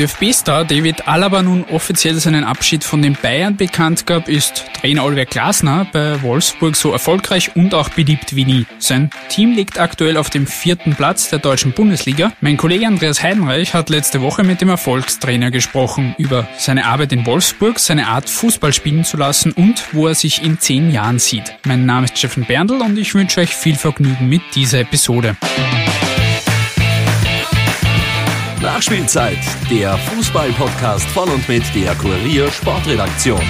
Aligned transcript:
Während 0.00 0.22
ÖFB-Star 0.22 0.64
David 0.64 1.08
Alaba 1.08 1.42
nun 1.42 1.64
offiziell 1.64 2.14
seinen 2.14 2.44
Abschied 2.44 2.84
von 2.84 3.02
den 3.02 3.18
Bayern 3.20 3.56
bekannt 3.56 4.06
gab, 4.06 4.28
ist 4.28 4.64
Trainer 4.80 5.04
Oliver 5.04 5.26
Glasner 5.26 5.86
bei 5.92 6.22
Wolfsburg 6.22 6.74
so 6.74 6.92
erfolgreich 6.92 7.54
und 7.54 7.74
auch 7.74 7.90
beliebt 7.90 8.34
wie 8.34 8.46
nie. 8.46 8.66
Sein 8.78 9.10
Team 9.28 9.54
liegt 9.54 9.78
aktuell 9.78 10.16
auf 10.16 10.30
dem 10.30 10.46
vierten 10.46 10.94
Platz 10.94 11.28
der 11.28 11.38
deutschen 11.38 11.72
Bundesliga. 11.72 12.32
Mein 12.40 12.56
Kollege 12.56 12.86
Andreas 12.86 13.22
Heidenreich 13.22 13.74
hat 13.74 13.90
letzte 13.90 14.22
Woche 14.22 14.42
mit 14.42 14.62
dem 14.62 14.70
Erfolgstrainer 14.70 15.50
gesprochen 15.50 16.14
über 16.16 16.48
seine 16.56 16.86
Arbeit 16.86 17.12
in 17.12 17.26
Wolfsburg, 17.26 17.78
seine 17.78 18.06
Art 18.06 18.30
Fußball 18.30 18.72
spielen 18.72 19.04
zu 19.04 19.18
lassen 19.18 19.52
und 19.52 19.84
wo 19.92 20.06
er 20.06 20.14
sich 20.14 20.42
in 20.42 20.58
zehn 20.58 20.90
Jahren 20.92 21.18
sieht. 21.18 21.52
Mein 21.66 21.84
Name 21.84 22.06
ist 22.06 22.16
Steffen 22.16 22.46
Berndl 22.46 22.80
und 22.80 22.98
ich 22.98 23.14
wünsche 23.14 23.40
euch 23.40 23.54
viel 23.54 23.76
Vergnügen 23.76 24.30
mit 24.30 24.42
dieser 24.54 24.80
Episode. 24.80 25.36
Nachspielzeit, 28.62 29.38
der 29.70 29.96
Fußball-Podcast 29.96 31.08
von 31.08 31.30
und 31.30 31.48
mit 31.48 31.62
der 31.74 31.94
Kurier 31.94 32.50
Sportredaktion. 32.50 33.40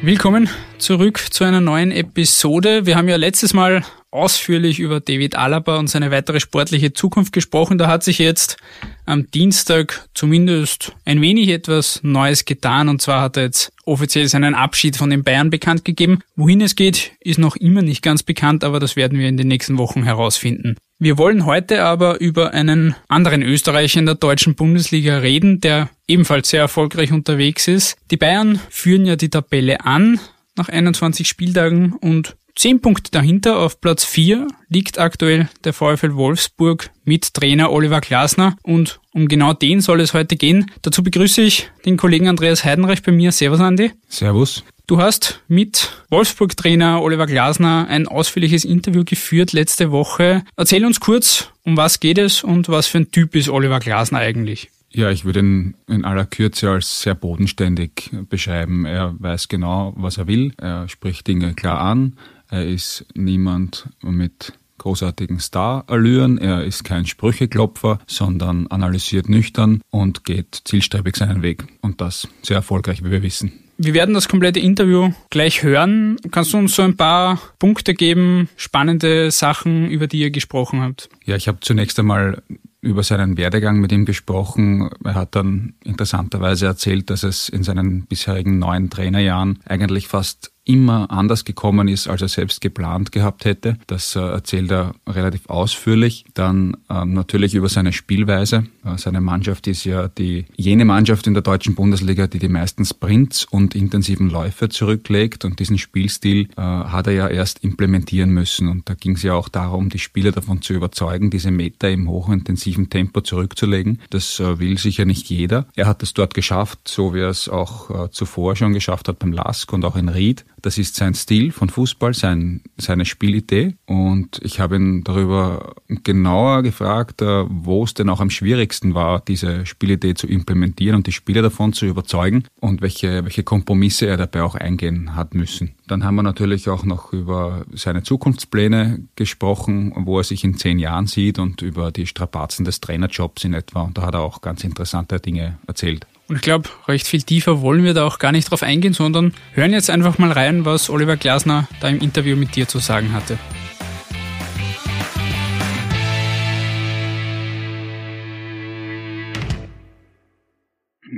Willkommen 0.00 0.48
zurück 0.78 1.18
zu 1.30 1.44
einer 1.44 1.60
neuen 1.60 1.92
Episode. 1.92 2.86
Wir 2.86 2.96
haben 2.96 3.08
ja 3.08 3.16
letztes 3.16 3.52
Mal 3.52 3.84
ausführlich 4.10 4.80
über 4.80 5.00
David 5.00 5.36
Alaba 5.36 5.78
und 5.78 5.88
seine 5.88 6.10
weitere 6.10 6.40
sportliche 6.40 6.94
Zukunft 6.94 7.34
gesprochen. 7.34 7.76
Da 7.76 7.88
hat 7.88 8.04
sich 8.04 8.18
jetzt 8.18 8.56
am 9.04 9.30
Dienstag 9.30 10.08
zumindest 10.14 10.92
ein 11.04 11.20
wenig 11.20 11.50
etwas 11.50 12.00
Neues 12.02 12.46
getan. 12.46 12.88
Und 12.88 13.02
zwar 13.02 13.20
hat 13.20 13.36
er 13.36 13.42
jetzt 13.44 13.70
offiziell 13.88 14.28
seinen 14.28 14.54
Abschied 14.54 14.96
von 14.96 15.10
den 15.10 15.24
Bayern 15.24 15.50
bekannt 15.50 15.84
gegeben. 15.84 16.20
Wohin 16.36 16.60
es 16.60 16.76
geht, 16.76 17.12
ist 17.20 17.38
noch 17.38 17.56
immer 17.56 17.82
nicht 17.82 18.02
ganz 18.02 18.22
bekannt, 18.22 18.62
aber 18.62 18.78
das 18.78 18.94
werden 18.94 19.18
wir 19.18 19.28
in 19.28 19.36
den 19.36 19.48
nächsten 19.48 19.78
Wochen 19.78 20.04
herausfinden. 20.04 20.76
Wir 21.00 21.16
wollen 21.16 21.46
heute 21.46 21.84
aber 21.84 22.20
über 22.20 22.52
einen 22.54 22.94
anderen 23.08 23.42
Österreicher 23.42 24.00
in 24.00 24.06
der 24.06 24.16
deutschen 24.16 24.54
Bundesliga 24.54 25.18
reden, 25.18 25.60
der 25.60 25.90
ebenfalls 26.08 26.50
sehr 26.50 26.60
erfolgreich 26.60 27.12
unterwegs 27.12 27.68
ist. 27.68 27.96
Die 28.10 28.16
Bayern 28.16 28.60
führen 28.68 29.06
ja 29.06 29.16
die 29.16 29.30
Tabelle 29.30 29.84
an 29.84 30.20
nach 30.56 30.68
21 30.68 31.28
Spieltagen 31.28 31.92
und 31.92 32.36
Zehn 32.58 32.80
Punkte 32.80 33.12
dahinter 33.12 33.60
auf 33.60 33.80
Platz 33.80 34.04
4 34.04 34.48
liegt 34.68 34.98
aktuell 34.98 35.48
der 35.62 35.72
VfL 35.72 36.16
Wolfsburg 36.16 36.90
mit 37.04 37.32
Trainer 37.32 37.70
Oliver 37.70 38.00
Glasner 38.00 38.56
und 38.64 38.98
um 39.12 39.28
genau 39.28 39.52
den 39.52 39.80
soll 39.80 40.00
es 40.00 40.12
heute 40.12 40.34
gehen. 40.34 40.68
Dazu 40.82 41.04
begrüße 41.04 41.40
ich 41.40 41.70
den 41.86 41.96
Kollegen 41.96 42.26
Andreas 42.26 42.64
Heidenreich 42.64 43.04
bei 43.04 43.12
mir. 43.12 43.30
Servus 43.30 43.60
Andi. 43.60 43.92
Servus. 44.08 44.64
Du 44.88 45.00
hast 45.00 45.40
mit 45.46 46.02
Wolfsburg-Trainer 46.10 47.00
Oliver 47.00 47.26
Glasner 47.28 47.86
ein 47.88 48.08
ausführliches 48.08 48.64
Interview 48.64 49.04
geführt 49.04 49.52
letzte 49.52 49.92
Woche. 49.92 50.42
Erzähl 50.56 50.84
uns 50.84 50.98
kurz, 50.98 51.52
um 51.62 51.76
was 51.76 52.00
geht 52.00 52.18
es 52.18 52.42
und 52.42 52.68
was 52.68 52.88
für 52.88 52.98
ein 52.98 53.12
Typ 53.12 53.36
ist 53.36 53.50
Oliver 53.50 53.78
Glasner 53.78 54.18
eigentlich? 54.18 54.68
Ja, 54.90 55.10
ich 55.10 55.24
würde 55.24 55.40
ihn 55.40 55.74
in 55.86 56.04
aller 56.04 56.24
Kürze 56.24 56.70
als 56.70 57.02
sehr 57.02 57.14
bodenständig 57.14 58.10
beschreiben. 58.28 58.84
Er 58.84 59.14
weiß 59.18 59.46
genau, 59.46 59.92
was 59.96 60.16
er 60.16 60.26
will. 60.26 60.54
Er 60.56 60.88
spricht 60.88 61.26
Dinge 61.28 61.54
klar 61.54 61.80
an. 61.80 62.14
Er 62.50 62.66
ist 62.66 63.04
niemand 63.14 63.88
mit 64.02 64.52
großartigen 64.78 65.40
Star-Allüren. 65.40 66.38
Er 66.38 66.64
ist 66.64 66.84
kein 66.84 67.04
Sprücheklopfer, 67.04 67.98
sondern 68.06 68.68
analysiert 68.68 69.28
nüchtern 69.28 69.82
und 69.90 70.24
geht 70.24 70.62
zielstrebig 70.64 71.16
seinen 71.16 71.42
Weg. 71.42 71.64
Und 71.82 72.00
das 72.00 72.28
sehr 72.42 72.56
erfolgreich, 72.56 73.04
wie 73.04 73.10
wir 73.10 73.22
wissen. 73.22 73.52
Wir 73.80 73.94
werden 73.94 74.14
das 74.14 74.28
komplette 74.28 74.58
Interview 74.58 75.12
gleich 75.30 75.62
hören. 75.62 76.16
Kannst 76.32 76.52
du 76.52 76.58
uns 76.58 76.74
so 76.74 76.82
ein 76.82 76.96
paar 76.96 77.40
Punkte 77.60 77.94
geben, 77.94 78.48
spannende 78.56 79.30
Sachen, 79.30 79.88
über 79.88 80.08
die 80.08 80.18
ihr 80.18 80.30
gesprochen 80.30 80.80
habt? 80.80 81.08
Ja, 81.24 81.36
ich 81.36 81.46
habe 81.46 81.58
zunächst 81.60 81.98
einmal 81.98 82.42
über 82.80 83.02
seinen 83.02 83.36
Werdegang 83.36 83.78
mit 83.78 83.92
ihm 83.92 84.04
gesprochen. 84.04 84.90
Er 85.04 85.14
hat 85.14 85.36
dann 85.36 85.74
interessanterweise 85.84 86.66
erzählt, 86.66 87.10
dass 87.10 87.22
es 87.22 87.48
in 87.48 87.62
seinen 87.62 88.06
bisherigen 88.06 88.58
neun 88.58 88.90
Trainerjahren 88.90 89.60
eigentlich 89.64 90.08
fast 90.08 90.52
immer 90.68 91.10
anders 91.10 91.44
gekommen 91.44 91.88
ist, 91.88 92.08
als 92.08 92.20
er 92.20 92.28
selbst 92.28 92.60
geplant 92.60 93.10
gehabt 93.10 93.46
hätte. 93.46 93.78
Das 93.86 94.14
äh, 94.14 94.20
erzählt 94.20 94.70
er 94.70 94.94
relativ 95.06 95.48
ausführlich. 95.48 96.26
Dann 96.34 96.76
ähm, 96.90 97.14
natürlich 97.14 97.54
über 97.54 97.70
seine 97.70 97.94
Spielweise. 97.94 98.64
Äh, 98.84 98.98
seine 98.98 99.22
Mannschaft 99.22 99.66
ist 99.66 99.84
ja 99.84 100.08
die 100.08 100.44
jene 100.56 100.84
Mannschaft 100.84 101.26
in 101.26 101.32
der 101.32 101.42
deutschen 101.42 101.74
Bundesliga, 101.74 102.26
die 102.26 102.38
die 102.38 102.50
meisten 102.50 102.84
Sprints 102.84 103.46
und 103.46 103.74
intensiven 103.74 104.28
Läufe 104.28 104.68
zurücklegt. 104.68 105.46
Und 105.46 105.58
diesen 105.58 105.78
Spielstil 105.78 106.48
äh, 106.56 106.60
hat 106.60 107.06
er 107.06 107.14
ja 107.14 107.28
erst 107.28 107.64
implementieren 107.64 108.30
müssen. 108.30 108.68
Und 108.68 108.90
da 108.90 108.94
ging 108.94 109.12
es 109.12 109.22
ja 109.22 109.32
auch 109.32 109.48
darum, 109.48 109.88
die 109.88 109.98
Spieler 109.98 110.32
davon 110.32 110.60
zu 110.60 110.74
überzeugen, 110.74 111.30
diese 111.30 111.50
Meter 111.50 111.88
im 111.90 112.10
hochintensiven 112.10 112.90
Tempo 112.90 113.22
zurückzulegen. 113.22 114.00
Das 114.10 114.38
äh, 114.38 114.58
will 114.58 114.76
sicher 114.76 115.06
nicht 115.06 115.30
jeder. 115.30 115.66
Er 115.76 115.86
hat 115.86 116.02
es 116.02 116.12
dort 116.12 116.34
geschafft, 116.34 116.80
so 116.86 117.14
wie 117.14 117.20
er 117.20 117.30
es 117.30 117.48
auch 117.48 117.88
äh, 117.88 118.10
zuvor 118.10 118.54
schon 118.54 118.74
geschafft 118.74 119.08
hat 119.08 119.18
beim 119.18 119.32
Lask 119.32 119.72
und 119.72 119.86
auch 119.86 119.96
in 119.96 120.10
Ried. 120.10 120.44
Das 120.62 120.78
ist 120.78 120.96
sein 120.96 121.14
Stil 121.14 121.52
von 121.52 121.68
Fußball, 121.68 122.14
sein, 122.14 122.62
seine 122.76 123.04
Spielidee. 123.04 123.76
Und 123.86 124.40
ich 124.42 124.60
habe 124.60 124.76
ihn 124.76 125.04
darüber 125.04 125.74
genauer 126.04 126.62
gefragt, 126.62 127.22
äh, 127.22 127.44
wo 127.48 127.84
es 127.84 127.94
denn 127.94 128.08
auch 128.08 128.20
am 128.20 128.30
schwierigsten 128.30 128.94
war, 128.94 129.20
diese 129.20 129.66
Spielidee 129.66 130.14
zu 130.14 130.26
implementieren 130.26 130.96
und 130.96 131.06
die 131.06 131.12
Spieler 131.12 131.42
davon 131.42 131.72
zu 131.72 131.86
überzeugen 131.86 132.44
und 132.60 132.82
welche, 132.82 133.24
welche 133.24 133.44
Kompromisse 133.44 134.06
er 134.06 134.16
dabei 134.16 134.42
auch 134.42 134.54
eingehen 134.54 135.14
hat 135.14 135.34
müssen. 135.34 135.74
Dann 135.86 136.04
haben 136.04 136.16
wir 136.16 136.22
natürlich 136.22 136.68
auch 136.68 136.84
noch 136.84 137.12
über 137.12 137.64
seine 137.72 138.02
Zukunftspläne 138.02 139.00
gesprochen, 139.16 139.92
wo 139.96 140.18
er 140.18 140.24
sich 140.24 140.44
in 140.44 140.56
zehn 140.56 140.78
Jahren 140.78 141.06
sieht 141.06 141.38
und 141.38 141.62
über 141.62 141.90
die 141.92 142.06
Strapazen 142.06 142.64
des 142.64 142.80
Trainerjobs 142.80 143.44
in 143.44 143.54
etwa. 143.54 143.82
Und 143.82 143.96
da 143.96 144.02
hat 144.02 144.14
er 144.14 144.20
auch 144.20 144.40
ganz 144.40 144.64
interessante 144.64 145.20
Dinge 145.20 145.58
erzählt. 145.66 146.06
Und 146.28 146.36
ich 146.36 146.42
glaube, 146.42 146.68
recht 146.86 147.06
viel 147.06 147.22
tiefer 147.22 147.62
wollen 147.62 147.84
wir 147.84 147.94
da 147.94 148.04
auch 148.04 148.18
gar 148.18 148.32
nicht 148.32 148.50
drauf 148.50 148.62
eingehen, 148.62 148.92
sondern 148.92 149.32
hören 149.54 149.72
jetzt 149.72 149.88
einfach 149.88 150.18
mal 150.18 150.30
rein, 150.30 150.66
was 150.66 150.90
Oliver 150.90 151.16
Glasner 151.16 151.66
da 151.80 151.88
im 151.88 152.00
Interview 152.00 152.36
mit 152.36 152.54
dir 152.54 152.68
zu 152.68 152.80
sagen 152.80 153.14
hatte. 153.14 153.38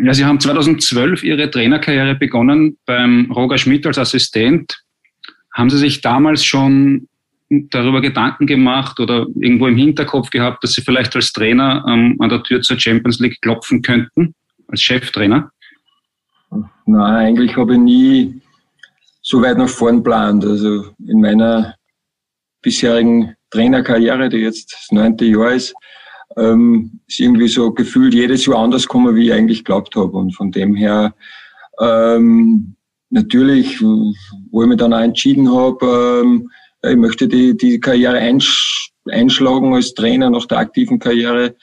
Ja, 0.02 0.14
Sie 0.14 0.24
haben 0.24 0.38
2012 0.38 1.24
Ihre 1.24 1.50
Trainerkarriere 1.50 2.14
begonnen 2.14 2.78
beim 2.86 3.32
Roger 3.32 3.58
Schmidt 3.58 3.84
als 3.86 3.98
Assistent. 3.98 4.80
Haben 5.52 5.70
Sie 5.70 5.78
sich 5.78 6.02
damals 6.02 6.44
schon 6.44 7.08
darüber 7.48 8.00
Gedanken 8.00 8.46
gemacht 8.46 9.00
oder 9.00 9.26
irgendwo 9.40 9.66
im 9.66 9.76
Hinterkopf 9.76 10.30
gehabt, 10.30 10.62
dass 10.62 10.74
Sie 10.74 10.82
vielleicht 10.82 11.16
als 11.16 11.32
Trainer 11.32 11.84
ähm, 11.88 12.14
an 12.20 12.28
der 12.28 12.44
Tür 12.44 12.62
zur 12.62 12.78
Champions 12.78 13.18
League 13.18 13.40
klopfen 13.42 13.82
könnten? 13.82 14.36
Als 14.70 14.82
Cheftrainer? 14.82 15.50
Nein, 16.86 17.26
eigentlich 17.26 17.56
habe 17.56 17.74
ich 17.74 17.80
nie 17.80 18.42
so 19.22 19.40
weit 19.42 19.58
nach 19.58 19.68
vorn 19.68 19.98
geplant. 19.98 20.44
Also 20.44 20.86
in 21.06 21.20
meiner 21.20 21.76
bisherigen 22.62 23.34
Trainerkarriere, 23.50 24.28
die 24.28 24.38
jetzt 24.38 24.72
das 24.72 24.88
neunte 24.90 25.24
Jahr 25.24 25.52
ist, 25.52 25.74
ähm, 26.36 27.00
ist 27.06 27.20
irgendwie 27.20 27.48
so 27.48 27.72
gefühlt 27.72 28.14
jedes 28.14 28.46
Jahr 28.46 28.58
anders 28.58 28.82
gekommen, 28.82 29.14
wie 29.16 29.26
ich 29.26 29.32
eigentlich 29.32 29.64
geglaubt 29.64 29.94
habe. 29.96 30.16
Und 30.16 30.34
von 30.34 30.52
dem 30.52 30.74
her, 30.74 31.14
ähm, 31.80 32.76
natürlich, 33.10 33.80
wo 33.80 34.62
ich 34.62 34.68
mich 34.68 34.78
dann 34.78 34.94
auch 34.94 35.00
entschieden 35.00 35.52
habe, 35.52 36.22
ähm, 36.22 36.50
ich 36.82 36.96
möchte 36.96 37.28
die, 37.28 37.56
die 37.56 37.78
Karriere 37.78 38.18
einsch 38.18 38.90
einschlagen 39.08 39.74
als 39.74 39.94
Trainer 39.94 40.30
nach 40.30 40.46
der 40.46 40.58
aktiven 40.58 40.98
Karriere, 40.98 41.56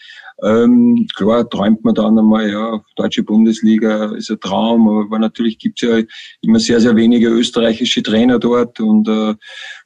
ähm, 0.44 1.08
klar 1.16 1.50
träumt 1.50 1.84
man 1.84 1.96
dann 1.96 2.20
einmal, 2.20 2.50
ja, 2.50 2.84
deutsche 2.96 3.24
Bundesliga 3.24 4.14
ist 4.14 4.30
ein 4.30 4.40
Traum, 4.40 4.88
aber 4.88 5.18
natürlich 5.18 5.58
gibt's 5.58 5.82
ja 5.82 6.02
immer 6.42 6.60
sehr, 6.60 6.80
sehr 6.80 6.96
wenige 6.96 7.28
österreichische 7.28 8.04
Trainer 8.04 8.38
dort 8.38 8.80
und 8.80 9.08
äh, 9.08 9.34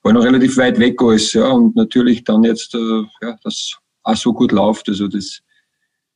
war 0.04 0.14
noch 0.14 0.24
relativ 0.24 0.58
weit 0.58 0.78
weg 0.78 1.02
alles, 1.02 1.32
ja, 1.34 1.48
und 1.48 1.76
natürlich 1.76 2.24
dann 2.26 2.44
jetzt, 2.44 2.76
äh, 2.76 3.04
ja, 3.22 3.38
das 3.44 3.74
auch 4.04 4.18
so 4.18 4.34
gut 4.34 4.52
läuft, 4.52 4.90
also 4.90 5.08
das 5.08 5.42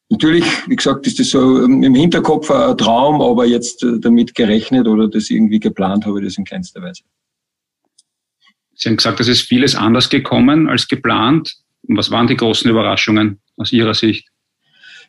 Natürlich, 0.09 0.45
wie 0.67 0.75
gesagt, 0.75 1.07
ist 1.07 1.19
das 1.19 1.29
so 1.29 1.63
ähm, 1.63 1.81
im 1.81 1.95
Hinterkopf 1.95 2.51
ein 2.51 2.77
Traum, 2.77 3.21
aber 3.21 3.45
jetzt 3.45 3.83
äh, 3.83 3.99
damit 3.99 4.35
gerechnet 4.35 4.87
oder 4.87 5.07
das 5.07 5.31
irgendwie 5.31 5.59
geplant 5.59 6.05
habe 6.05 6.19
ich 6.19 6.27
das 6.27 6.37
in 6.37 6.45
keinster 6.45 6.79
Weise. 6.83 7.01
Sie 8.75 8.89
haben 8.89 8.97
gesagt, 8.97 9.19
es 9.19 9.27
ist 9.27 9.41
vieles 9.41 9.73
anders 9.73 10.09
gekommen 10.09 10.69
als 10.69 10.87
geplant. 10.87 11.55
Was 11.87 12.11
waren 12.11 12.27
die 12.27 12.35
großen 12.35 12.69
Überraschungen 12.69 13.41
aus 13.57 13.71
Ihrer 13.71 13.93
Sicht? 13.93 14.27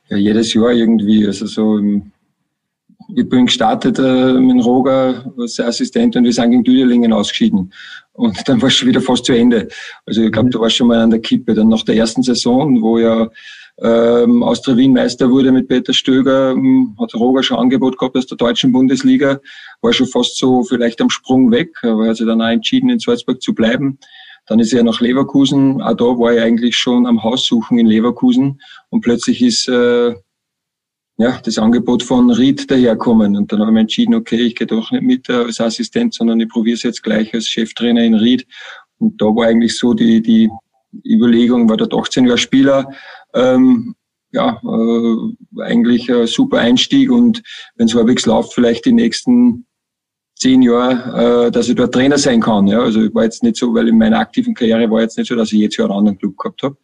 Ja, 0.08 0.16
jedes 0.16 0.54
Jahr 0.54 0.72
irgendwie. 0.72 1.26
Also 1.26 1.46
so, 1.46 1.80
ich 3.14 3.28
bin 3.28 3.46
gestartet 3.46 3.98
äh, 3.98 4.32
mit 4.34 4.64
Roger 4.64 5.32
als 5.38 5.60
Assistent 5.60 6.16
und 6.16 6.24
wir 6.24 6.32
sind 6.32 6.50
gegen 6.50 6.64
Düdelingen 6.64 7.12
ausgeschieden. 7.12 7.72
Und 8.12 8.36
dann 8.48 8.60
war 8.62 8.68
es 8.68 8.74
schon 8.74 8.88
wieder 8.88 9.00
fast 9.00 9.24
zu 9.24 9.32
Ende. 9.32 9.68
Also 10.06 10.22
ich 10.22 10.32
glaube, 10.32 10.48
mhm. 10.48 10.52
da 10.52 10.60
war 10.60 10.70
schon 10.70 10.88
mal 10.88 10.98
an 10.98 11.10
der 11.10 11.20
Kippe. 11.20 11.54
Dann 11.54 11.68
nach 11.68 11.82
der 11.82 11.96
ersten 11.96 12.22
Saison, 12.22 12.80
wo 12.80 12.98
ja 12.98 13.28
ähm, 13.82 14.42
Austria 14.42 14.76
Wien 14.76 14.92
Meister 14.92 15.30
wurde 15.30 15.52
mit 15.52 15.68
Peter 15.68 15.92
Stöger, 15.92 16.52
ähm, 16.52 16.96
hat 16.98 17.14
Roger 17.14 17.42
schon 17.42 17.58
Angebot 17.58 17.98
gehabt 17.98 18.16
aus 18.16 18.26
der 18.26 18.38
deutschen 18.38 18.72
Bundesliga, 18.72 19.38
war 19.82 19.92
schon 19.92 20.06
fast 20.06 20.38
so 20.38 20.62
vielleicht 20.62 21.00
am 21.02 21.10
Sprung 21.10 21.50
weg, 21.50 21.76
aber 21.82 22.04
er 22.04 22.10
hat 22.10 22.16
sich 22.16 22.26
dann 22.26 22.40
auch 22.40 22.48
entschieden, 22.48 22.88
in 22.88 22.98
Salzburg 22.98 23.42
zu 23.42 23.54
bleiben. 23.54 23.98
Dann 24.46 24.60
ist 24.60 24.72
er 24.72 24.84
nach 24.84 25.00
Leverkusen, 25.00 25.82
auch 25.82 25.94
da 25.94 26.04
war 26.04 26.32
er 26.32 26.44
eigentlich 26.44 26.76
schon 26.76 27.06
am 27.06 27.22
Haus 27.22 27.46
suchen 27.46 27.78
in 27.78 27.86
Leverkusen 27.86 28.60
und 28.90 29.00
plötzlich 29.00 29.42
ist 29.42 29.68
äh, 29.68 30.14
ja, 31.18 31.40
das 31.42 31.58
Angebot 31.58 32.02
von 32.02 32.30
Ried 32.30 32.70
daherkommen. 32.70 33.36
Und 33.36 33.50
dann 33.52 33.60
haben 33.60 33.74
wir 33.74 33.80
entschieden, 33.80 34.14
okay, 34.14 34.40
ich 34.42 34.54
gehe 34.54 34.66
doch 34.66 34.90
nicht 34.90 35.02
mit 35.02 35.30
als 35.30 35.60
Assistent, 35.60 36.14
sondern 36.14 36.40
ich 36.40 36.48
probiere 36.48 36.74
es 36.74 36.82
jetzt 36.82 37.02
gleich 37.02 37.32
als 37.34 37.48
Cheftrainer 37.48 38.02
in 38.02 38.14
Ried. 38.14 38.46
Und 38.98 39.20
da 39.20 39.26
war 39.26 39.46
eigentlich 39.46 39.78
so 39.78 39.94
die, 39.94 40.20
die 40.22 40.50
Überlegung, 41.04 41.68
war 41.68 41.76
dort 41.76 41.94
18 41.94 42.26
Jahre 42.26 42.38
Spieler, 42.38 42.90
ähm, 43.34 43.94
ja, 44.32 44.60
äh, 44.62 45.62
eigentlich 45.62 46.12
ein 46.12 46.26
super 46.26 46.58
Einstieg 46.58 47.10
und 47.10 47.42
wenn 47.76 47.86
es 47.86 47.94
halbwegs 47.94 48.26
läuft, 48.26 48.52
vielleicht 48.52 48.84
die 48.84 48.92
nächsten 48.92 49.66
zehn 50.36 50.62
Jahre, 50.62 51.46
äh, 51.46 51.50
dass 51.50 51.68
ich 51.68 51.74
dort 51.74 51.94
Trainer 51.94 52.18
sein 52.18 52.40
kann. 52.40 52.66
Ja, 52.66 52.80
also 52.80 53.02
ich 53.02 53.14
war 53.14 53.24
jetzt 53.24 53.42
nicht 53.42 53.56
so, 53.56 53.74
weil 53.74 53.88
in 53.88 53.98
meiner 53.98 54.18
aktiven 54.18 54.54
Karriere 54.54 54.90
war 54.90 55.00
jetzt 55.00 55.18
nicht 55.18 55.28
so, 55.28 55.34
dass 55.34 55.52
ich 55.52 55.60
jetzt 55.60 55.76
Jahr 55.76 55.88
einen 55.88 55.98
anderen 55.98 56.18
Club 56.18 56.36
gehabt 56.36 56.62
habe. 56.62 56.76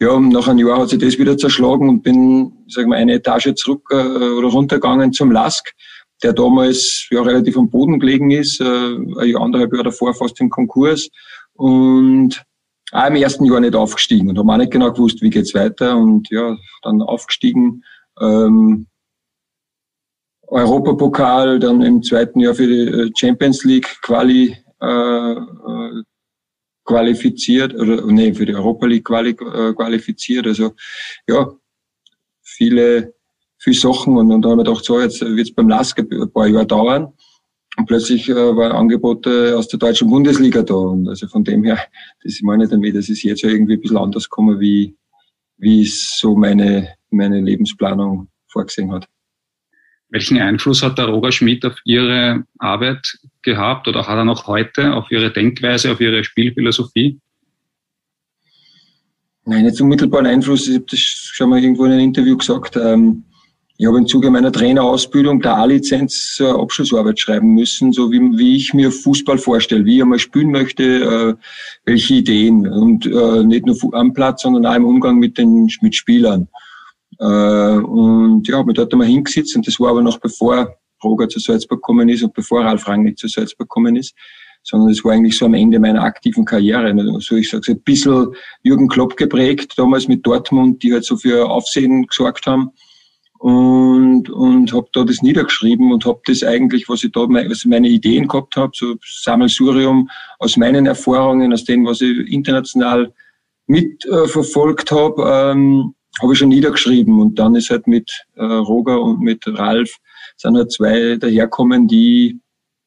Ja, 0.00 0.10
und 0.10 0.28
nach 0.28 0.46
einem 0.46 0.66
Jahr 0.66 0.80
hat 0.80 0.90
sich 0.90 0.98
das 0.98 1.18
wieder 1.18 1.36
zerschlagen 1.36 1.88
und 1.88 2.02
bin, 2.02 2.52
sag 2.68 2.86
mal, 2.86 2.96
eine 2.96 3.14
Etage 3.14 3.54
zurück 3.54 3.88
äh, 3.90 3.96
oder 3.96 4.48
runtergegangen 4.48 5.12
zum 5.12 5.32
Lask, 5.32 5.72
der 6.22 6.32
damals 6.32 7.08
ja 7.10 7.22
relativ 7.22 7.56
am 7.56 7.70
Boden 7.70 7.98
gelegen 7.98 8.30
ist, 8.30 8.60
äh, 8.60 8.64
ein 8.64 9.28
Jahr, 9.28 9.42
anderthalb 9.42 9.72
Jahre 9.72 9.84
davor 9.84 10.14
fast 10.14 10.40
im 10.40 10.50
Konkurs 10.50 11.08
und 11.54 12.44
auch 12.92 13.06
im 13.06 13.16
ersten 13.16 13.44
Jahr 13.44 13.60
nicht 13.60 13.74
aufgestiegen 13.74 14.28
und 14.28 14.38
haben 14.38 14.50
auch 14.50 14.56
nicht 14.56 14.70
genau 14.70 14.92
gewusst, 14.92 15.20
wie 15.20 15.30
geht's 15.30 15.54
weiter 15.54 15.96
und 15.96 16.28
ja, 16.30 16.56
dann 16.82 17.02
aufgestiegen, 17.02 17.82
ähm, 18.20 18.86
Europapokal, 20.50 21.58
dann 21.58 21.82
im 21.82 22.02
zweiten 22.02 22.40
Jahr 22.40 22.54
für 22.54 22.66
die 22.66 22.86
äh, 22.86 23.10
Champions 23.16 23.64
League 23.64 23.98
Quali 24.02 24.56
äh, 24.80 25.32
äh, 25.32 26.02
qualifiziert 26.84 27.74
oder 27.74 28.06
nee, 28.06 28.32
für 28.32 28.46
die 28.46 28.54
Europa 28.54 28.86
League 28.86 29.04
quali, 29.04 29.30
äh, 29.30 29.74
qualifiziert. 29.74 30.46
Also 30.46 30.74
ja, 31.28 31.52
viele, 32.42 33.14
viele 33.58 33.76
Sachen 33.76 34.16
und, 34.16 34.32
und 34.32 34.42
dann 34.42 34.52
haben 34.52 34.58
wir 34.58 34.64
gedacht, 34.64 34.84
so 34.84 35.00
jetzt 35.00 35.20
wird 35.20 35.48
es 35.48 35.54
beim 35.54 35.68
LASK 35.68 35.98
ein 35.98 36.32
paar 36.32 36.46
Jahre 36.46 36.66
dauern. 36.66 37.12
Und 37.76 37.86
plötzlich 37.86 38.28
äh, 38.28 38.34
war 38.34 38.74
Angebote 38.74 39.56
aus 39.56 39.68
der 39.68 39.78
deutschen 39.78 40.08
Bundesliga 40.08 40.62
da. 40.62 40.74
Und 40.74 41.08
also 41.08 41.28
von 41.28 41.44
dem 41.44 41.62
her, 41.64 41.78
das 42.24 42.40
meine 42.42 42.64
ich 42.64 42.70
damit, 42.70 42.96
das 42.96 43.08
ist 43.08 43.22
jetzt 43.22 43.44
irgendwie 43.44 43.74
ein 43.74 43.80
bisschen 43.80 43.98
anders 43.98 44.28
gekommen, 44.28 44.58
wie, 44.58 44.96
wie 45.58 45.82
es 45.82 46.18
so 46.18 46.34
meine, 46.34 46.94
meine 47.10 47.40
Lebensplanung 47.40 48.28
vorgesehen 48.48 48.92
hat. 48.92 49.06
Welchen 50.10 50.38
Einfluss 50.38 50.82
hat 50.82 50.96
der 50.96 51.06
Roger 51.06 51.32
Schmidt 51.32 51.64
auf 51.66 51.76
Ihre 51.84 52.44
Arbeit 52.58 53.18
gehabt 53.42 53.88
oder 53.88 54.06
hat 54.06 54.16
er 54.16 54.24
noch 54.24 54.46
heute 54.46 54.94
auf 54.94 55.10
Ihre 55.10 55.30
Denkweise, 55.30 55.92
auf 55.92 56.00
Ihre 56.00 56.24
Spielphilosophie? 56.24 57.20
Nein, 59.44 59.64
nicht 59.64 59.80
unmittelbaren 59.80 60.26
Einfluss. 60.26 60.68
Ich 60.68 60.74
habe 60.74 60.86
das 60.90 61.00
schon 61.00 61.50
mal 61.50 61.58
irgendwo 61.58 61.84
in 61.84 61.92
einem 61.92 62.04
Interview 62.04 62.36
gesagt. 62.36 62.76
Ähm, 62.76 63.24
ich 63.80 63.86
habe 63.86 63.98
im 63.98 64.06
Zuge 64.06 64.28
meiner 64.28 64.50
Trainerausbildung 64.50 65.40
der 65.40 65.56
A-Lizenz 65.56 66.42
Abschlussarbeit 66.44 67.20
schreiben 67.20 67.54
müssen, 67.54 67.92
so 67.92 68.10
wie, 68.10 68.18
wie 68.36 68.56
ich 68.56 68.74
mir 68.74 68.90
Fußball 68.90 69.38
vorstelle, 69.38 69.84
wie 69.84 69.96
ich 69.96 70.02
einmal 70.02 70.18
spielen 70.18 70.50
möchte, 70.50 70.82
äh, 70.82 71.34
welche 71.84 72.14
Ideen 72.14 72.66
und 72.66 73.06
äh, 73.06 73.44
nicht 73.44 73.66
nur 73.66 73.76
am 73.94 74.12
Platz, 74.12 74.42
sondern 74.42 74.66
auch 74.66 74.74
im 74.74 74.84
Umgang 74.84 75.18
mit 75.18 75.38
den 75.38 75.70
mit 75.80 75.94
Spielern. 75.94 76.48
Äh, 77.20 77.24
und 77.24 78.46
ja, 78.46 78.58
habe 78.58 78.66
mich 78.66 78.76
dort 78.76 78.92
einmal 78.92 79.08
hingesetzt 79.08 79.56
und 79.56 79.66
das 79.66 79.80
war 79.80 79.90
aber 79.90 80.02
noch 80.02 80.18
bevor 80.18 80.76
Roger 81.02 81.28
zu 81.28 81.38
Salzburg 81.38 81.80
gekommen 81.80 82.08
ist 82.08 82.22
und 82.22 82.34
bevor 82.34 82.64
Ralf 82.64 82.86
Rangnick 82.88 83.18
zu 83.18 83.28
Salzburg 83.28 83.68
gekommen 83.68 83.96
ist, 83.96 84.14
sondern 84.62 84.90
es 84.90 85.04
war 85.04 85.12
eigentlich 85.12 85.36
so 85.36 85.46
am 85.46 85.54
Ende 85.54 85.78
meiner 85.78 86.02
aktiven 86.02 86.44
Karriere. 86.44 86.92
Also 87.14 87.36
ich 87.36 87.50
sage 87.50 87.72
ein 87.72 87.80
bisschen 87.82 88.28
Jürgen 88.62 88.88
Klopp 88.88 89.16
geprägt, 89.16 89.74
damals 89.76 90.08
mit 90.08 90.26
Dortmund, 90.26 90.82
die 90.82 90.92
halt 90.92 91.04
so 91.04 91.16
für 91.16 91.48
Aufsehen 91.48 92.06
gesorgt 92.06 92.46
haben 92.46 92.72
und, 93.38 94.28
und 94.30 94.72
habe 94.72 94.88
da 94.92 95.04
das 95.04 95.22
niedergeschrieben 95.22 95.92
und 95.92 96.04
habe 96.04 96.20
das 96.26 96.42
eigentlich, 96.42 96.88
was 96.88 97.04
ich 97.04 97.12
da 97.12 97.20
was 97.20 97.64
meine 97.64 97.88
Ideen 97.88 98.26
gehabt 98.26 98.56
habe, 98.56 98.72
so 98.74 98.96
Sammelsurium 99.04 100.10
aus 100.38 100.56
meinen 100.56 100.86
Erfahrungen, 100.86 101.52
aus 101.52 101.64
dem, 101.64 101.86
was 101.86 102.00
ich 102.00 102.30
international 102.30 103.12
mitverfolgt 103.66 104.90
äh, 104.90 104.94
habe, 104.94 105.52
ähm, 105.52 105.94
habe 106.20 106.32
ich 106.32 106.38
schon 106.38 106.48
niedergeschrieben 106.48 107.20
und 107.20 107.38
dann 107.38 107.54
ist 107.54 107.70
halt 107.70 107.86
mit 107.86 108.10
äh, 108.36 108.44
Roger 108.44 109.00
und 109.00 109.20
mit 109.20 109.42
Ralf 109.46 109.96
sind 110.36 110.56
halt 110.56 110.72
zwei 110.72 111.16
daherkommen, 111.16 111.88
die 111.88 112.40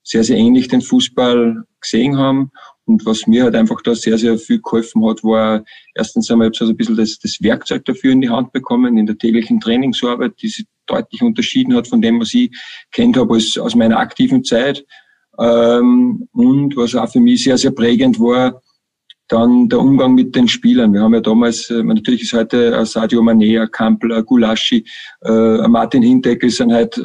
sehr, 0.03 0.23
sehr 0.23 0.37
ähnlich 0.37 0.67
den 0.67 0.81
Fußball 0.81 1.63
gesehen 1.79 2.17
haben. 2.17 2.51
Und 2.85 3.05
was 3.05 3.27
mir 3.27 3.43
halt 3.43 3.55
einfach 3.55 3.81
da 3.81 3.95
sehr, 3.95 4.17
sehr 4.17 4.37
viel 4.37 4.61
geholfen 4.61 5.05
hat, 5.05 5.23
war 5.23 5.63
erstens 5.93 6.29
einmal, 6.29 6.49
ich 6.51 6.59
habe 6.59 6.67
so 6.67 6.73
ein 6.73 6.77
bisschen 6.77 6.97
das, 6.97 7.19
das 7.19 7.37
Werkzeug 7.41 7.85
dafür 7.85 8.11
in 8.11 8.21
die 8.21 8.29
Hand 8.29 8.51
bekommen, 8.51 8.97
in 8.97 9.05
der 9.05 9.17
täglichen 9.17 9.59
Trainingsarbeit, 9.59 10.33
die 10.41 10.47
sich 10.47 10.65
deutlich 10.87 11.21
unterschieden 11.21 11.75
hat 11.75 11.87
von 11.87 12.01
dem, 12.01 12.19
was 12.19 12.33
ich 12.33 12.51
kennt 12.91 13.17
habe 13.17 13.35
aus, 13.35 13.57
aus 13.57 13.75
meiner 13.75 13.97
aktiven 13.97 14.43
Zeit. 14.43 14.85
Ähm, 15.39 16.27
und 16.33 16.75
was 16.75 16.95
auch 16.95 17.09
für 17.09 17.19
mich 17.19 17.43
sehr, 17.43 17.57
sehr 17.57 17.71
prägend 17.71 18.19
war, 18.19 18.61
dann 19.31 19.69
der 19.69 19.79
Umgang 19.79 20.13
mit 20.13 20.35
den 20.35 20.47
Spielern. 20.47 20.93
Wir 20.93 21.01
haben 21.01 21.13
ja 21.13 21.21
damals, 21.21 21.69
äh, 21.69 21.81
natürlich 21.81 22.23
ist 22.23 22.33
heute 22.33 22.77
ein 22.77 22.85
Sadio 22.85 23.21
Mané, 23.21 23.61
ein 23.61 24.25
Gulaschi, 24.25 24.85
äh, 25.23 25.67
Martin 25.67 26.03
Hindeckel 26.03 26.49
sind 26.49 26.73
halt 26.73 27.01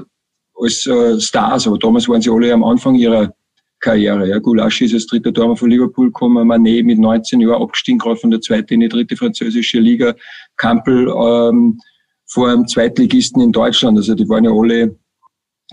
als 0.61 0.87
äh, 0.87 1.21
Stars, 1.21 1.69
aber 1.69 1.79
damals 1.79 2.09
waren 2.09 2.21
sie 2.21 2.31
alle 2.31 2.53
am 2.53 2.65
Anfang 2.65 2.97
ihrer 2.97 3.33
Karriere. 3.79 4.29
Ja, 4.29 4.39
Gulaschi 4.41 4.87
ist 4.87 4.95
als 4.95 5.07
dritter 5.07 5.33
Tormann 5.33 5.57
von 5.57 5.71
Liverpool 5.71 6.07
gekommen, 6.07 6.51
Mané 6.51 6.83
mit 6.83 6.99
19 6.99 7.41
Jahren 7.41 7.63
abgestiegen, 7.63 7.99
gerade 7.99 8.17
von 8.17 8.33
der 8.33 8.41
zweiten 8.41 8.75
in 8.75 8.81
die 8.81 8.89
dritte 8.89 9.17
französische 9.17 9.79
Liga, 9.79 10.15
Kampel 10.57 11.09
ähm, 11.09 11.79
vor 12.27 12.49
einem 12.49 12.67
Zweitligisten 12.67 13.41
in 13.41 13.53
Deutschland. 13.53 13.99
Also 13.99 14.17
die 14.17 14.29
waren 14.29 14.45
ja 14.45 14.51
alle, 14.51 14.99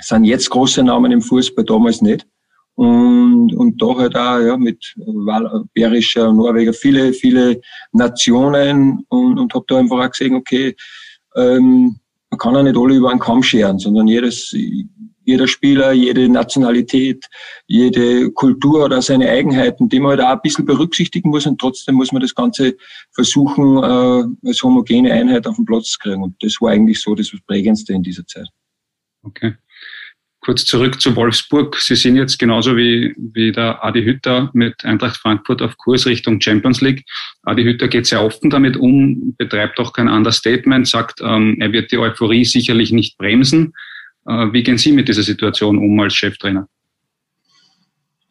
sind 0.01 0.25
jetzt 0.25 0.51
große 0.51 0.83
Namen 0.83 1.11
im 1.11 1.21
Fußball, 1.21 1.65
damals 1.65 2.03
nicht. 2.03 2.27
Und, 2.75 3.53
und 3.53 3.81
da 3.81 3.95
halt 3.95 4.15
auch 4.15 4.39
ja, 4.39 4.57
mit 4.57 4.95
Bärischer, 5.73 6.33
Norweger, 6.33 6.73
viele, 6.73 7.13
viele 7.13 7.61
Nationen 7.91 9.05
und, 9.09 9.37
und 9.37 9.53
habe 9.53 9.65
da 9.67 9.77
einfach 9.77 9.99
auch 9.99 10.09
gesehen, 10.09 10.35
okay, 10.35 10.75
ähm, 11.35 11.99
man 12.31 12.37
kann 12.39 12.55
ja 12.55 12.63
nicht 12.63 12.77
alle 12.77 12.95
über 12.95 13.11
einen 13.11 13.19
Kamm 13.19 13.43
scheren, 13.43 13.77
sondern 13.77 14.07
jedes, 14.07 14.55
jeder 15.25 15.47
Spieler, 15.47 15.91
jede 15.91 16.27
Nationalität, 16.29 17.27
jede 17.67 18.31
Kultur 18.31 18.85
oder 18.85 19.01
seine 19.01 19.29
Eigenheiten, 19.29 19.87
die 19.87 19.99
man 19.99 20.11
halt 20.11 20.21
auch 20.21 20.33
ein 20.33 20.41
bisschen 20.41 20.65
berücksichtigen 20.65 21.29
muss 21.29 21.45
und 21.45 21.59
trotzdem 21.59 21.95
muss 21.95 22.11
man 22.11 22.21
das 22.21 22.35
Ganze 22.35 22.75
versuchen, 23.11 23.77
äh, 23.77 24.47
als 24.47 24.63
homogene 24.63 25.11
Einheit 25.11 25.47
auf 25.47 25.55
den 25.55 25.65
Platz 25.65 25.91
zu 25.91 25.99
kriegen. 25.99 26.23
Und 26.23 26.35
das 26.41 26.57
war 26.59 26.71
eigentlich 26.71 27.01
so 27.01 27.15
das 27.15 27.31
Prägendste 27.45 27.93
in 27.93 28.03
dieser 28.03 28.25
Zeit. 28.25 28.47
Okay. 29.23 29.53
Kurz 30.45 30.65
zurück 30.65 30.99
zu 30.99 31.15
Wolfsburg. 31.15 31.77
Sie 31.77 31.95
sind 31.95 32.17
jetzt 32.17 32.37
genauso 32.37 32.75
wie, 32.75 33.15
wie 33.17 33.53
der 33.53 33.83
Adi 33.83 34.03
Hütter 34.03 34.49
mit 34.53 34.83
Eintracht 34.83 35.15
Frankfurt 35.15 35.61
auf 35.61 35.77
Kurs 35.77 36.05
Richtung 36.05 36.41
Champions 36.41 36.81
League. 36.81 37.05
Adi 37.43 37.63
Hütter 37.63 37.87
geht 37.87 38.07
sehr 38.07 38.23
offen 38.23 38.49
damit 38.49 38.75
um, 38.75 39.35
betreibt 39.37 39.79
auch 39.79 39.93
kein 39.93 40.09
Understatement, 40.09 40.87
sagt, 40.87 41.21
ähm, 41.21 41.57
er 41.61 41.71
wird 41.71 41.93
die 41.93 41.97
Euphorie 41.97 42.43
sicherlich 42.43 42.91
nicht 42.91 43.17
bremsen. 43.17 43.73
Äh, 44.25 44.51
wie 44.51 44.63
gehen 44.63 44.77
Sie 44.77 44.91
mit 44.91 45.07
dieser 45.07 45.23
Situation 45.23 45.77
um 45.77 45.97
als 46.01 46.13
Cheftrainer? 46.13 46.67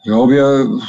Ja, 0.04 0.28
wir, 0.28 0.81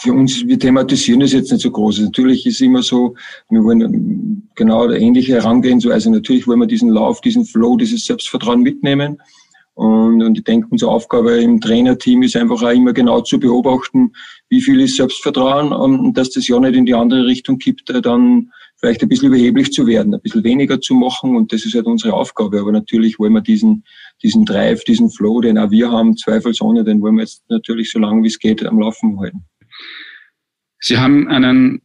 für 0.00 0.12
uns, 0.12 0.44
wir 0.46 0.58
thematisieren 0.58 1.20
das 1.20 1.32
jetzt 1.32 1.52
nicht 1.52 1.62
so 1.62 1.70
groß. 1.70 2.00
Natürlich 2.00 2.44
ist 2.44 2.60
immer 2.60 2.82
so, 2.82 3.14
wir 3.50 3.62
wollen 3.62 4.50
genau 4.56 4.84
eine 4.84 4.98
ähnliche 4.98 5.34
Herangehensweise. 5.34 6.10
Natürlich 6.10 6.46
wollen 6.48 6.60
wir 6.60 6.66
diesen 6.66 6.88
Lauf, 6.88 7.20
diesen 7.20 7.44
Flow, 7.44 7.76
dieses 7.76 8.04
Selbstvertrauen 8.04 8.62
mitnehmen. 8.62 9.18
Und, 9.74 10.22
und 10.22 10.38
ich 10.38 10.44
denke, 10.44 10.68
unsere 10.70 10.92
Aufgabe 10.92 11.42
im 11.42 11.60
Trainerteam 11.60 12.22
ist 12.22 12.36
einfach 12.36 12.62
auch 12.62 12.70
immer 12.70 12.92
genau 12.92 13.20
zu 13.22 13.40
beobachten, 13.40 14.12
wie 14.48 14.60
viel 14.60 14.80
ist 14.80 14.96
Selbstvertrauen 14.96 15.72
und 15.72 16.16
dass 16.16 16.30
das 16.30 16.46
ja 16.46 16.60
nicht 16.60 16.76
in 16.76 16.86
die 16.86 16.94
andere 16.94 17.26
Richtung 17.26 17.58
kippt, 17.58 17.90
äh, 17.90 18.00
dann 18.00 18.52
vielleicht 18.76 19.02
ein 19.02 19.08
bisschen 19.08 19.28
überheblich 19.28 19.72
zu 19.72 19.86
werden, 19.86 20.14
ein 20.14 20.20
bisschen 20.20 20.44
weniger 20.44 20.80
zu 20.80 20.94
machen 20.94 21.36
und 21.36 21.52
das 21.52 21.64
ist 21.64 21.74
halt 21.74 21.86
unsere 21.86 22.14
Aufgabe. 22.14 22.60
Aber 22.60 22.70
natürlich 22.70 23.18
wollen 23.18 23.32
wir 23.32 23.40
diesen, 23.40 23.84
diesen 24.22 24.44
Drive, 24.44 24.84
diesen 24.84 25.10
Flow, 25.10 25.40
den 25.40 25.58
auch 25.58 25.70
wir 25.70 25.90
haben, 25.90 26.16
zweifelsohne, 26.16 26.84
den 26.84 27.00
wollen 27.00 27.16
wir 27.16 27.22
jetzt 27.22 27.42
natürlich 27.48 27.90
so 27.90 27.98
lange 27.98 28.22
wie 28.22 28.28
es 28.28 28.38
geht 28.38 28.64
am 28.64 28.78
Laufen 28.78 29.18
halten. 29.18 29.44
Sie 30.78 30.98
haben 30.98 31.26
einen 31.28 31.80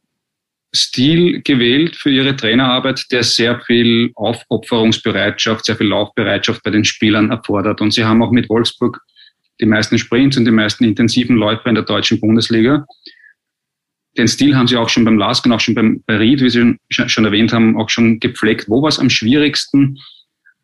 Stil 0.73 1.41
gewählt 1.41 1.95
für 1.95 2.11
ihre 2.11 2.35
Trainerarbeit, 2.35 3.05
der 3.11 3.23
sehr 3.23 3.59
viel 3.61 4.11
Aufopferungsbereitschaft, 4.15 5.65
sehr 5.65 5.75
viel 5.75 5.88
Laufbereitschaft 5.88 6.61
bei 6.63 6.69
den 6.69 6.85
Spielern 6.85 7.31
erfordert. 7.31 7.81
Und 7.81 7.91
sie 7.91 8.03
haben 8.03 8.21
auch 8.21 8.31
mit 8.31 8.49
Wolfsburg 8.49 9.01
die 9.59 9.65
meisten 9.65 9.97
Sprints 9.97 10.38
und 10.38 10.45
die 10.45 10.51
meisten 10.51 10.83
intensiven 10.83 11.35
Läufer 11.35 11.67
in 11.67 11.75
der 11.75 11.85
deutschen 11.85 12.19
Bundesliga. 12.19 12.85
den 14.17 14.27
Stil 14.27 14.55
haben 14.55 14.67
Sie 14.67 14.77
auch 14.77 14.89
schon 14.89 15.05
beim 15.05 15.17
Lask 15.17 15.45
und 15.45 15.53
auch 15.53 15.59
schon 15.59 15.75
beim, 15.75 16.03
bei 16.05 16.17
Ried, 16.17 16.41
wie 16.41 16.49
Sie 16.49 16.75
schon, 16.89 17.09
schon 17.09 17.25
erwähnt 17.25 17.51
haben, 17.51 17.77
auch 17.77 17.89
schon 17.89 18.19
gepflegt. 18.19 18.69
Wo 18.69 18.81
war 18.81 18.89
es 18.89 18.99
am 18.99 19.09
schwierigsten, 19.09 19.97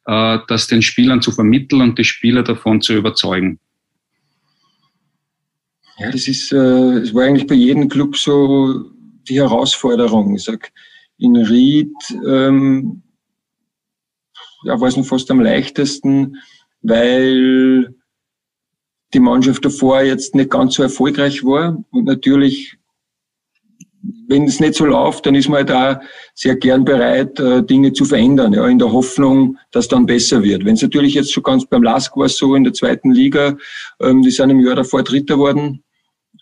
äh, 0.05 0.39
das 0.47 0.67
den 0.67 0.81
Spielern 0.81 1.21
zu 1.21 1.31
vermitteln 1.31 1.81
und 1.81 1.97
die 1.97 2.03
Spieler 2.03 2.43
davon 2.43 2.81
zu 2.81 2.93
überzeugen? 2.93 3.59
Ja, 5.97 6.11
das 6.11 6.27
ist, 6.27 6.51
äh, 6.51 6.57
es 6.57 7.13
war 7.13 7.23
eigentlich 7.23 7.47
bei 7.47 7.55
jedem 7.55 7.87
Club 7.87 8.17
so 8.17 8.91
die 9.29 9.39
Herausforderung. 9.39 10.35
Ich 10.35 10.43
sag, 10.43 10.71
in 11.17 11.35
Ried 11.35 11.93
ähm, 12.27 13.03
ja, 14.63 14.79
war 14.79 14.87
es 14.87 14.97
noch 14.97 15.05
fast 15.05 15.29
am 15.31 15.39
leichtesten, 15.39 16.37
weil 16.81 17.95
die 19.13 19.19
Mannschaft 19.19 19.63
davor 19.63 20.01
jetzt 20.01 20.35
nicht 20.35 20.49
ganz 20.49 20.75
so 20.75 20.83
erfolgreich 20.83 21.43
war 21.43 21.83
und 21.91 22.05
natürlich 22.05 22.77
wenn 24.27 24.43
es 24.43 24.59
nicht 24.59 24.75
so 24.75 24.85
läuft, 24.85 25.25
dann 25.25 25.35
ist 25.35 25.49
man 25.49 25.67
halt 25.67 25.71
auch 25.71 26.03
sehr 26.33 26.55
gern 26.55 26.85
bereit, 26.85 27.39
äh, 27.39 27.63
Dinge 27.63 27.93
zu 27.93 28.05
verändern, 28.05 28.53
ja, 28.53 28.67
in 28.67 28.79
der 28.79 28.91
Hoffnung, 28.91 29.57
dass 29.71 29.87
dann 29.87 30.05
besser 30.05 30.43
wird. 30.43 30.65
Wenn 30.65 30.75
es 30.75 30.81
natürlich 30.81 31.13
jetzt 31.13 31.31
schon 31.31 31.43
ganz 31.43 31.65
beim 31.65 31.83
Lask 31.83 32.15
war 32.15 32.29
so 32.29 32.55
in 32.55 32.63
der 32.63 32.73
zweiten 32.73 33.11
Liga, 33.11 33.57
ähm, 33.99 34.21
die 34.21 34.31
sind 34.31 34.49
im 34.49 34.59
Jahr 34.59 34.75
davor 34.75 35.03
Dritter 35.03 35.37
worden 35.37 35.83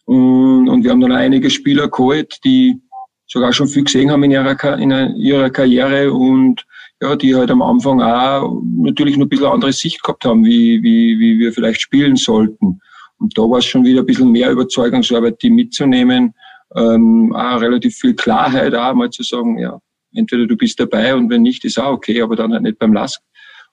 und, 0.06 0.70
und 0.70 0.84
wir 0.84 0.92
haben 0.92 1.02
dann 1.02 1.12
einige 1.12 1.50
Spieler 1.50 1.88
geholt, 1.88 2.40
die 2.44 2.82
sogar 3.28 3.54
schon 3.54 3.68
viel 3.68 3.84
gesehen 3.84 4.12
haben 4.12 4.24
in 4.24 4.32
ihrer, 4.32 4.78
in 4.78 4.92
ihrer 5.16 5.50
Karriere 5.50 6.12
und 6.12 6.66
ja, 7.02 7.16
die 7.16 7.36
halt 7.36 7.52
am 7.52 7.62
Anfang 7.62 8.02
auch 8.02 8.62
natürlich 8.78 9.18
noch 9.18 9.26
ein 9.26 9.30
bisschen 9.30 9.48
andere 9.48 9.74
Sicht 9.74 10.04
gehabt 10.04 10.26
haben, 10.26 10.46
wie, 10.46 10.82
wie, 10.84 11.20
wie 11.20 11.40
wir 11.40 11.52
vielleicht 11.52 11.82
spielen 11.82 12.16
sollten. 12.16 12.80
Und 13.20 13.38
da 13.38 13.42
war 13.44 13.60
es 13.60 13.66
schon 13.66 13.86
wieder 13.86 14.02
ein 14.02 14.06
bisschen 14.06 14.32
mehr 14.32 14.52
Überzeugungsarbeit, 14.52 15.42
die 15.42 15.50
mitzunehmen. 15.50 16.34
Ähm, 16.76 17.34
auch 17.36 17.62
relativ 17.62 17.96
viel 17.96 18.16
Klarheit, 18.16 18.74
auch 18.74 18.94
mal 18.94 19.10
zu 19.10 19.24
sagen, 19.24 19.60
ja, 19.60 19.80
entweder 20.16 20.46
du 20.48 20.56
bist 20.56 20.80
dabei 20.80 21.14
und 21.16 21.30
wenn 21.30 21.44
nicht, 21.44 21.64
ist 21.66 21.80
auch 21.80 21.94
okay, 21.94 22.22
aber 22.22 22.36
dann 22.36 22.52
halt 22.52 22.64
nicht 22.64 22.80
beim 22.80 22.94
Lask. 22.94 23.22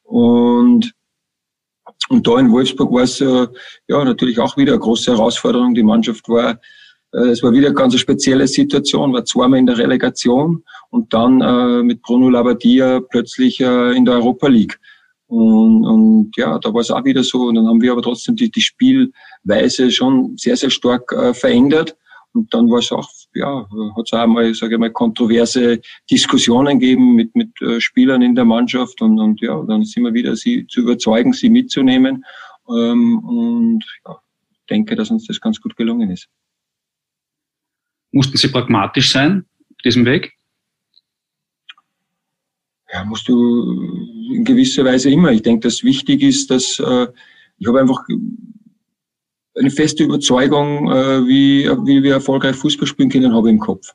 Und, 0.03 0.93
und 2.11 2.27
da 2.27 2.39
in 2.39 2.51
Wolfsburg 2.51 2.93
war 2.93 3.03
es 3.05 3.21
äh, 3.21 3.47
ja 3.89 4.05
natürlich 4.05 4.39
auch 4.39 4.57
wieder 4.57 4.73
eine 4.73 4.81
große 4.81 5.13
Herausforderung. 5.13 5.75
Die 5.75 5.83
Mannschaft 5.83 6.29
war 6.29 6.59
äh, 7.13 7.29
es 7.29 7.43
war 7.43 7.53
wieder 7.53 7.69
eine 7.69 7.75
ganz 7.75 7.95
spezielle 7.99 8.47
Situation, 8.47 9.13
war 9.13 9.25
zweimal 9.25 9.59
in 9.59 9.67
der 9.67 9.79
Relegation 9.79 10.63
und 10.91 11.13
dann 11.13 11.41
äh, 11.41 11.83
mit 11.83 12.03
Bruno 12.03 12.29
Labbadia 12.29 13.01
plötzlich 13.01 13.61
äh, 13.61 13.97
in 13.97 14.05
der 14.05 14.15
Europa 14.15 14.49
League. 14.49 14.79
Und, 15.27 15.87
und 15.87 16.33
ja, 16.37 16.59
da 16.59 16.75
war 16.75 16.81
es 16.81 16.91
auch 16.91 17.05
wieder 17.05 17.23
so. 17.23 17.43
Und 17.43 17.55
dann 17.55 17.67
haben 17.69 17.81
wir 17.81 17.93
aber 17.93 18.03
trotzdem 18.03 18.35
die, 18.35 18.51
die 18.51 18.61
Spielweise 18.61 19.91
schon 19.93 20.37
sehr, 20.37 20.57
sehr 20.57 20.71
stark 20.71 21.13
äh, 21.13 21.33
verändert. 21.33 21.97
Und 22.33 22.53
dann 22.53 22.69
war 22.71 22.81
es 22.81 22.91
auch, 22.91 23.09
ja, 23.35 23.69
hat 23.97 24.07
es 24.07 24.13
auch 24.13 24.27
mal, 24.27 24.53
sage 24.55 24.75
ich 24.75 24.81
mal, 24.81 24.91
kontroverse 24.91 25.81
Diskussionen 26.11 26.79
gegeben 26.79 27.15
mit, 27.15 27.35
mit 27.35 27.61
äh, 27.63 27.81
Spielern 27.81 28.23
in 28.23 28.35
der 28.35 28.45
Mannschaft. 28.45 29.01
Und, 29.03 29.19
und 29.19 29.41
ja, 29.41 29.63
dann 29.63 29.85
sind 29.85 30.05
wir 30.05 30.15
wieder, 30.15 30.37
sie 30.37 30.67
zu 30.67 30.81
überzeugen, 30.81 31.33
sie 31.33 31.51
mitzunehmen. 31.51 32.25
Ähm, 32.69 33.19
und 33.21 33.85
ja, 34.07 34.19
denke, 34.69 34.97
dass 34.97 35.11
uns 35.11 35.27
das 35.27 35.41
ganz 35.41 35.61
gut 35.61 35.77
gelungen 35.77 36.11
ist. 36.11 36.29
Mussten 38.13 38.37
Sie 38.37 38.49
pragmatisch 38.49 39.13
sein 39.13 39.45
auf 39.71 39.83
diesem 39.85 40.05
Weg? 40.05 40.33
Ja, 42.93 43.05
musst 43.05 43.29
du 43.29 44.07
in 44.33 44.45
gewisser 44.45 44.85
Weise 44.85 45.11
immer. 45.11 45.31
Ich 45.31 45.43
denke, 45.43 45.69
dass 45.69 45.85
wichtig 45.85 46.23
ist, 46.23 46.51
dass 46.51 46.81
äh, 46.81 47.07
ich 47.59 47.69
habe 47.69 47.81
einfach 47.81 48.03
eine 49.61 49.71
feste 49.71 50.05
Überzeugung, 50.05 50.91
äh, 50.91 51.27
wie, 51.27 51.69
wie 51.85 52.03
wir 52.03 52.15
erfolgreich 52.15 52.57
Fußball 52.57 52.89
spielen 52.89 53.11
können, 53.11 53.35
habe 53.35 53.49
ich 53.49 53.55
im 53.55 53.61
Kopf. 53.61 53.93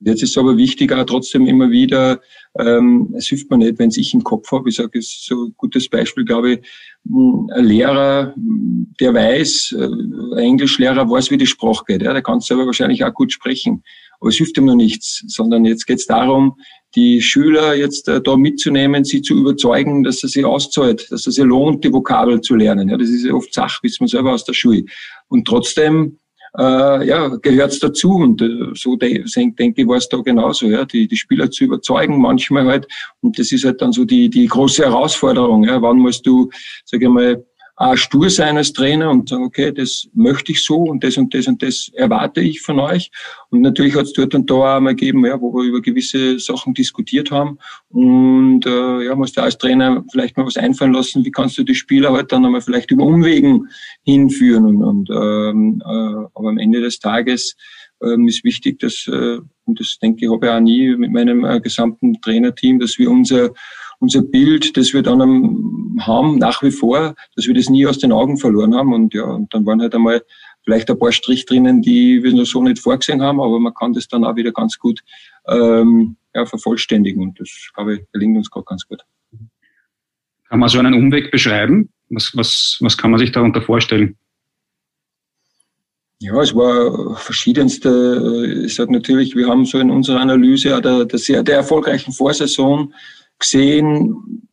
Jetzt 0.00 0.22
ist 0.22 0.30
es 0.30 0.38
aber 0.38 0.56
wichtig, 0.56 0.92
auch 0.92 1.04
trotzdem 1.04 1.46
immer 1.46 1.70
wieder, 1.70 2.20
ähm, 2.56 3.12
es 3.16 3.26
hilft 3.26 3.50
mir 3.50 3.58
nicht, 3.58 3.78
wenn 3.78 3.90
ich 3.90 4.14
im 4.14 4.22
Kopf 4.22 4.50
habe. 4.52 4.68
Ich 4.68 4.76
sage, 4.76 4.98
es 4.98 5.06
ist 5.06 5.26
so 5.26 5.46
ein 5.46 5.54
gutes 5.56 5.88
Beispiel, 5.88 6.24
glaube 6.24 6.52
ich, 6.52 6.60
ein 7.04 7.64
Lehrer, 7.64 8.32
der 8.36 9.14
weiß, 9.14 9.76
äh, 9.76 9.84
ein 9.84 10.38
Englischlehrer 10.38 11.08
weiß, 11.08 11.30
wie 11.30 11.36
die 11.36 11.46
Sprache 11.46 11.84
geht. 11.86 12.02
Ja, 12.02 12.12
der 12.12 12.22
kann 12.22 12.40
selber 12.40 12.66
wahrscheinlich 12.66 13.04
auch 13.04 13.14
gut 13.14 13.32
sprechen. 13.32 13.82
Aber 14.20 14.30
es 14.30 14.36
hilft 14.36 14.56
ihm 14.56 14.66
noch 14.66 14.76
nichts, 14.76 15.24
sondern 15.26 15.64
jetzt 15.64 15.86
geht 15.86 15.98
es 15.98 16.06
darum, 16.06 16.56
die 16.94 17.20
Schüler 17.20 17.74
jetzt 17.74 18.08
äh, 18.08 18.20
da 18.20 18.36
mitzunehmen, 18.36 19.04
sie 19.04 19.22
zu 19.22 19.34
überzeugen, 19.34 20.04
dass 20.04 20.24
es 20.24 20.32
sich 20.32 20.44
auszahlt, 20.44 21.10
dass 21.10 21.26
es 21.26 21.34
sich 21.34 21.44
lohnt, 21.44 21.84
die 21.84 21.92
Vokabel 21.92 22.40
zu 22.40 22.56
lernen. 22.56 22.88
Ja, 22.88 22.96
das 22.96 23.08
ist 23.08 23.24
ja 23.24 23.34
oft 23.34 23.52
Sache, 23.52 23.78
wissen 23.82 24.04
wir 24.04 24.08
selber 24.08 24.32
aus 24.32 24.44
der 24.44 24.54
Schule. 24.54 24.84
Und 25.28 25.46
trotzdem 25.46 26.18
äh, 26.56 27.06
ja, 27.06 27.28
gehört's 27.36 27.78
dazu. 27.78 28.12
Und 28.12 28.40
äh, 28.42 28.70
so 28.74 28.96
de 28.96 29.24
denke 29.58 29.82
ich, 29.82 29.88
war 29.88 29.96
es 29.96 30.08
da 30.08 30.18
genauso, 30.18 30.66
ja, 30.66 30.84
die, 30.84 31.06
die 31.06 31.16
Spieler 31.16 31.50
zu 31.50 31.64
überzeugen, 31.64 32.20
manchmal 32.20 32.66
halt. 32.66 32.86
Und 33.20 33.38
das 33.38 33.52
ist 33.52 33.64
halt 33.64 33.80
dann 33.82 33.92
so 33.92 34.04
die, 34.04 34.28
die 34.28 34.46
große 34.46 34.84
Herausforderung. 34.84 35.64
Ja. 35.64 35.80
Wann 35.82 35.98
musst 35.98 36.26
du, 36.26 36.50
sag 36.84 37.02
ich 37.02 37.08
mal, 37.08 37.44
auch 37.78 37.96
stur 37.96 38.28
sein 38.28 38.56
als 38.56 38.72
Trainer 38.72 39.08
und 39.08 39.28
sagen, 39.28 39.44
okay, 39.44 39.72
das 39.72 40.08
möchte 40.12 40.50
ich 40.50 40.64
so 40.64 40.78
und 40.78 41.04
das 41.04 41.16
und 41.16 41.32
das 41.32 41.46
und 41.46 41.62
das 41.62 41.88
erwarte 41.94 42.40
ich 42.40 42.60
von 42.60 42.80
euch. 42.80 43.10
Und 43.50 43.60
natürlich 43.60 43.94
hat 43.94 44.06
es 44.06 44.12
dort 44.12 44.34
und 44.34 44.50
da 44.50 44.76
auch 44.76 44.80
mal 44.80 44.96
gegeben, 44.96 45.24
ja, 45.24 45.40
wo 45.40 45.54
wir 45.54 45.62
über 45.62 45.80
gewisse 45.80 46.40
Sachen 46.40 46.74
diskutiert 46.74 47.30
haben. 47.30 47.58
Und 47.88 48.66
äh, 48.66 49.04
ja, 49.04 49.14
musst 49.14 49.36
du 49.36 49.42
als 49.42 49.58
Trainer 49.58 50.04
vielleicht 50.10 50.36
mal 50.36 50.44
was 50.44 50.56
einfallen 50.56 50.92
lassen, 50.92 51.24
wie 51.24 51.30
kannst 51.30 51.56
du 51.56 51.62
die 51.62 51.76
Spieler 51.76 52.12
halt 52.12 52.32
dann 52.32 52.44
einmal 52.44 52.62
vielleicht 52.62 52.90
über 52.90 53.04
Umwegen 53.04 53.68
hinführen. 54.02 54.66
Und, 54.66 54.82
und 54.82 55.10
ähm, 55.10 55.80
äh, 55.84 56.26
aber 56.34 56.48
am 56.48 56.58
Ende 56.58 56.80
des 56.80 56.98
Tages 56.98 57.54
ähm, 58.02 58.26
ist 58.26 58.42
wichtig, 58.42 58.80
dass, 58.80 59.06
äh, 59.06 59.38
und 59.66 59.80
das 59.80 59.98
denke 60.02 60.24
ich, 60.24 60.30
habe 60.32 60.46
ich 60.46 60.52
auch 60.52 60.60
nie 60.60 60.96
mit 60.96 61.12
meinem 61.12 61.44
äh, 61.44 61.60
gesamten 61.60 62.20
Trainerteam, 62.20 62.80
dass 62.80 62.98
wir 62.98 63.08
unser 63.08 63.50
unser 64.00 64.22
Bild, 64.22 64.76
das 64.76 64.92
wir 64.92 65.02
dann 65.02 65.20
haben, 66.00 66.38
nach 66.38 66.62
wie 66.62 66.70
vor, 66.70 67.14
dass 67.34 67.46
wir 67.46 67.54
das 67.54 67.68
nie 67.68 67.86
aus 67.86 67.98
den 67.98 68.12
Augen 68.12 68.38
verloren 68.38 68.74
haben. 68.74 68.92
Und 68.92 69.14
ja, 69.14 69.24
und 69.24 69.52
dann 69.52 69.66
waren 69.66 69.80
halt 69.80 69.94
einmal 69.94 70.22
vielleicht 70.64 70.90
ein 70.90 70.98
paar 70.98 71.12
Strich 71.12 71.46
drinnen, 71.46 71.82
die 71.82 72.22
wir 72.22 72.32
noch 72.32 72.44
so 72.44 72.62
nicht 72.62 72.78
vorgesehen 72.78 73.22
haben, 73.22 73.40
aber 73.40 73.58
man 73.58 73.74
kann 73.74 73.92
das 73.92 74.08
dann 74.08 74.24
auch 74.24 74.36
wieder 74.36 74.52
ganz 74.52 74.78
gut 74.78 75.00
ähm, 75.46 76.16
ja, 76.34 76.46
vervollständigen. 76.46 77.22
Und 77.22 77.40
das, 77.40 77.70
glaube 77.74 77.94
ich, 77.96 78.00
gelingt 78.12 78.36
uns 78.36 78.50
gerade 78.50 78.66
ganz 78.66 78.86
gut. 78.86 79.02
Kann 80.48 80.60
man 80.60 80.68
so 80.68 80.78
einen 80.78 80.94
Umweg 80.94 81.30
beschreiben? 81.30 81.90
Was, 82.10 82.32
was, 82.34 82.78
was 82.80 82.96
kann 82.96 83.10
man 83.10 83.18
sich 83.18 83.32
darunter 83.32 83.60
vorstellen? 83.60 84.16
Ja, 86.20 86.40
es 86.40 86.54
war 86.54 87.16
verschiedenste. 87.16 88.62
Ich 88.64 88.74
sage 88.74 88.92
natürlich, 88.92 89.36
wir 89.36 89.46
haben 89.46 89.64
so 89.64 89.78
in 89.78 89.90
unserer 89.90 90.20
Analyse 90.20 90.80
der, 90.80 91.04
der 91.04 91.18
sehr 91.18 91.42
der 91.44 91.56
erfolgreichen 91.56 92.12
Vorsaison 92.12 92.92
gesehen, 93.38 94.48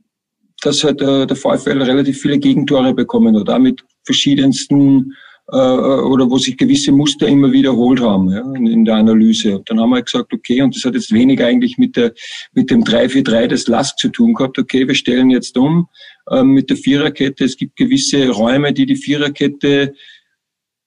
dass 0.61 0.83
halt 0.83 1.01
äh, 1.01 1.27
der 1.27 1.35
VfL 1.35 1.81
relativ 1.81 2.21
viele 2.21 2.39
Gegentore 2.39 2.93
bekommen 2.93 3.37
hat, 3.37 3.49
auch 3.49 3.59
mit 3.59 3.83
verschiedensten 4.03 5.13
äh, 5.51 5.55
oder 5.55 6.29
wo 6.29 6.37
sich 6.37 6.57
gewisse 6.57 6.91
Muster 6.91 7.27
immer 7.27 7.51
wiederholt 7.51 7.99
haben 8.01 8.31
ja, 8.31 8.41
in, 8.55 8.65
in 8.65 8.85
der 8.85 8.95
Analyse. 8.95 9.57
Und 9.57 9.69
dann 9.69 9.79
haben 9.79 9.91
wir 9.91 10.01
gesagt, 10.01 10.33
okay, 10.33 10.61
und 10.61 10.75
das 10.75 10.83
hat 10.83 10.95
jetzt 10.95 11.11
weniger 11.11 11.45
eigentlich 11.45 11.77
mit 11.77 11.95
der 11.95 12.13
mit 12.53 12.71
dem 12.71 12.83
3-4-3 12.83 13.47
des 13.47 13.67
Last 13.67 13.99
zu 13.99 14.09
tun 14.09 14.33
gehabt. 14.33 14.57
Okay, 14.57 14.87
wir 14.87 14.95
stellen 14.95 15.29
jetzt 15.29 15.57
um 15.57 15.87
äh, 16.31 16.43
mit 16.43 16.69
der 16.69 16.77
Viererkette. 16.77 17.45
Es 17.45 17.57
gibt 17.57 17.75
gewisse 17.75 18.29
Räume, 18.29 18.73
die 18.73 18.85
die 18.85 18.95
Viererkette 18.95 19.93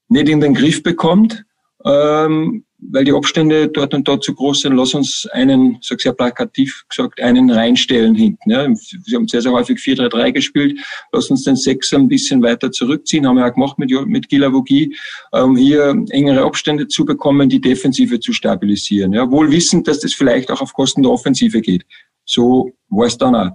nicht 0.08 0.28
in 0.28 0.40
den 0.40 0.54
Griff 0.54 0.82
bekommt. 0.82 1.44
Ähm, 1.84 2.64
weil 2.80 3.04
die 3.04 3.12
Abstände 3.12 3.68
dort 3.68 3.92
und 3.92 4.06
dort 4.06 4.22
zu 4.22 4.34
groß 4.34 4.60
sind, 4.60 4.74
lass 4.74 4.94
uns 4.94 5.26
einen, 5.32 5.78
sag 5.80 6.00
sehr 6.00 6.12
plakativ 6.12 6.84
gesagt, 6.88 7.20
einen 7.20 7.50
reinstellen 7.50 8.14
hinten. 8.14 8.50
Ja. 8.50 8.66
Sie 8.74 9.16
haben 9.16 9.26
sehr, 9.26 9.42
sehr 9.42 9.52
häufig 9.52 9.78
4-3-3 9.78 10.32
gespielt, 10.32 10.78
lass 11.12 11.30
uns 11.30 11.44
den 11.44 11.56
Sechser 11.56 11.98
ein 11.98 12.08
bisschen 12.08 12.42
weiter 12.42 12.70
zurückziehen, 12.70 13.26
haben 13.26 13.36
wir 13.36 13.46
auch 13.46 13.54
gemacht 13.54 13.78
mit, 13.78 13.90
mit 14.06 14.28
Gilavogi, 14.28 14.96
um 15.32 15.56
hier 15.56 16.02
engere 16.10 16.44
Abstände 16.44 16.86
zu 16.86 17.04
bekommen, 17.04 17.48
die 17.48 17.60
Defensive 17.60 18.20
zu 18.20 18.32
stabilisieren. 18.32 19.12
Ja. 19.12 19.30
Wohl 19.30 19.50
wissend, 19.50 19.88
dass 19.88 20.00
das 20.00 20.14
vielleicht 20.14 20.50
auch 20.50 20.60
auf 20.60 20.72
Kosten 20.72 21.02
der 21.02 21.12
Offensive 21.12 21.60
geht. 21.60 21.84
So 22.24 22.72
war 22.88 23.06
es 23.06 23.18
dann 23.18 23.34
auch. 23.34 23.50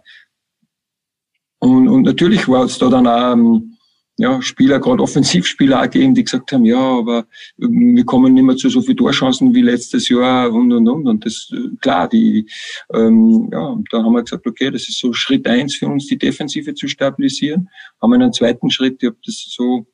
Und, 1.59 1.87
und 1.87 2.03
natürlich 2.03 2.47
war 2.49 2.65
es 2.65 2.77
da 2.77 2.89
dann 2.89 3.07
auch, 3.07 3.33
ähm, 3.33 3.72
ja, 4.17 4.41
Spieler, 4.41 4.79
gerade 4.79 5.01
Offensivspieler 5.01 5.79
auch 5.79 5.89
gegeben, 5.89 6.13
die 6.13 6.23
gesagt 6.23 6.51
haben, 6.51 6.65
ja, 6.65 6.79
aber 6.79 7.25
wir 7.57 8.05
kommen 8.05 8.33
nicht 8.33 8.43
mehr 8.43 8.55
zu 8.55 8.69
so 8.69 8.81
viel 8.81 8.95
Torchancen 8.95 9.55
wie 9.55 9.61
letztes 9.61 10.07
Jahr 10.09 10.51
und 10.51 10.71
und 10.71 10.87
und. 10.87 11.07
Und 11.07 11.25
das 11.25 11.51
klar, 11.81 12.07
die 12.07 12.47
ähm, 12.93 13.49
ja, 13.51 13.75
da 13.89 14.03
haben 14.03 14.13
wir 14.13 14.23
gesagt, 14.23 14.45
okay, 14.45 14.69
das 14.69 14.87
ist 14.87 14.99
so 14.99 15.13
Schritt 15.13 15.47
eins 15.47 15.75
für 15.75 15.87
uns, 15.87 16.05
die 16.07 16.17
Defensive 16.17 16.75
zu 16.75 16.87
stabilisieren. 16.87 17.69
Haben 18.01 18.11
wir 18.11 18.15
einen 18.15 18.33
zweiten 18.33 18.69
Schritt, 18.69 19.01
ich 19.01 19.07
habe 19.07 19.17
das 19.25 19.45
so 19.49 19.87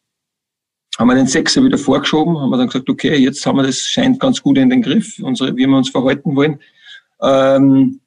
haben 0.97 1.07
wir 1.07 1.15
den 1.15 1.27
Sechser 1.27 1.63
wieder 1.63 1.77
vorgeschoben, 1.77 2.37
haben 2.37 2.49
wir 2.49 2.57
dann 2.57 2.67
gesagt, 2.67 2.89
okay, 2.89 3.15
jetzt 3.15 3.45
haben 3.45 3.55
wir 3.55 3.63
das 3.63 3.77
scheint 3.77 4.19
ganz 4.19 4.41
gut 4.43 4.57
in 4.57 4.69
den 4.69 4.81
Griff, 4.81 5.17
unsere, 5.21 5.55
wie 5.55 5.65
wir 5.65 5.77
uns 5.77 5.89
verhalten 5.89 6.35
wollen. 6.35 6.59
Ähm, 7.21 8.01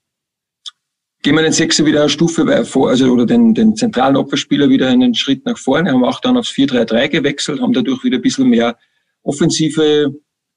gehen 1.23 1.37
wir 1.37 1.43
den 1.43 1.53
Sechser 1.53 1.87
wieder 1.87 2.01
eine 2.01 2.11
Stufe 2.11 2.65
vor, 2.65 2.91
also 2.91 3.11
oder 3.13 3.27
den, 3.27 3.55
den 3.55 3.77
zentralen 3.77 4.17
Opferspieler 4.17 4.69
wieder 4.69 4.89
einen 4.89 5.15
Schritt 5.15 5.47
nach 5.47 5.57
vorne, 5.57 5.93
haben 5.93 6.05
auch 6.05 6.21
dann 6.21 6.37
aufs 6.37 6.51
4-3-3 6.51 7.09
gewechselt, 7.09 7.61
haben 7.61 7.73
dadurch 7.73 8.03
wieder 8.05 8.19
ein 8.19 8.23
bisschen 8.23 8.49
mehr 8.49 8.77
offensive 9.23 10.13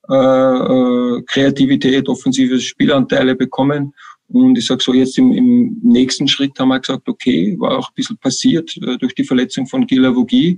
äh, 0.10 0.13
äh, 0.13 1.22
Kreativität, 1.27 2.07
offensive 2.10 2.60
Spielanteile 2.60 3.36
bekommen. 3.36 3.93
Und 4.27 4.57
ich 4.57 4.65
sage 4.65 4.84
so, 4.84 4.93
jetzt 4.93 5.17
im, 5.19 5.31
im 5.31 5.79
nächsten 5.84 6.27
Schritt 6.27 6.60
haben 6.60 6.69
wir 6.69 6.79
gesagt, 6.79 7.07
okay, 7.07 7.55
war 7.60 7.77
auch 7.77 7.89
ein 7.89 7.93
bisschen 7.95 8.17
passiert 8.17 8.75
äh, 8.77 8.98
durch 8.98 9.13
die 9.13 9.24
Verletzung 9.24 9.67
von 9.67 9.86
Gilavogi. 9.86 10.57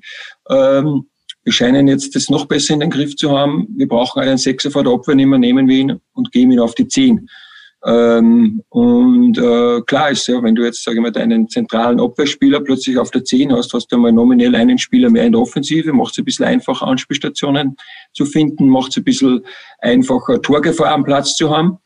Ähm, 0.49 1.07
wir 1.43 1.53
scheinen 1.53 1.87
jetzt 1.87 2.15
das 2.15 2.29
noch 2.29 2.45
besser 2.45 2.73
in 2.73 2.81
den 2.81 2.89
Griff 2.89 3.15
zu 3.15 3.31
haben. 3.31 3.67
Wir 3.75 3.87
brauchen 3.87 4.21
einen 4.21 4.37
Sechser 4.37 4.71
vor 4.71 4.83
der 4.83 4.93
Abwehrnehmer, 4.93 5.37
nehmen 5.37 5.67
wir 5.67 5.77
ihn 5.77 5.99
und 6.13 6.31
geben 6.31 6.51
ihn 6.51 6.59
auf 6.59 6.75
die 6.75 6.87
Zehn. 6.87 7.29
Ähm, 7.87 8.61
und 8.67 9.37
äh, 9.37 9.81
klar 9.81 10.11
ist 10.11 10.27
ja, 10.27 10.43
wenn 10.43 10.55
du 10.55 10.65
jetzt, 10.65 10.83
sage 10.83 10.97
ich 10.97 11.01
mal, 11.01 11.11
deinen 11.11 11.47
zentralen 11.47 12.01
Abwehrspieler 12.01 12.59
plötzlich 12.59 12.97
auf 12.97 13.11
der 13.11 13.23
10 13.23 13.53
hast, 13.53 13.73
hast 13.73 13.89
du 13.89 13.97
mal 13.97 14.11
nominell 14.11 14.55
einen 14.55 14.77
Spieler 14.77 15.09
mehr 15.09 15.23
in 15.23 15.31
der 15.31 15.39
Offensive, 15.39 15.93
macht 15.93 16.11
es 16.11 16.17
ein 16.17 16.25
bisschen 16.25 16.45
einfacher, 16.45 16.85
Anspielstationen 16.85 17.77
zu 18.11 18.25
finden, 18.25 18.67
macht 18.67 18.91
es 18.91 18.97
ein 18.97 19.05
bisschen 19.05 19.39
einfacher, 19.79 20.41
Torgefahr 20.41 20.91
am 20.91 21.05
Platz 21.05 21.37
zu 21.37 21.49
haben. 21.49 21.77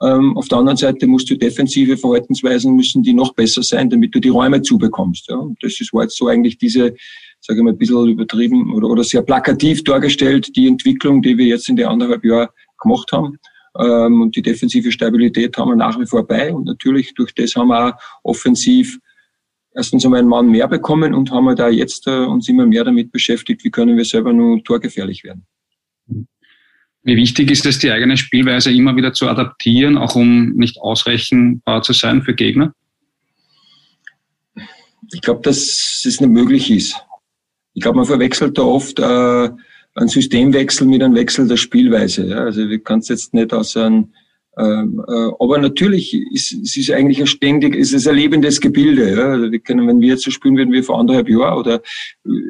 Ähm, 0.00 0.36
auf 0.36 0.46
der 0.46 0.58
anderen 0.58 0.76
Seite 0.76 1.08
musst 1.08 1.28
du 1.28 1.36
defensive 1.36 1.96
Verhaltensweisen 1.96 2.76
müssen 2.76 3.02
die 3.02 3.12
noch 3.12 3.34
besser 3.34 3.64
sein, 3.64 3.90
damit 3.90 4.14
du 4.14 4.20
die 4.20 4.28
Räume 4.28 4.62
zubekommst. 4.62 5.28
Ja. 5.28 5.38
Und 5.38 5.58
das 5.60 5.80
ist 5.80 5.92
war 5.92 6.04
jetzt 6.04 6.16
so 6.16 6.28
eigentlich 6.28 6.58
diese, 6.58 6.94
sage 7.40 7.58
ich 7.58 7.64
mal, 7.64 7.72
ein 7.72 7.78
bisschen 7.78 8.06
übertrieben 8.06 8.72
oder, 8.72 8.88
oder 8.88 9.02
sehr 9.02 9.22
plakativ 9.22 9.82
dargestellt, 9.82 10.54
die 10.54 10.68
Entwicklung, 10.68 11.20
die 11.20 11.36
wir 11.36 11.46
jetzt 11.46 11.68
in 11.68 11.74
den 11.74 11.86
anderthalb 11.86 12.24
Jahren 12.24 12.48
gemacht 12.80 13.10
haben. 13.10 13.38
Ähm, 13.76 14.22
und 14.22 14.36
die 14.36 14.42
defensive 14.42 14.92
Stabilität 14.92 15.56
haben 15.56 15.70
wir 15.70 15.76
nach 15.76 15.98
wie 15.98 16.06
vor 16.06 16.26
bei. 16.26 16.52
Und 16.52 16.64
natürlich 16.64 17.14
durch 17.14 17.34
das 17.34 17.56
haben 17.56 17.68
wir 17.68 17.94
auch 17.94 18.00
offensiv 18.22 18.98
erstens 19.74 20.04
einmal 20.04 20.20
einen 20.20 20.28
Mann 20.28 20.50
mehr 20.50 20.68
bekommen 20.68 21.14
und 21.14 21.30
haben 21.30 21.44
wir 21.44 21.54
da 21.54 21.68
jetzt 21.68 22.06
äh, 22.06 22.24
uns 22.24 22.48
immer 22.48 22.66
mehr 22.66 22.84
damit 22.84 23.12
beschäftigt, 23.12 23.64
wie 23.64 23.70
können 23.70 23.96
wir 23.96 24.04
selber 24.04 24.32
nur 24.32 24.62
torgefährlich 24.64 25.24
werden. 25.24 25.46
Wie 27.04 27.16
wichtig 27.16 27.50
ist 27.50 27.64
es, 27.64 27.78
die 27.78 27.90
eigene 27.90 28.16
Spielweise 28.16 28.72
immer 28.72 28.96
wieder 28.96 29.12
zu 29.12 29.28
adaptieren, 29.28 29.96
auch 29.96 30.14
um 30.14 30.50
nicht 30.50 30.78
ausrechenbar 30.78 31.82
zu 31.82 31.92
sein 31.92 32.22
für 32.22 32.34
Gegner? 32.34 32.74
Ich 35.12 35.22
glaube, 35.22 35.40
dass 35.42 36.04
es 36.04 36.20
nicht 36.20 36.30
möglich 36.30 36.70
ist. 36.70 36.96
Ich 37.72 37.82
glaube, 37.82 37.96
man 37.96 38.06
verwechselt 38.06 38.58
da 38.58 38.62
oft 38.62 38.98
äh, 38.98 39.50
ein 39.98 40.08
Systemwechsel 40.08 40.86
mit 40.86 41.02
einem 41.02 41.14
Wechsel 41.14 41.48
der 41.48 41.56
Spielweise. 41.56 42.26
Ja. 42.26 42.44
Also 42.44 42.66
du 42.66 42.78
kannst 42.78 43.10
jetzt 43.10 43.34
nicht 43.34 43.52
aus 43.52 43.76
einem 43.76 44.12
ähm, 44.58 45.04
äh, 45.06 45.30
aber 45.38 45.58
natürlich 45.58 46.12
ist 46.32 46.52
es 46.52 46.76
ist 46.76 46.90
eigentlich 46.90 47.20
ein 47.20 47.28
ständig, 47.28 47.76
ist 47.76 47.94
es 47.94 48.08
ein 48.08 48.16
lebendes 48.16 48.60
Gebilde. 48.60 49.14
Ja. 49.14 49.26
Also 49.26 49.52
wir 49.52 49.60
können, 49.60 49.86
wenn 49.86 50.00
wir 50.00 50.08
jetzt 50.08 50.24
so 50.24 50.32
spielen 50.32 50.56
würden 50.56 50.72
wie 50.72 50.82
vor 50.82 50.98
anderthalb 50.98 51.28
Jahren 51.28 51.58
oder 51.58 51.80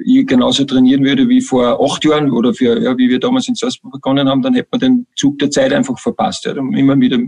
ich 0.06 0.26
genauso 0.26 0.64
trainieren 0.64 1.04
würde 1.04 1.28
wie 1.28 1.42
vor 1.42 1.78
acht 1.84 2.02
Jahren 2.06 2.30
oder 2.30 2.54
für, 2.54 2.80
ja, 2.82 2.96
wie 2.96 3.10
wir 3.10 3.20
damals 3.20 3.48
in 3.48 3.56
Salzburg 3.56 3.92
begonnen 3.92 4.26
haben, 4.26 4.40
dann 4.40 4.54
hätte 4.54 4.68
man 4.72 4.80
den 4.80 5.06
Zug 5.16 5.38
der 5.38 5.50
Zeit 5.50 5.70
einfach 5.70 5.98
verpasst. 5.98 6.46
Ja. 6.46 6.54
Dann 6.54 6.72
immer 6.72 6.98
wieder 6.98 7.18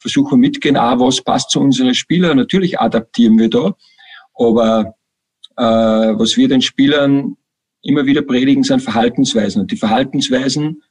versuchen 0.00 0.38
mitgehen, 0.38 0.76
ah, 0.76 1.00
was 1.00 1.22
passt 1.22 1.50
zu 1.50 1.60
unseren 1.60 1.94
Spielern. 1.94 2.36
Natürlich 2.36 2.78
adaptieren 2.78 3.38
wir 3.38 3.48
da, 3.48 3.74
aber 4.34 4.96
äh, 5.56 5.62
was 5.62 6.36
wir 6.36 6.48
den 6.48 6.60
Spielern 6.60 7.36
immer 7.82 8.06
wieder 8.06 8.22
predigen, 8.22 8.62
sind 8.62 8.82
Verhaltensweisen. 8.82 9.62
Und 9.62 9.70
die 9.70 9.76
Verhaltensweisen 9.76 10.82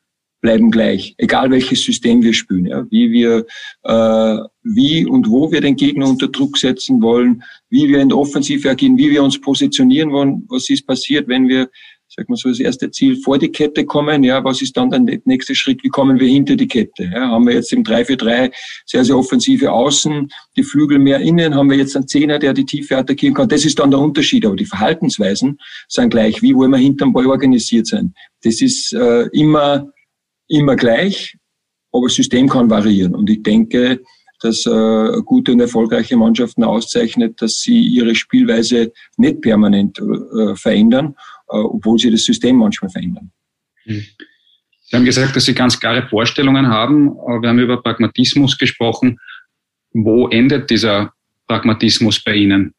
bleiben 0.42 0.70
gleich, 0.70 1.16
egal 1.18 1.50
welches 1.50 1.84
System 1.84 2.22
wir 2.22 2.34
spielen. 2.34 2.68
Ja. 2.68 2.86
Wie 2.92 3.12
wir, 3.12 3.46
äh, 3.84 4.38
wie 4.64 5.06
und 5.06 5.30
wo 5.30 5.52
wir 5.52 5.62
den 5.62 5.76
Gegner 5.76 6.08
unter 6.08 6.28
Druck 6.28 6.58
setzen 6.58 7.02
wollen, 7.02 7.42
wie 7.70 7.90
wir 7.90 8.00
in 8.00 8.10
der 8.10 8.18
Offensive 8.18 8.70
agieren, 8.70 8.98
wie 8.98 9.10
wir 9.10 9.24
uns 9.24 9.42
positionieren 9.42 10.12
wollen, 10.12 10.46
was 10.48 10.70
ist 10.70 10.86
passiert, 10.86 11.28
wenn 11.28 11.48
wir 11.48 11.70
sag 12.16 12.30
mal 12.30 12.36
so, 12.36 12.50
das 12.50 12.60
erste 12.60 12.90
Ziel 12.92 13.18
vor 13.18 13.38
die 13.38 13.50
Kette 13.50 13.86
kommen. 13.86 14.24
Ja, 14.24 14.44
was 14.44 14.62
ist 14.62 14.78
dann 14.78 14.90
der 14.90 15.20
nächste 15.26 15.54
Schritt? 15.54 15.84
Wie 15.84 15.90
kommen 15.90 16.20
wir 16.20 16.28
hinter 16.28 16.56
die 16.56 16.68
Kette? 16.68 17.04
Ja, 17.04 17.30
haben 17.30 17.46
wir 17.46 17.56
jetzt 17.56 17.74
im 17.74 17.84
3-4-3 17.84 18.52
sehr, 18.86 19.04
sehr 19.04 19.18
offensive 19.18 19.72
Außen, 19.72 20.30
die 20.56 20.64
Flügel 20.64 21.00
mehr 21.00 21.20
innen, 21.20 21.56
haben 21.56 21.70
wir 21.70 21.78
jetzt 21.78 21.96
einen 21.96 22.08
Zehner, 22.08 22.40
der 22.40 22.54
die 22.54 22.66
Tiefe 22.66 22.98
attackieren 22.98 23.36
kann. 23.36 23.50
Das 23.50 23.66
ist 23.66 23.80
dann 23.80 23.92
der 23.92 24.00
Unterschied. 24.00 24.46
Aber 24.46 24.56
die 24.56 24.66
Verhaltensweisen 24.66 25.60
sind 25.88 26.10
gleich. 26.10 26.42
Wie 26.42 26.56
wollen 26.56 26.72
wir 26.72 26.78
hinterm 26.78 27.12
Ball 27.12 27.28
organisiert 27.28 27.88
sein? 27.88 28.14
Das 28.44 28.62
ist 28.62 28.94
äh, 28.94 29.28
immer, 29.34 29.92
immer 30.48 30.76
gleich, 30.76 31.36
aber 31.92 32.08
das 32.08 32.16
System 32.16 32.48
kann 32.48 32.70
variieren. 32.70 33.16
Und 33.16 33.30
ich 33.30 33.44
denke, 33.44 34.02
dass 34.42 34.66
äh, 34.66 35.22
gute 35.24 35.54
und 35.54 35.60
erfolgreiche 35.60 36.16
Mannschaften 36.18 36.64
auszeichnet, 36.64 37.42
dass 37.42 37.60
sie 37.60 37.80
ihre 37.80 38.16
Spielweise 38.16 38.92
nicht 39.18 39.42
permanent 39.42 40.00
äh, 40.00 40.56
verändern 40.56 41.16
obwohl 41.48 42.00
sie 42.00 42.12
das 42.12 42.24
System 42.24 42.58
manchmal 42.58 42.90
verändern. 42.90 43.32
Hm. 43.84 44.04
Sie 44.88 44.96
haben 44.96 45.06
gesagt, 45.06 45.36
dass 45.36 45.46
Sie 45.46 45.56
ganz 45.56 45.80
klare 45.80 46.08
Vorstellungen 46.08 46.68
haben. 46.68 47.16
Wir 47.16 47.50
haben 47.50 47.60
über 47.60 47.82
Pragmatismus 47.82 48.58
gesprochen. 48.58 49.20
Wo 49.94 50.28
endet 50.28 50.70
dieser 50.70 51.12
Pragmatismus 51.48 52.24
bei 52.24 52.36
Ihnen? 52.36 52.74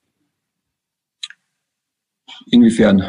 Inwiefern? 2.51 3.03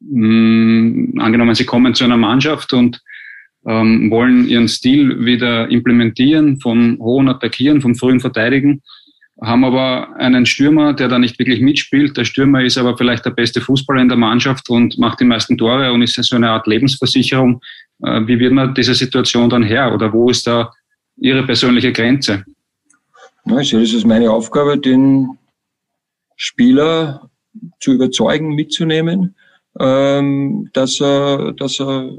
Hm, 0.00 1.14
angenommen, 1.18 1.54
Sie 1.54 1.66
kommen 1.66 1.94
zu 1.94 2.04
einer 2.04 2.16
Mannschaft 2.16 2.72
und 2.72 3.00
ähm, 3.66 4.10
wollen 4.10 4.48
Ihren 4.48 4.68
Stil 4.68 5.24
wieder 5.24 5.68
implementieren, 5.68 6.58
vom 6.60 6.98
hohen 6.98 7.28
Attackieren, 7.28 7.80
vom 7.80 7.94
frühen 7.94 8.18
Verteidigen 8.18 8.82
haben 9.42 9.64
aber 9.64 10.14
einen 10.16 10.44
Stürmer, 10.44 10.92
der 10.92 11.08
da 11.08 11.18
nicht 11.18 11.38
wirklich 11.38 11.60
mitspielt. 11.60 12.16
Der 12.16 12.24
Stürmer 12.24 12.62
ist 12.62 12.76
aber 12.76 12.96
vielleicht 12.96 13.24
der 13.24 13.30
beste 13.30 13.60
Fußballer 13.60 14.02
in 14.02 14.08
der 14.08 14.18
Mannschaft 14.18 14.68
und 14.68 14.98
macht 14.98 15.20
die 15.20 15.24
meisten 15.24 15.56
Tore 15.56 15.92
und 15.92 16.02
ist 16.02 16.22
so 16.22 16.36
eine 16.36 16.50
Art 16.50 16.66
Lebensversicherung. 16.66 17.60
Äh, 18.02 18.26
wie 18.26 18.38
wird 18.38 18.52
man 18.52 18.74
diese 18.74 18.94
Situation 18.94 19.48
dann 19.48 19.62
her 19.62 19.94
oder 19.94 20.12
wo 20.12 20.30
ist 20.30 20.46
da 20.46 20.72
Ihre 21.16 21.44
persönliche 21.44 21.92
Grenze? 21.92 22.44
Ja, 23.46 23.58
ich 23.58 23.70
sehe 23.70 23.80
das 23.80 23.92
ist 23.92 24.06
meine 24.06 24.30
Aufgabe, 24.30 24.78
den 24.78 25.38
Spieler 26.36 27.30
zu 27.80 27.92
überzeugen, 27.92 28.54
mitzunehmen, 28.54 29.34
ähm, 29.78 30.68
dass 30.72 31.00
er, 31.00 31.52
dass 31.52 31.80
er 31.80 32.10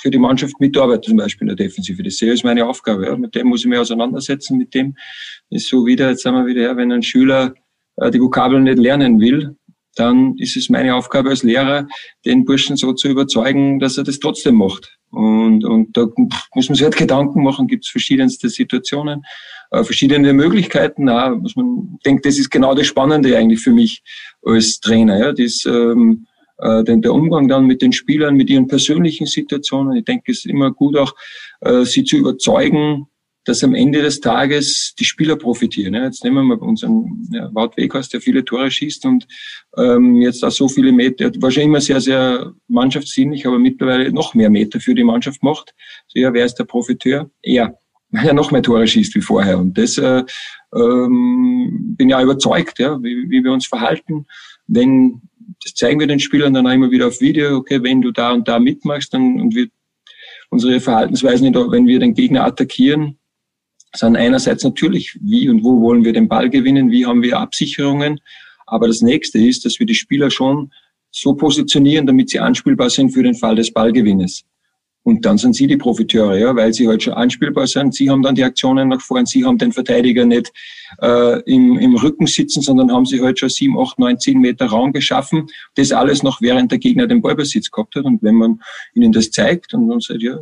für 0.00 0.10
die 0.10 0.18
Mannschaft 0.18 0.60
mitarbeitet, 0.60 1.04
zum 1.04 1.16
Beispiel 1.16 1.48
in 1.48 1.56
der 1.56 1.66
Defensive. 1.66 2.02
Das 2.02 2.16
sehe 2.16 2.28
ich 2.28 2.32
als 2.32 2.44
meine 2.44 2.66
Aufgabe. 2.66 3.06
Ja. 3.06 3.16
Mit 3.16 3.34
dem 3.34 3.48
muss 3.48 3.60
ich 3.60 3.66
mich 3.66 3.78
auseinandersetzen, 3.78 4.58
mit 4.58 4.74
dem 4.74 4.96
ist 5.50 5.68
so 5.68 5.86
wieder, 5.86 6.10
jetzt 6.10 6.22
sagen 6.22 6.36
wir 6.36 6.46
wieder, 6.46 6.62
ja, 6.62 6.76
wenn 6.76 6.92
ein 6.92 7.02
Schüler 7.02 7.54
äh, 7.96 8.10
die 8.10 8.20
Vokabeln 8.20 8.64
nicht 8.64 8.78
lernen 8.78 9.20
will, 9.20 9.56
dann 9.96 10.34
ist 10.38 10.56
es 10.56 10.68
meine 10.68 10.94
Aufgabe 10.94 11.30
als 11.30 11.42
Lehrer, 11.42 11.86
den 12.24 12.44
Burschen 12.44 12.76
so 12.76 12.92
zu 12.92 13.08
überzeugen, 13.08 13.78
dass 13.78 13.96
er 13.96 14.04
das 14.04 14.18
trotzdem 14.18 14.56
macht. 14.56 14.98
Und, 15.10 15.64
und 15.64 15.96
da 15.96 16.06
muss 16.54 16.68
man 16.68 16.74
sich 16.74 16.82
halt 16.82 16.96
Gedanken 16.96 17.42
machen, 17.42 17.68
gibt 17.68 17.84
es 17.84 17.90
verschiedenste 17.90 18.48
Situationen, 18.48 19.22
äh, 19.70 19.84
verschiedene 19.84 20.32
Möglichkeiten. 20.32 21.08
Auch, 21.08 21.36
muss 21.36 21.54
man 21.54 21.98
denkt, 22.04 22.26
das 22.26 22.38
ist 22.38 22.50
genau 22.50 22.74
das 22.74 22.86
Spannende 22.86 23.36
eigentlich 23.36 23.60
für 23.60 23.72
mich 23.72 24.02
als 24.42 24.80
Trainer. 24.80 25.18
Ja, 25.18 25.32
das, 25.32 25.64
ähm, 25.66 26.26
äh, 26.58 26.84
denn 26.84 27.02
der 27.02 27.14
Umgang 27.14 27.48
dann 27.48 27.66
mit 27.66 27.82
den 27.82 27.92
Spielern, 27.92 28.36
mit 28.36 28.50
ihren 28.50 28.66
persönlichen 28.66 29.26
Situationen. 29.26 29.96
Ich 29.96 30.04
denke, 30.04 30.32
es 30.32 30.38
ist 30.38 30.46
immer 30.46 30.70
gut 30.70 30.96
auch, 30.96 31.14
äh, 31.60 31.84
sie 31.84 32.04
zu 32.04 32.16
überzeugen, 32.16 33.06
dass 33.44 33.62
am 33.62 33.74
Ende 33.74 34.00
des 34.00 34.20
Tages 34.20 34.94
die 34.98 35.04
Spieler 35.04 35.36
profitieren. 35.36 35.94
Ja, 35.94 36.04
jetzt 36.04 36.24
nehmen 36.24 36.36
wir 36.36 36.56
mal 36.56 36.58
unseren 36.58 37.28
ja, 37.30 37.50
Wout 37.54 37.76
Weghorst, 37.76 38.12
der 38.12 38.20
viele 38.20 38.44
Tore 38.44 38.70
schießt 38.70 39.04
und 39.06 39.26
ähm, 39.76 40.16
jetzt 40.16 40.42
auch 40.44 40.50
so 40.50 40.68
viele 40.68 40.92
Meter, 40.92 41.30
war 41.40 41.50
schon 41.50 41.64
immer 41.64 41.80
sehr, 41.80 42.00
sehr 42.00 42.52
mannschaftsdienlich, 42.68 43.46
aber 43.46 43.58
mittlerweile 43.58 44.10
noch 44.12 44.34
mehr 44.34 44.50
Meter 44.50 44.80
für 44.80 44.94
die 44.94 45.04
Mannschaft 45.04 45.42
macht. 45.42 45.74
So, 46.08 46.20
ja, 46.20 46.32
wer 46.32 46.46
ist 46.46 46.54
der 46.54 46.64
Profiteur? 46.64 47.30
Er, 47.42 47.78
weil 48.10 48.28
er 48.28 48.34
noch 48.34 48.50
mehr 48.50 48.62
Tore 48.62 48.86
schießt 48.86 49.14
wie 49.14 49.20
vorher. 49.20 49.58
Und 49.58 49.76
das 49.76 49.98
äh, 49.98 50.22
ähm, 50.74 51.94
bin 51.98 52.08
ja 52.08 52.22
überzeugt, 52.22 52.78
ja, 52.78 53.02
wie, 53.02 53.28
wie 53.28 53.44
wir 53.44 53.52
uns 53.52 53.66
verhalten. 53.66 54.26
Wenn, 54.66 55.20
das 55.62 55.74
zeigen 55.74 56.00
wir 56.00 56.06
den 56.06 56.20
Spielern 56.20 56.54
dann 56.54 56.66
auch 56.66 56.72
immer 56.72 56.90
wieder 56.90 57.08
auf 57.08 57.20
Video, 57.20 57.56
okay, 57.56 57.82
wenn 57.82 58.02
du 58.02 58.10
da 58.10 58.32
und 58.32 58.48
da 58.48 58.58
mitmachst, 58.58 59.12
dann 59.14 59.40
und 59.40 59.54
wir 59.54 59.68
unsere 60.50 60.80
Verhaltensweisen, 60.80 61.52
wenn 61.54 61.86
wir 61.86 61.98
den 61.98 62.14
Gegner 62.14 62.44
attackieren, 62.44 63.18
sind 63.94 64.16
einerseits 64.16 64.64
natürlich, 64.64 65.18
wie 65.20 65.48
und 65.48 65.62
wo 65.62 65.80
wollen 65.80 66.04
wir 66.04 66.12
den 66.12 66.28
Ball 66.28 66.50
gewinnen, 66.50 66.90
wie 66.90 67.06
haben 67.06 67.22
wir 67.22 67.38
Absicherungen. 67.38 68.20
Aber 68.66 68.88
das 68.88 69.02
nächste 69.02 69.38
ist, 69.38 69.64
dass 69.64 69.78
wir 69.78 69.86
die 69.86 69.94
Spieler 69.94 70.30
schon 70.30 70.72
so 71.10 71.34
positionieren, 71.34 72.06
damit 72.06 72.30
sie 72.30 72.40
anspielbar 72.40 72.90
sind 72.90 73.10
für 73.10 73.22
den 73.22 73.34
Fall 73.34 73.56
des 73.56 73.72
Ballgewinnes. 73.72 74.44
Und 75.04 75.26
dann 75.26 75.36
sind 75.36 75.54
sie 75.54 75.66
die 75.66 75.76
Profiteure, 75.76 76.38
ja, 76.38 76.56
weil 76.56 76.72
sie 76.72 76.88
halt 76.88 77.02
schon 77.02 77.12
anspielbar 77.12 77.66
sind. 77.66 77.94
Sie 77.94 78.08
haben 78.08 78.22
dann 78.22 78.34
die 78.34 78.42
Aktionen 78.42 78.88
nach 78.88 79.02
vorn. 79.02 79.26
Sie 79.26 79.44
haben 79.44 79.58
den 79.58 79.70
Verteidiger 79.70 80.24
nicht 80.24 80.50
äh, 81.02 81.40
im, 81.42 81.78
im 81.78 81.94
Rücken 81.94 82.26
sitzen, 82.26 82.62
sondern 82.62 82.90
haben 82.90 83.04
sie 83.04 83.20
halt 83.20 83.38
schon 83.38 83.50
sieben, 83.50 83.78
acht, 83.78 83.98
neun, 83.98 84.18
zehn 84.18 84.40
Meter 84.40 84.64
Raum 84.64 84.94
geschaffen. 84.94 85.46
Das 85.74 85.92
alles 85.92 86.22
noch 86.22 86.40
während 86.40 86.72
der 86.72 86.78
Gegner 86.78 87.06
den 87.06 87.20
Ballbesitz 87.20 87.70
gehabt 87.70 87.96
hat. 87.96 88.06
Und 88.06 88.22
wenn 88.22 88.36
man 88.36 88.62
ihnen 88.94 89.12
das 89.12 89.30
zeigt 89.30 89.74
und 89.74 89.88
dann 89.88 90.00
sagt, 90.00 90.22
ja, 90.22 90.38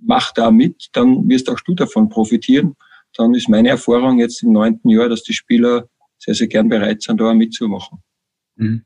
mach 0.00 0.32
da 0.32 0.50
mit, 0.50 0.88
dann 0.94 1.28
wirst 1.28 1.48
auch 1.48 1.60
du 1.60 1.74
davon 1.74 2.08
profitieren. 2.08 2.74
Dann 3.16 3.34
ist 3.34 3.48
meine 3.48 3.68
Erfahrung 3.68 4.18
jetzt 4.18 4.42
im 4.42 4.50
neunten 4.52 4.88
Jahr, 4.88 5.08
dass 5.08 5.22
die 5.22 5.32
Spieler 5.32 5.88
sehr, 6.18 6.34
sehr 6.34 6.48
gern 6.48 6.68
bereit 6.68 7.02
sind, 7.02 7.20
da 7.20 7.32
mitzumachen. 7.34 7.98
Mhm. 8.56 8.84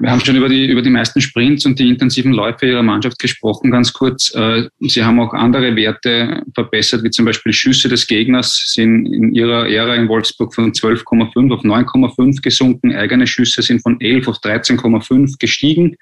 Wir 0.00 0.12
haben 0.12 0.20
schon 0.20 0.36
über 0.36 0.48
die, 0.48 0.66
über 0.66 0.80
die 0.80 0.90
meisten 0.90 1.20
Sprints 1.20 1.66
und 1.66 1.78
die 1.78 1.88
intensiven 1.88 2.32
Läufe 2.32 2.66
Ihrer 2.66 2.84
Mannschaft 2.84 3.18
gesprochen, 3.18 3.72
ganz 3.72 3.92
kurz. 3.92 4.32
Äh, 4.34 4.68
Sie 4.80 5.02
haben 5.02 5.18
auch 5.18 5.34
andere 5.34 5.74
Werte 5.74 6.44
verbessert, 6.54 7.02
wie 7.02 7.10
zum 7.10 7.24
Beispiel 7.24 7.52
Schüsse 7.52 7.88
des 7.88 8.06
Gegners 8.06 8.72
sind 8.72 9.06
in 9.06 9.34
Ihrer 9.34 9.68
Ära 9.68 9.96
in 9.96 10.08
Wolfsburg 10.08 10.54
von 10.54 10.72
12,5 10.72 11.52
auf 11.52 11.62
9,5 11.64 12.40
gesunken. 12.42 12.94
Eigene 12.94 13.26
Schüsse 13.26 13.60
sind 13.60 13.82
von 13.82 14.00
11 14.00 14.28
auf 14.28 14.36
13,5 14.36 15.34
gestiegen. 15.38 15.96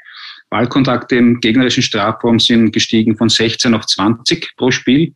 Ballkontakte 0.50 1.16
im 1.16 1.40
gegnerischen 1.40 1.82
Strafraum 1.82 2.38
sind 2.38 2.72
gestiegen 2.72 3.16
von 3.16 3.30
16 3.30 3.72
auf 3.72 3.86
20 3.86 4.56
pro 4.56 4.70
Spiel. 4.70 5.14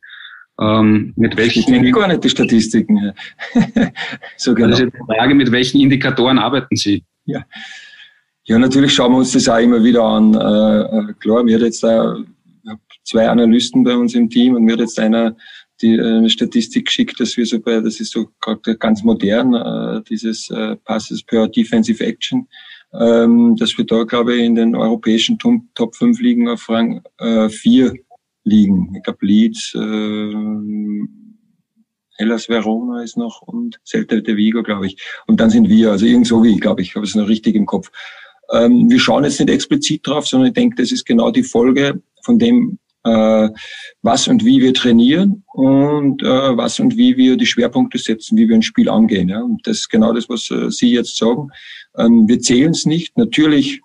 Ähm, 0.59 1.13
mit 1.15 1.37
welchen 1.37 1.59
ich 1.59 1.65
kenne 1.67 1.91
gar 1.91 2.07
nicht 2.07 2.23
die 2.23 2.29
Statistiken. 2.29 3.13
so 4.37 4.55
genau. 4.55 4.69
Also 4.69 4.85
die 4.85 4.97
Frage, 5.05 5.35
mit 5.35 5.51
welchen 5.51 5.81
Indikatoren 5.81 6.39
arbeiten 6.39 6.75
Sie? 6.75 7.03
Ja. 7.25 7.45
Ja, 8.51 8.59
natürlich 8.59 8.93
schauen 8.93 9.13
wir 9.13 9.19
uns 9.19 9.31
das 9.31 9.47
auch 9.47 9.59
immer 9.59 9.81
wieder 9.81 10.03
an. 10.03 10.33
Äh, 10.33 10.81
äh 10.81 11.13
klar, 11.21 11.41
mir 11.41 11.55
hat 11.55 11.61
jetzt 11.61 11.81
da 11.81 12.17
zwei 13.05 13.29
Analysten 13.29 13.85
bei 13.85 13.95
uns 13.95 14.13
im 14.13 14.29
Team 14.29 14.55
und 14.55 14.65
mir 14.65 14.73
hat 14.73 14.81
jetzt 14.81 14.99
einer 14.99 15.37
die 15.81 15.95
äh, 15.95 16.17
eine 16.17 16.29
Statistik 16.29 16.87
geschickt, 16.87 17.17
dass 17.21 17.37
wir 17.37 17.45
so 17.45 17.61
bei, 17.61 17.79
das 17.79 18.01
ist 18.01 18.11
so 18.11 18.27
ganz 18.77 19.03
modern, 19.03 19.53
äh, 19.53 20.01
dieses 20.03 20.49
äh, 20.49 20.75
Passes 20.75 21.23
per 21.23 21.47
Defensive 21.47 22.03
Action, 22.03 22.45
ähm, 22.93 23.55
dass 23.55 23.77
wir 23.77 23.85
da, 23.85 24.03
glaube 24.03 24.35
ich, 24.35 24.43
in 24.43 24.55
den 24.55 24.75
europäischen 24.75 25.39
Top 25.39 25.95
5 25.95 26.19
liegen 26.19 26.49
auf 26.49 26.67
Rang 26.67 27.01
äh, 27.19 27.47
4 27.47 27.93
liegen. 28.43 28.93
Ich 28.97 29.03
glaube, 29.03 29.25
Leeds, 29.25 29.73
äh, 29.75 30.35
Hellas 32.17 32.49
Verona 32.49 33.01
ist 33.01 33.15
noch 33.15 33.43
und 33.43 33.79
Celta 33.85 34.17
de 34.17 34.35
Vigo, 34.35 34.61
glaube 34.61 34.87
ich. 34.87 35.01
Und 35.25 35.39
dann 35.39 35.49
sind 35.49 35.69
wir, 35.69 35.91
also 35.91 36.05
irgend 36.05 36.27
so 36.27 36.43
wie, 36.43 36.57
glaube 36.57 36.81
ich 36.81 36.95
habe 36.95 37.05
es 37.05 37.15
noch 37.15 37.29
richtig 37.29 37.55
im 37.55 37.65
Kopf. 37.65 37.89
Ähm, 38.51 38.89
wir 38.89 38.99
schauen 38.99 39.23
jetzt 39.23 39.39
nicht 39.39 39.49
explizit 39.49 40.05
drauf, 40.05 40.27
sondern 40.27 40.49
ich 40.49 40.53
denke, 40.53 40.75
das 40.81 40.91
ist 40.91 41.05
genau 41.05 41.31
die 41.31 41.43
Folge 41.43 42.01
von 42.23 42.37
dem, 42.37 42.77
äh, 43.03 43.49
was 44.01 44.27
und 44.27 44.45
wie 44.45 44.61
wir 44.61 44.73
trainieren 44.73 45.43
und 45.53 46.21
äh, 46.21 46.57
was 46.57 46.79
und 46.79 46.97
wie 46.97 47.17
wir 47.17 47.37
die 47.37 47.45
Schwerpunkte 47.45 47.97
setzen, 47.97 48.37
wie 48.37 48.47
wir 48.47 48.55
ein 48.55 48.61
Spiel 48.61 48.89
angehen. 48.89 49.29
Ja? 49.29 49.41
Und 49.41 49.65
das 49.65 49.79
ist 49.79 49.89
genau 49.89 50.13
das, 50.13 50.29
was 50.29 50.49
äh, 50.51 50.69
Sie 50.69 50.91
jetzt 50.91 51.17
sagen. 51.17 51.49
Ähm, 51.97 52.27
wir 52.27 52.39
zählen 52.39 52.71
es 52.71 52.85
nicht. 52.85 53.17
Natürlich 53.17 53.81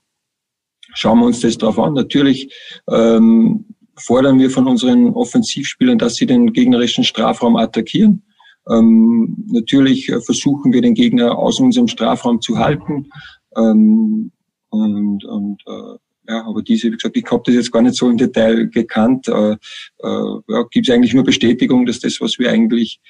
schauen 0.94 1.20
wir 1.20 1.26
uns 1.26 1.40
das 1.40 1.58
drauf 1.58 1.78
an. 1.78 1.94
Natürlich 1.94 2.52
ähm, 2.90 3.64
fordern 3.96 4.38
wir 4.38 4.50
von 4.50 4.66
unseren 4.66 5.10
Offensivspielern, 5.10 5.98
dass 5.98 6.16
sie 6.16 6.26
den 6.26 6.52
gegnerischen 6.52 7.04
Strafraum 7.04 7.56
attackieren. 7.56 8.22
Ähm, 8.68 9.46
natürlich 9.48 10.08
äh, 10.08 10.20
versuchen 10.20 10.72
wir 10.72 10.82
den 10.82 10.94
Gegner 10.94 11.38
aus 11.38 11.60
unserem 11.60 11.88
Strafraum 11.88 12.40
zu 12.40 12.58
halten. 12.58 13.10
Ähm, 13.56 14.32
und, 14.70 15.24
und 15.24 15.62
äh, 15.66 15.98
ja, 16.28 16.44
aber 16.44 16.62
diese, 16.62 16.88
wie 16.88 16.96
gesagt, 16.96 17.16
ich 17.16 17.30
habe 17.30 17.42
das 17.46 17.54
jetzt 17.54 17.72
gar 17.72 17.82
nicht 17.82 17.94
so 17.94 18.10
im 18.10 18.16
Detail 18.16 18.68
gekannt. 18.68 19.28
Äh, 19.28 19.52
äh, 19.52 20.40
ja, 20.48 20.62
Gibt 20.70 20.88
es 20.88 20.94
eigentlich 20.94 21.14
nur 21.14 21.24
Bestätigung, 21.24 21.86
dass 21.86 22.00
das, 22.00 22.20
was 22.20 22.38
wir 22.38 22.50
eigentlich 22.50 23.00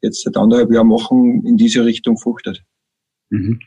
jetzt 0.00 0.22
seit 0.22 0.36
anderthalb 0.36 0.72
Jahren 0.72 0.88
machen, 0.88 1.44
in 1.46 1.56
diese 1.56 1.84
Richtung 1.84 2.18
fruchtet. 2.18 2.62
Mhm. 3.30 3.60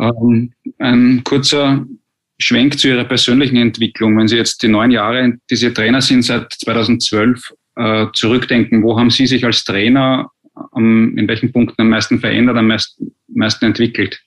Ähm, 0.00 0.52
ein 0.78 1.24
kurzer 1.24 1.86
Schwenk 2.38 2.78
zu 2.78 2.88
Ihrer 2.88 3.04
persönlichen 3.04 3.56
Entwicklung. 3.56 4.18
Wenn 4.18 4.28
Sie 4.28 4.36
jetzt 4.36 4.62
die 4.62 4.68
neun 4.68 4.90
Jahre, 4.90 5.38
die 5.50 5.56
Sie 5.56 5.72
Trainer 5.72 6.02
sind, 6.02 6.22
seit 6.22 6.52
2012 6.52 7.54
äh, 7.76 8.06
zurückdenken, 8.12 8.82
wo 8.82 8.98
haben 8.98 9.10
Sie 9.10 9.26
sich 9.26 9.44
als 9.44 9.64
Trainer 9.64 10.30
ähm, 10.76 11.16
in 11.16 11.28
welchen 11.28 11.52
Punkten 11.52 11.80
am 11.82 11.88
meisten 11.88 12.20
verändert, 12.20 12.56
am 12.56 12.68
meisten, 12.68 13.14
meisten 13.28 13.64
entwickelt? 13.64 14.20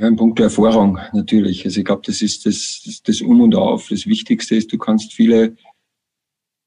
Ja, 0.00 0.08
in 0.08 0.16
puncto 0.16 0.42
Erfahrung 0.42 0.98
natürlich. 1.12 1.66
Also 1.66 1.80
ich 1.80 1.84
glaube, 1.84 2.00
das 2.06 2.22
ist 2.22 2.46
das, 2.46 2.80
das, 2.86 3.02
das 3.02 3.20
Um 3.20 3.42
und 3.42 3.54
Auf. 3.54 3.88
Das 3.90 4.06
Wichtigste 4.06 4.54
ist, 4.54 4.72
du 4.72 4.78
kannst 4.78 5.12
viele 5.12 5.56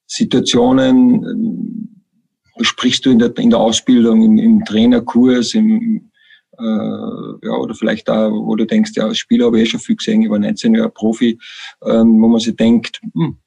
Situationen, 0.06 1.24
äh, 1.24 2.60
besprichst 2.60 3.04
du 3.04 3.10
in 3.10 3.18
der, 3.18 3.36
in 3.40 3.50
der 3.50 3.58
Ausbildung, 3.58 4.22
im, 4.22 4.38
im 4.38 4.64
Trainerkurs, 4.64 5.56
im, 5.56 6.12
äh, 6.60 6.64
ja, 6.64 7.56
oder 7.60 7.74
vielleicht 7.74 8.08
da, 8.08 8.32
wo 8.32 8.56
du 8.56 8.68
denkst, 8.68 8.92
ja, 8.94 9.06
als 9.06 9.18
Spieler 9.18 9.48
habe 9.48 9.60
ich 9.60 9.64
eh 9.64 9.72
schon 9.72 9.80
viel 9.80 9.96
gesehen, 9.96 10.22
ich 10.22 10.30
war 10.30 10.38
19 10.38 10.76
Jahre 10.76 10.92
Profi, 10.92 11.40
ähm, 11.84 12.22
wo 12.22 12.28
man 12.28 12.40
sich 12.40 12.56
denkt, 12.56 13.02
hm, 13.16 13.38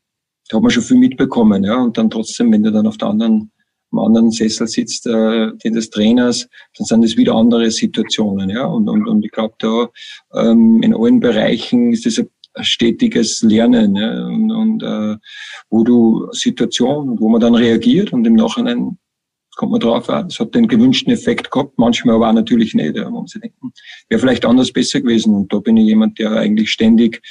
da 0.48 0.56
hat 0.56 0.62
man 0.62 0.72
schon 0.72 0.82
viel 0.82 0.96
mitbekommen, 0.96 1.62
ja, 1.62 1.76
und 1.76 1.96
dann 1.96 2.10
trotzdem, 2.10 2.50
wenn 2.50 2.64
du 2.64 2.72
dann 2.72 2.88
auf 2.88 2.98
der 2.98 3.06
anderen 3.06 3.52
am 3.98 4.06
anderen 4.06 4.30
Sessel 4.30 4.66
sitzt, 4.66 5.06
äh, 5.06 5.52
den 5.64 5.74
des 5.74 5.90
Trainers, 5.90 6.48
dann 6.76 6.84
sind 6.84 7.04
es 7.04 7.16
wieder 7.16 7.34
andere 7.34 7.70
Situationen. 7.70 8.50
Ja? 8.50 8.64
Und, 8.64 8.88
und, 8.88 9.06
und 9.06 9.24
ich 9.24 9.30
glaube, 9.30 9.54
da 9.58 9.88
ähm, 10.34 10.82
in 10.82 10.94
allen 10.94 11.20
Bereichen 11.20 11.92
ist 11.92 12.06
es 12.06 12.18
ein 12.18 12.28
stetiges 12.64 13.42
Lernen 13.42 13.96
ja? 13.96 14.26
und, 14.26 14.50
und 14.50 14.82
äh, 14.82 15.16
wo 15.70 15.84
du 15.84 16.28
Situationen, 16.32 17.18
wo 17.20 17.28
man 17.28 17.40
dann 17.40 17.54
reagiert 17.54 18.12
und 18.12 18.26
im 18.26 18.34
Nachhinein 18.34 18.98
kommt 19.56 19.72
man 19.72 19.80
drauf, 19.80 20.08
es 20.28 20.38
hat 20.38 20.54
den 20.54 20.68
gewünschten 20.68 21.12
Effekt 21.12 21.50
gehabt, 21.50 21.78
manchmal 21.78 22.16
aber 22.16 22.28
auch 22.28 22.34
natürlich 22.34 22.74
nicht. 22.74 22.94
Ja, 22.94 23.06
wo 23.06 23.18
man 23.18 23.26
sich 23.26 23.40
denkt, 23.40 23.56
hm, 23.60 23.72
wäre 24.08 24.20
vielleicht 24.20 24.44
anders 24.44 24.70
besser 24.70 25.00
gewesen. 25.00 25.34
Und 25.34 25.52
da 25.52 25.58
bin 25.58 25.78
ich 25.78 25.86
jemand, 25.86 26.18
der 26.18 26.32
eigentlich 26.32 26.70
ständig 26.70 27.22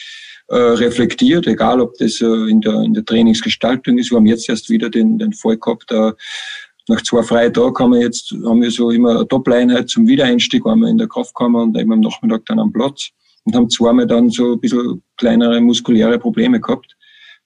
äh, 0.47 0.55
reflektiert, 0.55 1.47
egal 1.47 1.81
ob 1.81 1.97
das 1.97 2.21
äh, 2.21 2.25
in, 2.25 2.61
der, 2.61 2.81
in 2.81 2.93
der 2.93 3.05
Trainingsgestaltung 3.05 3.97
ist. 3.97 4.11
Wir 4.11 4.17
haben 4.17 4.25
jetzt 4.25 4.47
erst 4.47 4.69
wieder 4.69 4.89
den, 4.89 5.17
den 5.17 5.33
Fall 5.33 5.57
gehabt, 5.57 5.91
äh, 5.91 6.11
nach 6.87 7.01
zwei 7.01 7.23
freien 7.23 7.53
Tagen 7.53 7.77
haben 7.79 7.93
wir 7.93 8.01
jetzt, 8.01 8.31
haben 8.45 8.61
wir 8.61 8.69
so 8.69 8.91
immer 8.91 9.11
eine 9.11 9.27
Top-Line 9.27 9.85
zum 9.87 10.07
Wiedereinstieg, 10.07 10.65
einmal 10.65 10.91
in 10.91 10.99
der 10.99 11.07
Kraftkammer 11.07 11.63
und 11.63 11.77
eben 11.77 11.91
am 11.91 11.99
Nachmittag 11.99 12.45
dann 12.45 12.59
am 12.59 12.71
Platz. 12.71 13.09
Und 13.43 13.55
haben 13.55 13.69
zweimal 13.69 14.05
dann 14.07 14.29
so 14.29 14.53
ein 14.53 14.59
bisschen 14.59 15.01
kleinere 15.17 15.59
muskuläre 15.61 16.19
Probleme 16.19 16.59
gehabt. 16.59 16.95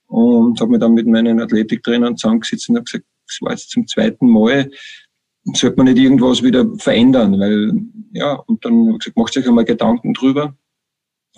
Und 0.08 0.60
habe 0.60 0.72
mir 0.72 0.80
dann 0.80 0.94
mit 0.94 1.08
meinen 1.08 1.40
Athletiktrainern 1.40 2.18
zusammengesetzt 2.18 2.70
und 2.70 2.76
habe 2.76 2.86
gesagt, 2.86 3.06
das 3.28 3.38
war 3.42 3.52
jetzt 3.52 3.70
zum 3.70 3.88
zweiten 3.88 4.28
Mal, 4.28 4.70
sollte 5.54 5.78
man 5.78 5.86
nicht 5.86 6.00
irgendwas 6.00 6.44
wieder 6.44 6.66
verändern, 6.78 7.40
weil, 7.40 7.72
ja, 8.12 8.34
und 8.34 8.64
dann 8.66 8.88
habe 8.88 8.92
ich 8.94 9.00
gesagt, 9.00 9.18
macht 9.18 9.38
euch 9.38 9.48
einmal 9.48 9.66
Gedanken 9.66 10.14
drüber, 10.14 10.56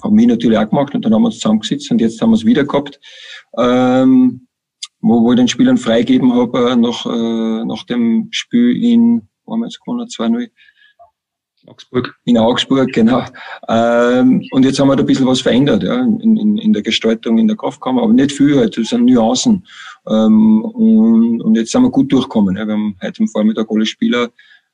haben 0.03 0.15
mich 0.15 0.27
natürlich 0.27 0.57
auch 0.57 0.69
gemacht 0.69 0.95
und 0.95 1.05
dann 1.05 1.13
haben 1.13 1.21
wir 1.23 1.27
uns 1.27 1.39
zusammengesetzt 1.39 1.91
und 1.91 2.01
jetzt 2.01 2.21
haben 2.21 2.31
wir 2.31 2.35
es 2.35 2.45
wieder 2.45 2.63
gehabt, 2.63 2.99
ähm, 3.57 4.47
wo, 5.01 5.23
wo 5.23 5.31
ich 5.31 5.37
den 5.37 5.47
Spielern 5.47 5.77
freigeben 5.77 6.33
habe 6.33 6.71
äh, 6.71 6.75
nach, 6.75 7.05
äh, 7.05 7.65
nach 7.65 7.83
dem 7.85 8.27
Spiel 8.31 8.83
in, 8.83 9.27
wo 9.45 9.53
haben 9.53 9.61
wir 9.61 9.67
jetzt 9.67 9.81
gewonnen, 9.81 10.07
2-0, 10.07 10.49
Augsburg. 11.67 12.15
In 12.25 12.37
Augsburg, 12.37 12.91
genau. 12.91 13.23
Ähm, 13.67 14.43
und 14.51 14.65
jetzt 14.65 14.79
haben 14.79 14.87
wir 14.87 14.95
da 14.95 15.03
ein 15.03 15.05
bisschen 15.05 15.27
was 15.27 15.41
verändert, 15.41 15.83
ja, 15.83 16.01
in, 16.01 16.35
in, 16.35 16.57
in 16.57 16.73
der 16.73 16.81
Gestaltung, 16.81 17.37
in 17.37 17.47
der 17.47 17.57
Kraftkammer, 17.57 18.03
aber 18.03 18.13
nicht 18.13 18.31
viel 18.31 18.57
halt, 18.57 18.77
das 18.77 18.89
sind 18.89 19.05
Nuancen. 19.05 19.65
Ähm, 20.07 20.63
und, 20.63 21.41
und 21.41 21.55
jetzt 21.55 21.71
sind 21.71 21.83
wir 21.83 21.91
gut 21.91 22.11
durchgekommen. 22.11 22.57
Ja. 22.57 22.65
Wir 22.65 22.73
haben 22.73 22.95
heute 23.01 23.21
am 23.21 23.27
Vormittag 23.27 23.67
alle 23.69 23.85
Spieler 23.85 24.29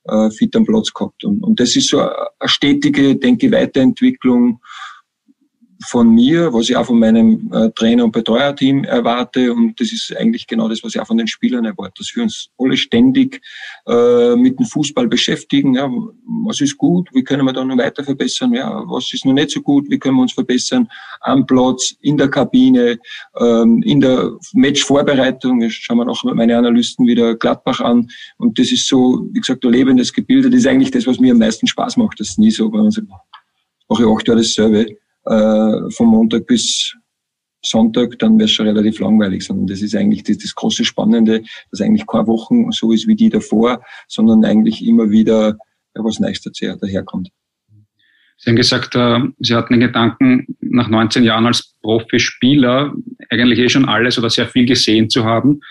äh, 0.06 0.30
fit 0.32 0.56
am 0.56 0.65
Platz 0.65 0.93
gehabt. 0.93 1.23
Und, 1.25 1.43
und 1.43 1.60
das 1.60 1.75
ist 1.75 1.89
so 1.89 1.99
eine 1.99 2.12
stetige, 2.45 3.15
denke 3.17 3.47
ich, 3.47 3.51
Weiterentwicklung 3.51 4.62
von 5.86 6.10
mir, 6.13 6.54
was 6.54 6.70
ich 6.70 6.76
auch 6.76 6.86
von 6.86 7.00
meinem 7.00 7.52
äh, 7.54 7.70
Trainer- 7.72 8.06
und 8.06 8.12
Betreuerteam 8.12 8.84
erwarte. 8.84 9.54
Und 9.54 9.80
das 9.80 9.92
ist 9.92 10.16
eigentlich 10.18 10.48
genau 10.48 10.68
das, 10.68 10.84
was 10.84 10.96
ich 10.96 11.02
auch 11.02 11.08
von 11.08 11.18
den 11.18 11.28
Spielern 11.28 11.66
erwarte, 11.66 12.02
dass 12.02 12.16
wir 12.16 12.24
uns 12.24 12.50
alle 12.58 12.78
ständig 12.78 13.42
äh, 13.88 14.36
mit 14.36 14.60
dem 14.60 14.66
Fußball 14.66 15.08
beschäftigen. 15.08 15.76
Ja, 15.76 15.90
was 16.46 16.62
ist 16.62 16.78
gut? 16.78 17.10
Wie 17.13 17.24
können 17.24 17.46
wir 17.46 17.54
da 17.54 17.63
noch 17.63 17.78
weiter 17.78 18.04
verbessern? 18.04 18.54
Ja, 18.54 18.84
was 18.88 19.13
ist 19.13 19.26
noch 19.26 19.34
nicht 19.34 19.52
so 19.52 19.62
gut? 19.62 19.90
Wie 19.90 20.00
können 20.00 20.16
wir 20.16 20.24
uns 20.24 20.34
verbessern? 20.34 20.88
Am 21.22 21.46
Platz, 21.46 21.96
in 22.02 22.18
der 22.18 22.30
Kabine, 22.30 23.00
ähm, 23.40 23.82
in 23.84 24.02
der 24.02 24.32
Matchvorbereitung. 24.54 25.62
Jetzt 25.62 25.76
schauen 25.76 25.98
wir 25.98 26.06
noch 26.06 26.24
meine 26.24 26.58
Analysten 26.58 27.06
wieder 27.06 27.36
Gladbach 27.36 27.82
an. 27.82 28.08
Und 28.38 28.58
das 28.58 28.72
ist 28.72 28.88
so, 28.88 29.28
wie 29.32 29.40
gesagt, 29.40 29.63
ein 29.63 29.72
lebendes 29.72 30.12
Gebilde. 30.12 30.50
Das 30.50 30.60
ist 30.60 30.68
eigentlich 30.68 30.92
das, 30.92 31.06
was 31.08 31.20
mir 31.20 31.34
am 31.34 31.40
meisten 31.40 31.68
Spaß 31.68 31.98
macht. 31.98 32.20
Das 32.20 32.30
ist 32.30 32.40
nie 32.40 32.52
so, 32.52 32.72
wenn 32.72 32.82
man 32.82 32.92
sagt, 32.92 33.08
mache 33.90 34.04
ich 34.04 34.10
acht 34.10 34.28
Jahre 34.28 34.42
dasselbe 34.42 34.98
äh, 35.30 35.92
von 35.92 36.08
Montag 36.08 36.48
bis 36.48 36.96
Sonntag, 37.63 38.18
dann 38.20 38.38
wäre 38.38 38.46
es 38.46 38.52
schon 38.52 38.68
relativ 38.68 39.00
langweilig, 39.00 39.44
sondern 39.44 39.68
das 39.68 39.82
ist 39.82 39.96
eigentlich 39.96 40.24
das, 40.24 40.38
das 40.38 40.56
große 40.56 40.86
Spannende, 40.86 41.44
dass 41.72 41.82
eigentlich 41.82 42.08
keine 42.08 42.28
Wochen 42.28 42.72
so 42.72 42.92
ist 42.92 43.08
wie 43.08 43.16
die 43.16 43.30
davor, 43.30 43.82
sondern 44.08 44.46
eigentlich 44.46 44.86
immer 44.86 45.10
wieder 45.10 45.58
ja, 45.96 46.04
was 46.04 46.20
Neues 46.20 46.42
daherkommt. 46.42 47.30
Sie 48.40 48.52
haben 48.52 48.56
gesagt, 48.56 48.96
äh, 48.96 49.20
Sie 49.40 49.56
hatten 49.56 49.74
den 49.74 49.82
Gedanken, 49.82 50.46
nach 50.62 50.88
19 50.88 51.24
Jahren 51.24 51.48
als 51.48 51.74
Profispieler 51.82 52.94
eigentlich 53.30 53.60
eh 53.60 53.70
schon 53.70 53.86
alles 53.86 54.18
oder 54.20 54.30
sehr 54.30 54.48
viel 54.48 54.66
gesehen 54.66 55.10
zu 55.10 55.26
haben. 55.26 55.62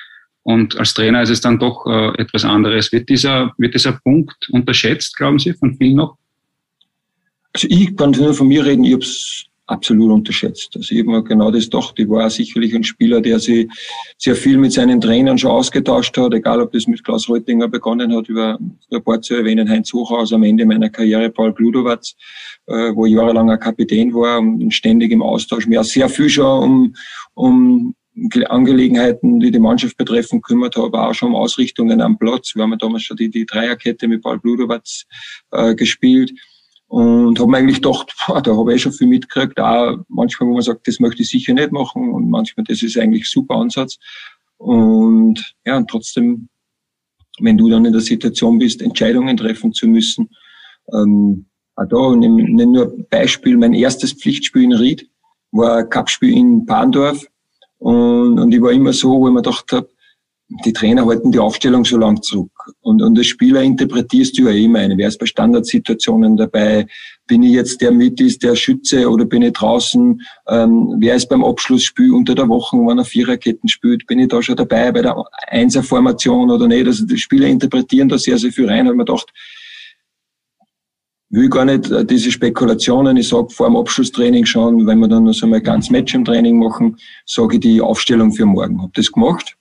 Und 0.42 0.77
als 0.77 0.95
Trainer 0.95 1.23
ist 1.23 1.31
es 1.31 1.40
dann 1.40 1.59
doch 1.59 1.87
äh, 1.87 2.21
etwas 2.21 2.45
anderes. 2.45 2.92
Wird 2.92 3.09
dieser, 3.09 3.53
wird 3.59 3.75
dieser 3.75 3.92
Punkt 3.92 4.49
unterschätzt, 4.51 5.16
glauben 5.16 5.38
Sie, 5.38 5.53
von 5.53 5.77
vielen 5.77 5.97
noch? 5.97 6.19
Also 7.57 7.69
ich 7.71 7.97
kann 7.97 8.11
nur 8.11 8.35
von 8.35 8.49
mir 8.49 8.66
reden, 8.66 8.85
ich 8.85 8.92
habe 8.92 9.03
es 9.03 9.47
absolut 9.66 10.12
unterschätzt. 10.12 10.77
Also 10.77 10.95
ich 10.95 11.01
habe 11.01 11.11
mir 11.11 11.25
genau 11.25 11.51
das 11.51 11.64
gedacht. 11.64 11.95
Ich 11.97 12.07
war 12.07 12.29
sicherlich 12.29 12.75
ein 12.75 12.85
Spieler, 12.85 13.23
der 13.23 13.38
sich 13.38 13.66
sehr 14.19 14.37
viel 14.37 14.59
mit 14.59 14.73
seinen 14.73 15.01
Trainern 15.01 15.38
schon 15.38 15.53
ausgetauscht 15.53 16.14
hat, 16.19 16.35
egal 16.35 16.61
ob 16.61 16.73
das 16.73 16.87
mit 16.87 17.03
Klaus 17.03 17.31
Reutinger 17.31 17.66
begonnen 17.66 18.14
hat, 18.14 18.29
über 18.29 18.59
ein 18.92 19.03
paar 19.03 19.23
zu 19.23 19.37
erwähnen, 19.37 19.71
Heinz 19.71 19.90
Hochhaus 19.90 20.35
am 20.35 20.42
Ende 20.42 20.66
meiner 20.66 20.90
Karriere, 20.90 21.31
Paul 21.31 21.55
Gludowatz, 21.55 22.14
äh, 22.66 22.95
wo 22.95 23.07
jahrelang 23.07 23.51
ein 23.51 23.59
Kapitän 23.59 24.12
war 24.12 24.38
und 24.38 24.75
ständig 24.75 25.11
im 25.11 25.23
Austausch, 25.23 25.66
mir 25.66 25.83
sehr 25.83 26.11
viel 26.11 26.29
schon 26.29 26.62
um, 26.62 26.95
um 27.33 27.95
Angelegenheiten, 28.51 29.40
die 29.40 29.51
die 29.51 29.59
Mannschaft 29.59 29.97
betreffen, 29.97 30.42
kümmert 30.42 30.77
habe, 30.77 31.01
auch 31.01 31.14
schon 31.14 31.31
um 31.31 31.37
Ausrichtungen 31.37 32.03
am 32.03 32.19
Platz. 32.19 32.55
Wir 32.55 32.64
haben 32.64 32.77
damals 32.79 33.05
schon 33.05 33.16
die, 33.16 33.31
die 33.31 33.47
Dreierkette 33.47 34.09
mit 34.09 34.23
Paul 34.23 34.40
Bludowatz 34.40 35.07
äh, 35.53 35.75
gespielt 35.75 36.33
und 36.88 37.38
habe 37.38 37.51
mir 37.51 37.59
eigentlich 37.59 37.83
gedacht, 37.83 38.14
boah, 38.27 38.40
da 38.40 38.57
habe 38.57 38.75
ich 38.75 38.83
schon 38.83 38.92
viel 38.92 39.07
mitgekriegt. 39.07 39.59
Auch 39.59 39.99
manchmal, 40.09 40.49
wo 40.49 40.55
man 40.55 40.62
sagt, 40.62 40.87
das 40.87 41.01
möchte 41.01 41.22
ich 41.22 41.29
sicher 41.29 41.55
nicht 41.55 41.72
machen 41.72 42.12
und 42.12 42.31
manchmal, 42.31 42.64
das 42.64 42.83
ist 42.83 42.99
eigentlich 42.99 43.22
ein 43.22 43.31
super 43.31 43.57
Ansatz. 43.57 43.99
Und 44.59 45.55
ja, 45.64 45.77
und 45.77 45.88
trotzdem, 45.88 46.49
wenn 47.40 47.59
du 47.59 47.68
dann 47.68 47.85
in 47.85 47.92
der 47.92 48.01
Situation 48.01 48.59
bist, 48.59 48.81
Entscheidungen 48.81 49.37
treffen 49.37 49.72
zu 49.72 49.87
müssen, 49.87 50.31
ähm, 50.92 51.46
auch 51.75 51.87
da, 51.88 52.16
nimm 52.16 52.72
nur 52.72 52.96
Beispiel, 53.11 53.59
mein 53.59 53.75
erstes 53.75 54.12
Pflichtspiel 54.12 54.62
in 54.62 54.72
Ried 54.72 55.11
war 55.53 55.79
ein 55.79 55.90
Cupspiel 55.90 56.35
in 56.35 56.64
Bahndorf 56.64 57.27
und, 57.79 58.38
und 58.38 58.55
ich 58.55 58.62
war 58.62 58.72
immer 58.72 58.92
so, 58.92 59.20
wo 59.20 59.29
ich 59.29 59.35
mir 59.35 59.42
gedacht 59.42 59.70
habe, 59.72 59.88
die 60.48 60.72
Trainer 60.72 61.04
halten 61.06 61.32
die 61.32 61.40
Aufstellung 61.40 61.85
so 61.85 61.96
lang 61.96 62.22
zurück. 62.22 62.52
Und, 62.80 63.02
und 63.02 63.18
als 63.18 63.26
Spieler 63.26 63.62
interpretierst 63.62 64.38
du 64.38 64.42
ja 64.42 64.50
eh 64.50 64.68
meine. 64.68 64.96
Wer 64.96 65.09
ist 65.09 65.18
bei 65.18 65.26
Standardsituationen 65.26 66.37
dabei? 66.37 66.87
Bin 67.26 67.42
ich 67.42 67.52
jetzt 67.52 67.80
der 67.80 67.90
mit 67.90 68.20
ist, 68.20 68.44
der 68.44 68.54
Schütze 68.54 69.11
oder 69.11 69.24
bin 69.24 69.42
ich 69.42 69.54
draußen? 69.54 70.20
Ähm, 70.48 70.96
wer 70.98 71.16
ist 71.16 71.28
beim 71.28 71.44
Abschlussspiel 71.44 72.12
unter 72.12 72.37
der 72.37 72.48
Woche, 72.48 72.76
wenn 72.76 72.98
er 72.98 73.04
Viererketten 73.04 73.68
spielt? 73.68 74.06
Bin 74.06 74.20
ich 74.20 74.28
da 74.28 74.40
schon 74.40 74.56
dabei 74.56 74.92
bei 74.92 75.02
der 75.02 75.16
Einserformation 75.48 76.50
oder 76.50 76.68
nicht? 76.68 76.87
Also 76.87 77.06
die 77.06 77.18
Spieler 77.18 77.48
interpretieren 77.48 78.09
da 78.09 78.16
sehr, 78.16 78.38
sehr 78.38 78.52
viel 78.52 78.68
rein. 78.68 78.87
Ich 78.87 78.92
mir 78.92 79.04
gedacht, 79.04 79.32
will 81.28 81.48
gar 81.48 81.64
nicht 81.64 81.90
äh, 81.90 82.04
diese 82.04 82.30
Spekulationen. 82.30 83.16
Ich 83.16 83.28
sage 83.28 83.50
vor 83.50 83.66
dem 83.66 83.76
Abschlusstraining 83.76 84.46
schon, 84.46 84.87
wenn 84.87 85.00
wir 85.00 85.09
dann 85.09 85.24
noch 85.24 85.35
so 85.35 85.48
mal 85.48 85.61
ganz 85.61 85.90
Match 85.90 86.14
im 86.14 86.24
Training 86.24 86.56
machen, 86.59 86.96
sage 87.24 87.56
ich 87.56 87.61
die 87.61 87.80
Aufstellung 87.80 88.32
für 88.32 88.46
morgen. 88.46 88.80
Hab 88.80 88.94
das 88.94 89.11
gemacht. 89.11 89.56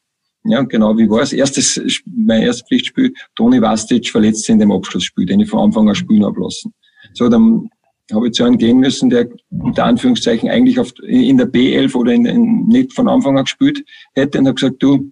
Ja, 0.47 0.61
genau, 0.61 0.95
wie 0.97 1.09
war 1.09 1.21
es? 1.21 1.33
Erstes, 1.33 1.81
mein 2.05 2.43
erstes 2.43 2.67
Pflichtspiel, 2.67 3.13
Toni 3.35 3.61
Vastic 3.61 4.09
verletzt 4.09 4.47
in 4.49 4.59
dem 4.59 4.71
Abschlussspiel, 4.71 5.25
den 5.25 5.39
ich 5.39 5.49
von 5.49 5.59
Anfang 5.59 5.89
an 5.89 5.95
spielen 5.95 6.23
habe 6.23 6.39
lassen. 6.39 6.73
So, 7.13 7.29
dann 7.29 7.69
habe 8.13 8.27
ich 8.27 8.33
zu 8.33 8.43
einem 8.43 8.57
gehen 8.57 8.79
müssen, 8.79 9.09
der 9.09 9.27
unter 9.49 9.85
Anführungszeichen 9.85 10.49
eigentlich 10.49 10.79
auf, 10.79 10.93
in 11.01 11.37
der 11.37 11.51
B11 11.51 11.95
oder 11.95 12.11
in, 12.11 12.25
in, 12.25 12.67
nicht 12.67 12.93
von 12.93 13.09
Anfang 13.09 13.37
an 13.37 13.45
gespielt 13.45 13.83
hätte 14.13 14.37
und 14.37 14.45
habe 14.45 14.55
gesagt, 14.55 14.83
du, 14.83 15.11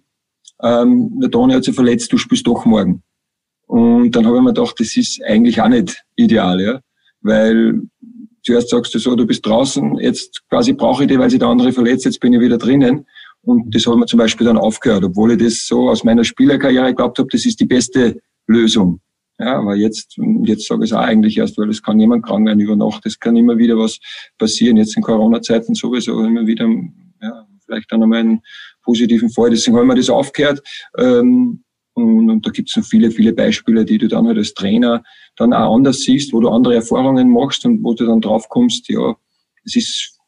ähm, 0.62 1.18
der 1.20 1.30
Toni 1.30 1.54
hat 1.54 1.64
sich 1.64 1.74
verletzt, 1.74 2.12
du 2.12 2.18
spielst 2.18 2.46
doch 2.46 2.64
morgen. 2.64 3.02
Und 3.66 4.12
dann 4.12 4.26
habe 4.26 4.36
ich 4.36 4.42
mir 4.42 4.52
gedacht, 4.52 4.78
das 4.78 4.96
ist 4.96 5.20
eigentlich 5.24 5.60
auch 5.60 5.68
nicht 5.68 6.04
ideal, 6.14 6.60
ja. 6.60 6.80
Weil 7.22 7.80
zuerst 8.44 8.68
sagst 8.68 8.94
du 8.94 8.98
so, 8.98 9.16
du 9.16 9.26
bist 9.26 9.44
draußen, 9.44 9.98
jetzt 9.98 10.42
quasi 10.48 10.74
brauche 10.74 11.02
ich 11.02 11.08
dich, 11.08 11.18
weil 11.18 11.30
sich 11.30 11.38
der 11.40 11.48
andere 11.48 11.72
verletzt, 11.72 12.04
jetzt 12.04 12.20
bin 12.20 12.34
ich 12.34 12.40
wieder 12.40 12.58
drinnen. 12.58 13.06
Und 13.44 13.74
das 13.74 13.86
hat 13.86 13.96
mir 13.96 14.06
zum 14.06 14.18
Beispiel 14.18 14.46
dann 14.46 14.56
aufgehört, 14.56 15.04
obwohl 15.04 15.32
ich 15.32 15.38
das 15.38 15.66
so 15.66 15.90
aus 15.90 16.04
meiner 16.04 16.24
Spielerkarriere 16.24 16.88
geglaubt 16.88 17.18
habe, 17.18 17.28
das 17.30 17.44
ist 17.44 17.60
die 17.60 17.66
beste 17.66 18.20
Lösung. 18.46 19.00
Ja, 19.38 19.58
aber 19.58 19.74
jetzt, 19.74 20.16
jetzt 20.44 20.68
sage 20.68 20.84
ich 20.84 20.90
es 20.90 20.96
auch 20.96 21.02
eigentlich 21.02 21.38
erst, 21.38 21.58
weil 21.58 21.68
es 21.68 21.82
kann 21.82 21.98
jemand 21.98 22.24
krank 22.24 22.46
werden 22.46 22.60
über 22.60 22.76
Nacht, 22.76 23.04
es 23.04 23.18
kann 23.18 23.36
immer 23.36 23.58
wieder 23.58 23.76
was 23.76 23.98
passieren. 24.38 24.76
Jetzt 24.76 24.96
in 24.96 25.02
Corona-Zeiten 25.02 25.74
sowieso 25.74 26.22
immer 26.24 26.46
wieder, 26.46 26.68
ja, 27.20 27.46
vielleicht 27.64 27.90
dann 27.90 28.02
einmal 28.02 28.20
einen 28.20 28.42
positiven 28.82 29.30
Fall. 29.30 29.50
Deswegen 29.50 29.76
haben 29.76 29.88
wir 29.88 29.96
das 29.96 30.08
aufgehört. 30.08 30.62
Ähm, 30.96 31.64
und, 31.94 32.30
und 32.30 32.46
da 32.46 32.50
gibt 32.50 32.70
es 32.70 32.76
noch 32.76 32.84
viele, 32.84 33.10
viele 33.10 33.32
Beispiele, 33.32 33.84
die 33.84 33.98
du 33.98 34.08
dann 34.08 34.26
halt 34.26 34.38
als 34.38 34.54
Trainer 34.54 35.02
dann 35.36 35.52
auch 35.52 35.74
anders 35.74 36.00
siehst, 36.00 36.32
wo 36.32 36.40
du 36.40 36.48
andere 36.48 36.76
Erfahrungen 36.76 37.30
machst 37.30 37.64
und 37.66 37.82
wo 37.82 37.94
du 37.94 38.06
dann 38.06 38.20
drauf 38.20 38.48
kommst, 38.48 38.88
ja, 38.88 39.16
es 39.64 39.76
ist 39.76 40.18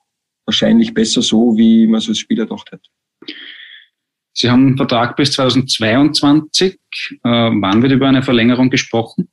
wahrscheinlich 0.47 0.95
besser 0.95 1.23
so, 1.23 1.57
wie 1.57 1.87
man 1.87 1.99
es 1.99 2.09
als 2.09 2.19
Spieler 2.19 2.45
gedacht 2.45 2.71
hat. 2.73 2.81
Sie 4.39 4.51
haben 4.51 4.67
einen 4.67 4.77
Vertrag 4.77 5.17
bis 5.17 5.33
2022. 5.33 6.75
Äh, 6.75 6.79
wann 7.23 7.81
wird 7.81 7.93
über 7.93 8.07
eine 8.07 8.23
Verlängerung 8.23 8.69
gesprochen? 8.69 9.29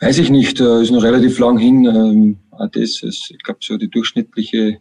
Weiß 0.00 0.18
ich 0.18 0.28
nicht, 0.28 0.60
äh, 0.60 0.82
ist 0.82 0.90
noch 0.90 1.02
relativ 1.02 1.38
lang 1.38 1.56
hin. 1.56 1.86
Ähm, 1.86 2.36
das 2.72 3.02
ist, 3.02 3.30
ich 3.30 3.42
glaube, 3.42 3.60
so 3.62 3.78
die 3.78 3.88
durchschnittliche 3.88 4.80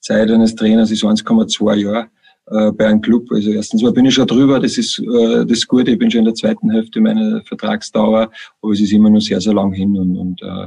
Zeit 0.00 0.32
eines 0.32 0.56
Trainers 0.56 0.90
ist 0.90 1.04
1,2 1.04 1.74
Jahre 1.76 2.08
äh, 2.46 2.72
bei 2.72 2.88
einem 2.88 3.00
Club. 3.00 3.30
Also 3.30 3.52
erstens 3.52 3.82
mal 3.82 3.92
bin 3.92 4.06
ich 4.06 4.14
schon 4.14 4.26
drüber, 4.26 4.58
das 4.58 4.76
ist 4.76 4.98
äh, 4.98 5.46
das 5.46 5.64
Gute, 5.64 5.92
ich 5.92 5.98
bin 5.98 6.10
schon 6.10 6.20
in 6.20 6.24
der 6.24 6.34
zweiten 6.34 6.70
Hälfte 6.70 7.00
meiner 7.00 7.40
Vertragsdauer, 7.44 8.32
aber 8.62 8.72
es 8.72 8.80
ist 8.80 8.92
immer 8.92 9.10
noch 9.10 9.20
sehr, 9.20 9.40
sehr 9.40 9.54
lang 9.54 9.72
hin 9.72 9.96
und, 9.96 10.16
und 10.16 10.42
äh, 10.42 10.66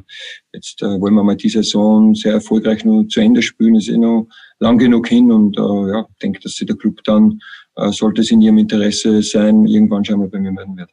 jetzt 0.53 0.81
äh, 0.81 1.01
wollen 1.01 1.15
wir 1.15 1.23
mal 1.23 1.35
die 1.35 1.49
Saison 1.49 2.15
sehr 2.15 2.33
erfolgreich 2.33 2.85
nur 2.85 3.09
zu 3.09 3.19
Ende 3.19 3.41
spielen, 3.41 3.75
ist 3.75 3.89
eh 3.89 3.97
noch 3.97 4.27
lang 4.63 4.77
genug 4.77 5.07
hin 5.07 5.31
und 5.31 5.57
äh, 5.57 5.91
ja, 5.91 6.05
denke, 6.21 6.39
dass 6.39 6.53
sich 6.53 6.65
der 6.65 6.75
Club 6.75 6.99
dann, 7.03 7.39
äh, 7.75 7.91
sollte 7.91 8.21
es 8.21 8.31
in 8.31 8.41
ihrem 8.41 8.57
Interesse 8.57 9.21
sein, 9.21 9.67
irgendwann 9.67 10.03
schon 10.03 10.19
mal 10.19 10.29
bei 10.29 10.39
mir 10.39 10.51
melden 10.51 10.77
wird. 10.77 10.89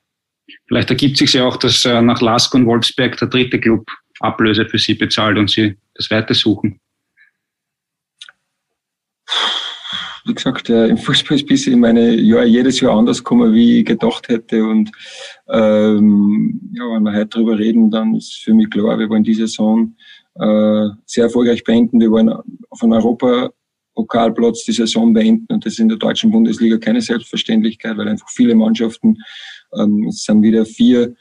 Vielleicht 0.67 0.91
ergibt 0.91 1.17
sich 1.17 1.33
ja 1.33 1.45
auch, 1.47 1.57
dass 1.57 1.85
äh, 1.85 2.03
nach 2.03 2.21
Lask 2.21 2.55
und 2.55 2.67
Wolfsberg 2.67 3.17
der 3.17 3.29
dritte 3.29 3.59
Club 3.59 3.87
Ablöse 4.21 4.67
für 4.67 4.79
Sie 4.79 4.95
bezahlt 4.95 5.39
und 5.39 5.51
Sie 5.51 5.77
das 5.95 6.11
weiter 6.11 6.35
suchen. 6.35 6.79
wie 10.25 10.35
gesagt, 10.35 10.71
äh, 10.71 10.87
im 10.87 10.97
Fußball 10.97 11.37
ist 11.37 11.47
bis 11.47 11.67
in 11.67 11.81
meine 11.81 12.15
ja 12.15 12.43
jedes 12.45 12.81
Jahr 12.81 12.97
anders 12.97 13.19
gekommen, 13.19 13.53
wie 13.53 13.81
ich 13.81 13.87
gedacht 13.87 14.29
hätte. 14.29 14.65
Und 14.65 14.91
ähm, 15.49 16.61
ja, 16.73 16.85
wenn 16.85 17.03
wir 17.03 17.13
heute 17.13 17.27
drüber 17.27 17.59
reden, 17.59 17.91
dann 17.91 18.15
ist 18.15 18.35
für 18.45 18.55
mich 18.55 18.71
klar, 18.71 18.99
wir 18.99 19.09
wollen 19.09 19.25
diese 19.25 19.47
Saison 19.47 19.97
äh, 20.35 20.89
sehr 21.07 21.25
erfolgreich 21.25 21.65
beenden. 21.65 22.01
Wir 22.01 22.11
wollen 22.11 22.29
auf 22.29 22.83
einem 22.83 22.93
Europapokalplatz 24.01 24.65
die 24.65 24.73
Saison 24.73 25.13
beenden 25.13 25.53
und 25.53 25.65
das 25.65 25.75
ist 25.75 25.81
in 25.81 25.89
der 25.89 25.99
deutschen 25.99 26.31
Bundesliga 26.31 26.79
keine 26.79 27.01
Selbstverständlichkeit, 27.01 27.97
weil 27.97 28.09
einfach 28.09 28.29
viele 28.29 28.55
Mannschaften, 28.55 29.19
ähm, 29.77 30.09
es 30.09 30.25
sind 30.25 30.43
wieder 30.43 30.65
vier, 30.65 31.15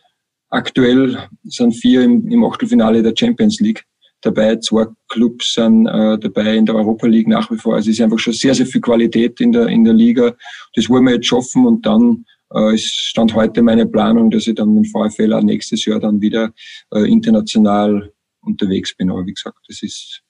aktuell 0.49 1.17
sind 1.43 1.73
vier 1.73 2.03
im, 2.03 2.27
im 2.27 2.43
Achtelfinale 2.43 3.03
der 3.03 3.13
Champions 3.17 3.59
League 3.59 3.85
dabei. 4.21 4.57
Zwei 4.57 4.87
Clubs 5.07 5.53
sind 5.53 5.87
äh, 5.87 6.17
dabei 6.17 6.55
in 6.55 6.65
der 6.65 6.75
Europa 6.75 7.07
League 7.07 7.27
nach 7.27 7.49
wie 7.51 7.57
vor. 7.57 7.75
Also 7.75 7.89
es 7.89 7.97
ist 7.97 8.03
einfach 8.03 8.19
schon 8.19 8.33
sehr, 8.33 8.55
sehr 8.55 8.65
viel 8.65 8.81
Qualität 8.81 9.39
in 9.39 9.51
der, 9.51 9.67
in 9.67 9.83
der 9.83 9.93
Liga. 9.93 10.35
Das 10.75 10.89
wollen 10.89 11.05
wir 11.05 11.15
jetzt 11.15 11.27
schaffen 11.27 11.65
und 11.65 11.85
dann 11.85 12.25
äh, 12.53 12.73
ist 12.73 12.87
Stand 12.87 13.33
heute 13.35 13.61
meine 13.61 13.85
Planung, 13.85 14.31
dass 14.31 14.47
ich 14.47 14.55
dann 14.55 14.73
mit 14.73 14.87
VfL 14.87 15.33
auch 15.33 15.43
nächstes 15.43 15.85
Jahr 15.85 15.99
dann 15.99 16.19
wieder 16.19 16.51
äh, 16.93 17.09
international 17.09 18.11
unterwegs 18.41 18.95
bin. 18.95 19.11
Aber 19.11 19.25
wie 19.25 19.33
gesagt, 19.33 19.59
das 19.67 19.83
ist, 19.83 20.21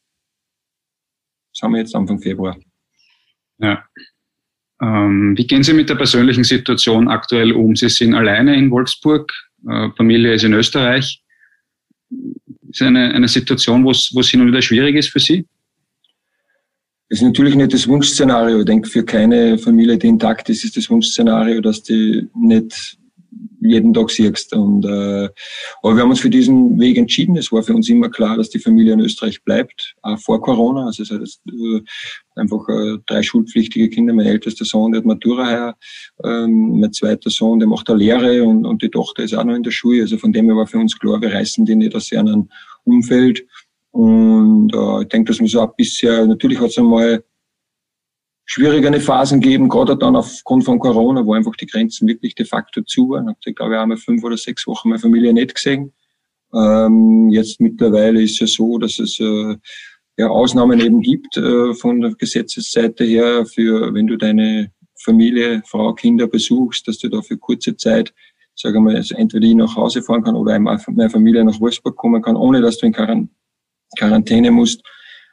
das 1.59 1.65
haben 1.65 1.73
wir 1.73 1.79
jetzt 1.79 1.95
Anfang 1.95 2.19
Februar. 2.19 2.57
Ja. 3.57 3.83
Ähm, 4.81 5.37
wie 5.37 5.45
gehen 5.45 5.63
Sie 5.63 5.73
mit 5.73 5.89
der 5.89 5.95
persönlichen 5.95 6.45
Situation 6.45 7.09
aktuell 7.09 7.51
um? 7.51 7.75
Sie 7.75 7.89
sind 7.89 8.13
alleine 8.13 8.55
in 8.55 8.71
Wolfsburg, 8.71 9.31
äh, 9.67 9.89
Familie 9.97 10.33
ist 10.33 10.45
in 10.45 10.53
Österreich 10.53 11.21
ist 12.69 12.81
eine, 12.81 13.13
eine 13.13 13.27
Situation, 13.27 13.83
wo 13.83 13.91
es, 13.91 14.11
wo 14.13 14.19
es 14.19 14.29
hin 14.29 14.41
und 14.41 14.47
wieder 14.47 14.61
schwierig 14.61 14.95
ist 14.95 15.09
für 15.09 15.19
Sie? 15.19 15.45
Das 17.09 17.19
ist 17.19 17.25
natürlich 17.25 17.55
nicht 17.55 17.73
das 17.73 17.87
Wunschszenario. 17.87 18.59
Ich 18.59 18.65
denke, 18.65 18.87
für 18.87 19.03
keine 19.03 19.57
Familie, 19.57 19.97
die 19.97 20.07
intakt 20.07 20.49
ist, 20.49 20.63
ist 20.63 20.77
das 20.77 20.89
Wunschszenario, 20.89 21.59
dass 21.59 21.81
die 21.81 22.27
nicht 22.35 22.97
jeden 23.61 23.93
Tag 23.93 24.09
siehst. 24.09 24.53
Und, 24.53 24.85
äh, 24.85 25.29
aber 25.81 25.95
wir 25.95 26.01
haben 26.01 26.09
uns 26.09 26.19
für 26.19 26.29
diesen 26.29 26.79
Weg 26.79 26.97
entschieden. 26.97 27.37
Es 27.37 27.51
war 27.51 27.63
für 27.63 27.73
uns 27.73 27.89
immer 27.89 28.09
klar, 28.09 28.37
dass 28.37 28.49
die 28.49 28.59
Familie 28.59 28.93
in 28.93 28.99
Österreich 28.99 29.43
bleibt, 29.43 29.95
auch 30.01 30.19
vor 30.19 30.41
Corona. 30.41 30.85
Also 30.87 31.03
es 31.03 31.11
hat 31.11 31.19
jetzt, 31.19 31.41
äh, 31.47 31.81
einfach 32.35 32.67
äh, 32.69 32.97
drei 33.05 33.21
schulpflichtige 33.21 33.89
Kinder. 33.89 34.13
Mein 34.13 34.25
ältester 34.25 34.65
Sohn, 34.65 34.91
der 34.91 34.99
hat 34.99 35.05
Matura 35.05 35.47
her. 35.47 35.77
Ähm, 36.23 36.79
mein 36.79 36.93
zweiter 36.93 37.29
Sohn, 37.29 37.59
der 37.59 37.67
macht 37.67 37.89
eine 37.89 37.99
Lehre 37.99 38.43
und, 38.43 38.65
und 38.65 38.81
die 38.81 38.89
Tochter 38.89 39.23
ist 39.23 39.33
auch 39.33 39.43
noch 39.43 39.55
in 39.55 39.63
der 39.63 39.71
Schule. 39.71 40.01
Also 40.01 40.17
von 40.17 40.33
dem 40.33 40.45
her 40.45 40.55
war 40.55 40.67
für 40.67 40.79
uns 40.79 40.97
klar, 40.97 41.21
wir 41.21 41.33
reißen 41.33 41.65
die 41.65 41.75
nicht 41.75 41.95
aus 41.95 42.11
einem 42.13 42.49
Umfeld. 42.85 43.45
Und 43.91 44.73
äh, 44.73 45.01
ich 45.01 45.07
denke, 45.09 45.31
dass 45.31 45.39
wir 45.39 45.47
so 45.47 45.61
ein 45.61 45.69
bisschen, 45.75 46.29
natürlich 46.29 46.59
hat 46.59 46.69
es 46.69 46.77
einmal 46.77 47.23
schwierigere 48.49 48.99
Phasen 48.99 49.41
geben, 49.41 49.69
gerade 49.69 49.95
dann 49.95 50.15
aufgrund 50.15 50.65
von 50.65 50.79
Corona, 50.79 51.23
wo 51.23 51.33
einfach 51.33 51.55
die 51.55 51.67
Grenzen 51.67 52.07
wirklich 52.07 52.33
de 52.33 52.47
facto 52.47 52.81
zu 52.81 53.09
waren. 53.09 53.35
Ich 53.45 53.55
glaube, 53.55 53.75
ich 53.75 53.79
einmal 53.79 53.97
fünf 53.97 54.23
oder 54.23 54.37
sechs 54.37 54.65
Wochen 54.65 54.89
meine 54.89 54.99
Familie 54.99 55.31
nicht 55.31 55.53
gesehen. 55.53 55.93
Ähm, 56.51 57.29
jetzt 57.29 57.61
mittlerweile 57.61 58.23
ist 58.23 58.33
es 58.33 58.39
ja 58.39 58.47
so, 58.47 58.79
dass 58.79 58.97
es 58.97 59.19
äh, 59.19 59.55
ja, 60.17 60.29
Ausnahmen 60.29 60.79
eben 60.79 61.01
gibt 61.01 61.37
äh, 61.37 61.75
von 61.75 62.01
der 62.01 62.15
Gesetzesseite 62.15 63.03
her, 63.03 63.45
für 63.45 63.93
wenn 63.93 64.07
du 64.07 64.17
deine 64.17 64.71
Familie, 64.95 65.61
Frau, 65.67 65.93
Kinder 65.93 66.25
besuchst, 66.25 66.87
dass 66.87 66.97
du 66.97 67.07
da 67.07 67.21
für 67.21 67.37
kurze 67.37 67.77
Zeit, 67.77 68.15
sagen 68.55 68.77
wir 68.77 68.93
mal, 68.93 68.95
also 68.95 69.15
entweder 69.15 69.45
ich 69.45 69.53
nach 69.53 69.75
Hause 69.75 70.01
fahren 70.01 70.23
kann 70.23 70.35
oder 70.35 70.53
einmal 70.53 70.81
meine 70.87 71.11
Familie 71.11 71.45
nach 71.45 71.61
Wolfsburg 71.61 71.95
kommen 71.95 72.23
kann, 72.23 72.35
ohne 72.35 72.61
dass 72.61 72.79
du 72.79 72.87
in 72.87 72.95
Quarantäne 73.95 74.49
musst. 74.49 74.81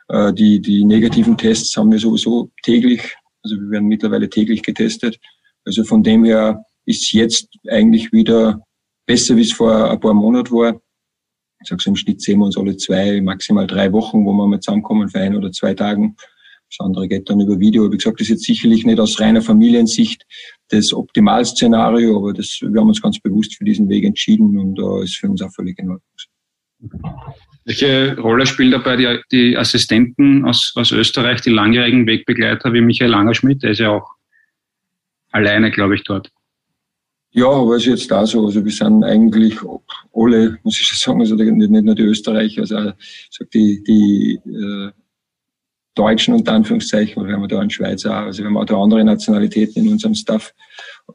Äh, 0.08 0.32
die, 0.32 0.60
die 0.60 0.84
negativen 0.84 1.36
Tests 1.36 1.76
haben 1.76 1.92
wir 1.92 1.98
sowieso 1.98 2.50
täglich, 2.62 3.14
also 3.42 3.56
wir 3.56 3.70
werden 3.70 3.88
mittlerweile 3.88 4.28
täglich 4.28 4.62
getestet. 4.62 5.18
Also 5.64 5.84
von 5.84 6.02
dem 6.02 6.24
her 6.24 6.64
ist 6.84 7.12
jetzt 7.12 7.48
eigentlich 7.68 8.12
wieder 8.12 8.62
besser, 9.06 9.36
wie 9.36 9.42
es 9.42 9.52
vor 9.52 9.90
ein 9.90 10.00
paar 10.00 10.14
Monaten 10.14 10.54
war. 10.54 10.80
Ich 11.62 11.68
sage 11.68 11.82
so 11.82 11.90
im 11.90 11.96
Schnitt 11.96 12.20
sehen 12.20 12.38
wir 12.38 12.46
uns 12.46 12.56
alle 12.56 12.76
zwei, 12.76 13.20
maximal 13.20 13.66
drei 13.66 13.92
Wochen, 13.92 14.24
wo 14.24 14.32
wir 14.32 14.46
mal 14.46 14.60
zusammenkommen 14.60 15.08
für 15.08 15.20
ein 15.20 15.34
oder 15.34 15.50
zwei 15.50 15.74
Tagen. 15.74 16.16
Das 16.68 16.84
andere 16.84 17.08
geht 17.08 17.30
dann 17.30 17.40
über 17.40 17.58
Video. 17.58 17.90
Wie 17.90 17.96
gesagt, 17.96 18.20
das 18.20 18.26
ist 18.26 18.30
jetzt 18.30 18.44
sicherlich 18.44 18.84
nicht 18.84 18.98
aus 18.98 19.18
reiner 19.20 19.40
Familiensicht 19.40 20.24
das 20.68 20.92
Optimalszenario, 20.92 22.16
aber 22.16 22.32
das, 22.32 22.58
wir 22.60 22.80
haben 22.80 22.88
uns 22.88 23.00
ganz 23.00 23.20
bewusst 23.20 23.56
für 23.56 23.64
diesen 23.64 23.88
Weg 23.88 24.04
entschieden 24.04 24.58
und 24.58 24.74
da 24.76 24.98
äh, 24.98 25.04
ist 25.04 25.16
für 25.16 25.30
uns 25.30 25.42
auch 25.42 25.52
völlig 25.52 25.78
in 25.78 25.90
Ordnung. 25.90 26.02
Welche 27.66 28.16
Rolle 28.16 28.46
spielen 28.46 28.70
dabei 28.70 28.96
die, 28.96 29.20
die 29.32 29.58
Assistenten 29.58 30.44
aus, 30.44 30.72
aus 30.76 30.92
Österreich, 30.92 31.40
die 31.40 31.50
langjährigen 31.50 32.06
Wegbegleiter 32.06 32.72
wie 32.72 32.80
Michael 32.80 33.10
Langerschmidt? 33.10 33.64
Der 33.64 33.72
ist 33.72 33.80
ja 33.80 33.90
auch 33.90 34.08
alleine, 35.32 35.72
glaube 35.72 35.96
ich, 35.96 36.04
dort. 36.04 36.30
Ja, 37.32 37.48
aber 37.48 37.74
es 37.74 37.82
ist 37.82 37.88
jetzt 37.88 38.10
da 38.12 38.24
so. 38.24 38.46
Also 38.46 38.64
wir 38.64 38.70
sind 38.70 39.02
eigentlich 39.02 39.58
alle, 40.14 40.58
muss 40.62 40.80
ich 40.80 40.86
schon 40.86 40.96
sagen, 40.96 41.20
also 41.20 41.34
nicht, 41.34 41.84
nur 41.84 41.94
die 41.96 42.02
Österreicher, 42.02 42.60
also 42.60 42.92
sag 43.30 43.50
die, 43.50 43.82
die 43.82 44.40
äh, 44.48 44.92
Deutschen 45.96 46.34
unter 46.34 46.52
Anführungszeichen, 46.52 47.20
oder 47.20 47.30
wir 47.30 47.36
haben 47.36 47.48
da 47.48 47.58
einen 47.58 47.70
Schweizer, 47.70 48.14
also 48.14 48.44
wir 48.44 48.46
haben 48.46 48.56
auch 48.56 48.64
da 48.64 48.80
andere 48.80 49.04
Nationalitäten 49.04 49.84
in 49.84 49.92
unserem 49.92 50.14
Staff. 50.14 50.54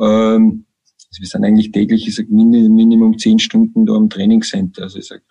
Ähm, 0.01 0.65
also 1.09 1.21
wir 1.21 1.27
sind 1.27 1.45
eigentlich 1.45 1.71
täglich, 1.71 2.05
ich 2.05 2.15
sag, 2.15 2.29
Minimum 2.29 3.17
zehn 3.17 3.39
Stunden 3.39 3.85
da 3.85 3.93
am 3.93 4.09
Trainingscenter. 4.09 4.83
Also 4.83 4.99
ich 4.99 5.07
sag, 5.07 5.23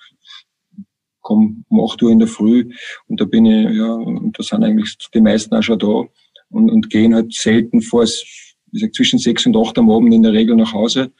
komm 1.30 1.64
um 1.68 1.84
acht 1.84 2.02
Uhr 2.02 2.10
in 2.10 2.18
der 2.18 2.26
Früh 2.26 2.68
und 3.06 3.20
da 3.20 3.24
bin 3.24 3.46
ich, 3.46 3.76
ja, 3.76 3.92
und 3.92 4.36
da 4.36 4.42
sind 4.42 4.64
eigentlich 4.64 4.96
die 5.14 5.20
meisten 5.20 5.54
auch 5.54 5.62
schon 5.62 5.78
da 5.78 6.04
und, 6.50 6.70
und 6.70 6.90
gehen 6.90 7.14
halt 7.14 7.32
selten 7.32 7.80
vor, 7.82 8.02
ich 8.02 8.48
sag, 8.72 8.92
zwischen 8.92 9.20
sechs 9.20 9.46
und 9.46 9.56
acht 9.56 9.78
am 9.78 9.90
Abend 9.90 10.12
in 10.12 10.24
der 10.24 10.32
Regel 10.32 10.56
nach 10.56 10.72
Hause. 10.72 11.12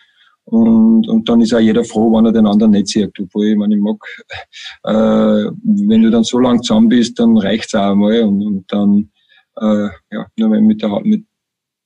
Und, 0.44 1.09
und 1.09 1.29
dann 1.29 1.42
ist 1.42 1.55
auch 1.55 1.61
jeder 1.61 1.85
froh, 1.85 2.11
wenn 2.12 2.27
er 2.27 2.33
den 2.33 2.46
anderen 2.46 2.73
nicht 2.73 2.88
sieht. 2.88 3.12
Obwohl, 3.20 3.46
ich 3.46 3.57
meine, 3.57 3.77
ich 3.77 3.81
mag, 3.81 4.03
äh, 4.83 5.51
wenn 5.62 6.03
du 6.03 6.11
dann 6.11 6.25
so 6.25 6.40
lang 6.40 6.61
zusammen 6.61 6.88
bist, 6.88 7.16
dann 7.20 7.37
reicht's 7.37 7.75
auch 7.75 7.92
einmal. 7.92 8.23
Und, 8.23 8.44
und 8.44 8.73
dann, 8.73 9.11
äh, 9.61 9.88
ja, 10.11 10.27
nur 10.37 10.61
mit 10.61 10.83
der, 10.83 11.01
mit 11.05 11.25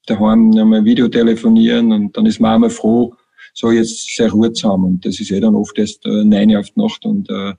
daheim 0.06 0.48
nochmal 0.50 0.84
Video 0.84 1.08
telefonieren 1.08 1.92
und 1.92 2.16
dann 2.16 2.26
ist 2.26 2.40
man 2.40 2.54
auch 2.54 2.58
mal 2.60 2.70
froh, 2.70 3.14
so 3.54 3.70
jetzt 3.70 4.16
sehr 4.16 4.30
Ruhe 4.30 4.52
zu 4.52 4.68
haben. 4.68 4.84
Und 4.84 5.04
das 5.04 5.20
ist 5.20 5.30
eh 5.30 5.40
dann 5.40 5.54
oft 5.54 5.78
erst 5.78 6.04
äh, 6.06 6.24
neun 6.24 6.56
auf 6.56 6.70
die 6.70 6.80
Nacht 6.80 7.04
und 7.04 7.28
äh, 7.30 7.52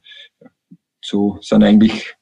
so 1.05 1.37
sind 1.41 1.63
eigentlich, 1.63 2.15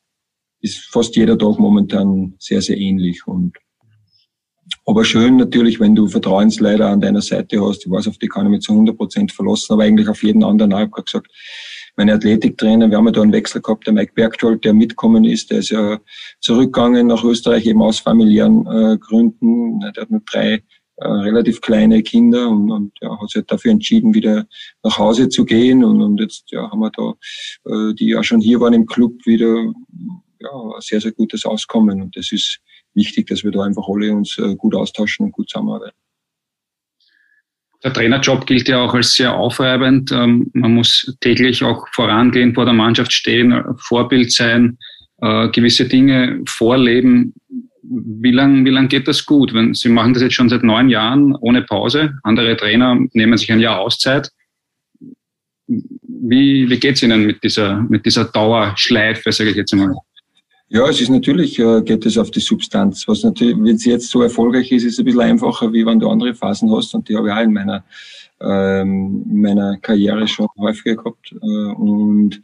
ist 0.60 0.86
fast 0.92 1.16
jeder 1.16 1.38
Tag 1.38 1.60
momentan 1.60 2.36
sehr, 2.40 2.62
sehr 2.62 2.78
ähnlich. 2.78 3.26
Und 3.26 3.58
aber 4.86 5.06
schön 5.06 5.38
natürlich, 5.38 5.80
wenn 5.80 5.96
du 5.96 6.08
Vertrauensleiter 6.08 6.88
an 6.88 7.02
deiner 7.02 7.22
Seite 7.22 7.62
hast. 7.66 7.86
Ich 7.86 7.92
weiß, 7.92 8.08
auf 8.08 8.18
die 8.18 8.28
kann 8.28 8.46
ich 8.46 8.52
mich 8.52 8.62
zu 8.62 8.74
100 8.74 8.98
Prozent 8.98 9.32
verlassen, 9.32 9.74
aber 9.74 9.84
eigentlich 9.84 10.08
auf 10.10 10.24
jeden 10.24 10.44
anderen. 10.44 10.72
Ich 10.72 10.78
habe 10.78 11.04
gesagt, 11.04 11.28
meine 11.96 12.14
Athletiktrainer, 12.14 12.90
wir 12.90 12.98
haben 12.98 13.06
ja 13.06 13.12
da 13.12 13.22
einen 13.22 13.32
Wechsel 13.32 13.62
gehabt, 13.62 13.86
der 13.86 13.94
Mike 13.94 14.14
Bergtold, 14.16 14.66
der 14.66 14.74
mitkommen 14.74 15.26
ist, 15.26 15.52
der 15.52 15.60
ist 15.60 15.70
ja 15.70 16.00
zurückgegangen 16.42 17.08
nach 17.08 17.24
Österreich 17.24 17.66
eben 17.66 17.82
aus 17.82 18.00
familiären 18.00 18.66
äh, 18.66 18.98
Gründen. 18.98 19.80
Der 19.80 20.02
hat 20.02 20.12
nur 20.12 20.22
drei 20.26 20.64
äh, 20.98 21.08
relativ 21.08 21.62
kleine 21.62 22.04
Kinder 22.04 22.50
und, 22.50 22.72
und 22.72 22.92
ja, 23.02 23.20
hat 23.20 23.30
sich 23.30 23.38
halt 23.38 23.52
dafür 23.52 23.72
entschieden, 23.72 24.14
wieder 24.14 24.46
nach 24.84 24.98
Hause 24.98 25.30
zu 25.30 25.46
gehen. 25.46 25.84
Und, 25.84 26.02
und 26.02 26.20
jetzt 26.20 26.52
ja, 26.52 26.70
haben 26.70 26.80
wir 26.80 26.92
da, 26.92 27.14
äh, 27.66 27.94
die 27.96 28.10
ja 28.10 28.24
schon 28.24 28.40
hier 28.40 28.60
waren 28.60 28.74
im 28.74 28.86
Club, 28.86 29.14
wieder 29.26 29.74
ja, 30.40 30.50
sehr, 30.80 31.02
sehr 31.02 31.12
gutes 31.12 31.46
Auskommen. 31.46 32.02
Und 32.02 32.16
das 32.16 32.32
ist 32.32 32.60
wichtig, 32.94 33.28
dass 33.28 33.44
wir 33.44 33.52
da 33.52 33.64
einfach 33.64 33.88
alle 33.88 34.14
uns 34.14 34.38
äh, 34.38 34.56
gut 34.56 34.76
austauschen 34.76 35.26
und 35.26 35.32
gut 35.32 35.50
zusammenarbeiten. 35.50 35.98
Der 37.84 37.92
Trainerjob 37.92 38.46
gilt 38.46 38.70
ja 38.70 38.82
auch 38.82 38.94
als 38.94 39.14
sehr 39.14 39.34
aufreibend. 39.34 40.12
Ähm, 40.12 40.50
man 40.54 40.74
muss 40.74 41.16
täglich 41.20 41.64
auch 41.64 41.86
vorangehen, 41.92 42.54
vor 42.54 42.66
der 42.66 42.74
Mannschaft 42.74 43.12
stehen, 43.12 43.62
Vorbild 43.78 44.32
sein, 44.32 44.78
äh, 45.22 45.50
gewisse 45.50 45.86
Dinge 45.86 46.42
vorleben. 46.48 47.34
Wie 47.86 48.32
lang, 48.32 48.64
wie 48.66 48.70
lang 48.70 48.88
geht 48.88 49.08
das 49.08 49.26
gut? 49.26 49.54
Wenn, 49.54 49.74
Sie 49.74 49.90
machen 49.90 50.14
das 50.14 50.24
jetzt 50.24 50.36
schon 50.36 50.50
seit 50.50 50.64
neun 50.64 50.90
Jahren 50.90 51.36
ohne 51.36 51.64
Pause. 51.64 52.16
Andere 52.24 52.56
Trainer 52.56 52.98
nehmen 53.12 53.38
sich 53.38 53.52
ein 53.52 53.60
Jahr 53.60 53.80
Auszeit. 53.80 54.32
Wie, 55.68 56.70
wie 56.70 56.80
geht 56.80 56.96
es 56.96 57.04
Ihnen 57.04 57.26
mit 57.26 57.44
dieser, 57.44 57.82
mit 57.82 58.06
dieser 58.06 58.26
Dauerschleife, 58.26 59.32
sage 59.32 59.50
ich 59.50 59.58
jetzt 59.58 59.74
einmal? 59.74 59.94
Ja, 60.76 60.90
es 60.90 61.00
ist 61.00 61.10
natürlich, 61.10 61.60
äh, 61.60 61.84
geht 61.84 62.04
es 62.04 62.18
auf 62.18 62.32
die 62.32 62.40
Substanz. 62.40 63.08
Was 63.08 63.22
natürlich, 63.22 63.56
wenn 63.56 63.76
es 63.76 63.86
jetzt 63.86 64.10
so 64.10 64.24
erfolgreich 64.24 64.72
ist, 64.72 64.84
ist 64.84 64.94
es 64.94 65.00
ein 65.00 65.06
bisschen 65.06 65.22
einfacher, 65.22 65.72
wie 65.72 65.86
wenn 65.86 66.00
du 66.00 66.10
andere 66.10 66.34
Phasen 66.34 66.76
hast. 66.76 66.96
Und 66.96 67.08
die 67.08 67.16
habe 67.16 67.28
ich 67.28 67.34
auch 67.36 67.42
in 67.42 67.54
meiner, 67.54 67.84
ähm, 68.42 69.24
in 69.30 69.42
meiner 69.42 69.78
Karriere 69.78 70.28
schon 70.28 70.48
häufiger 70.58 70.96
gehabt. 70.96 71.32
Äh, 71.32 71.46
und 71.76 72.42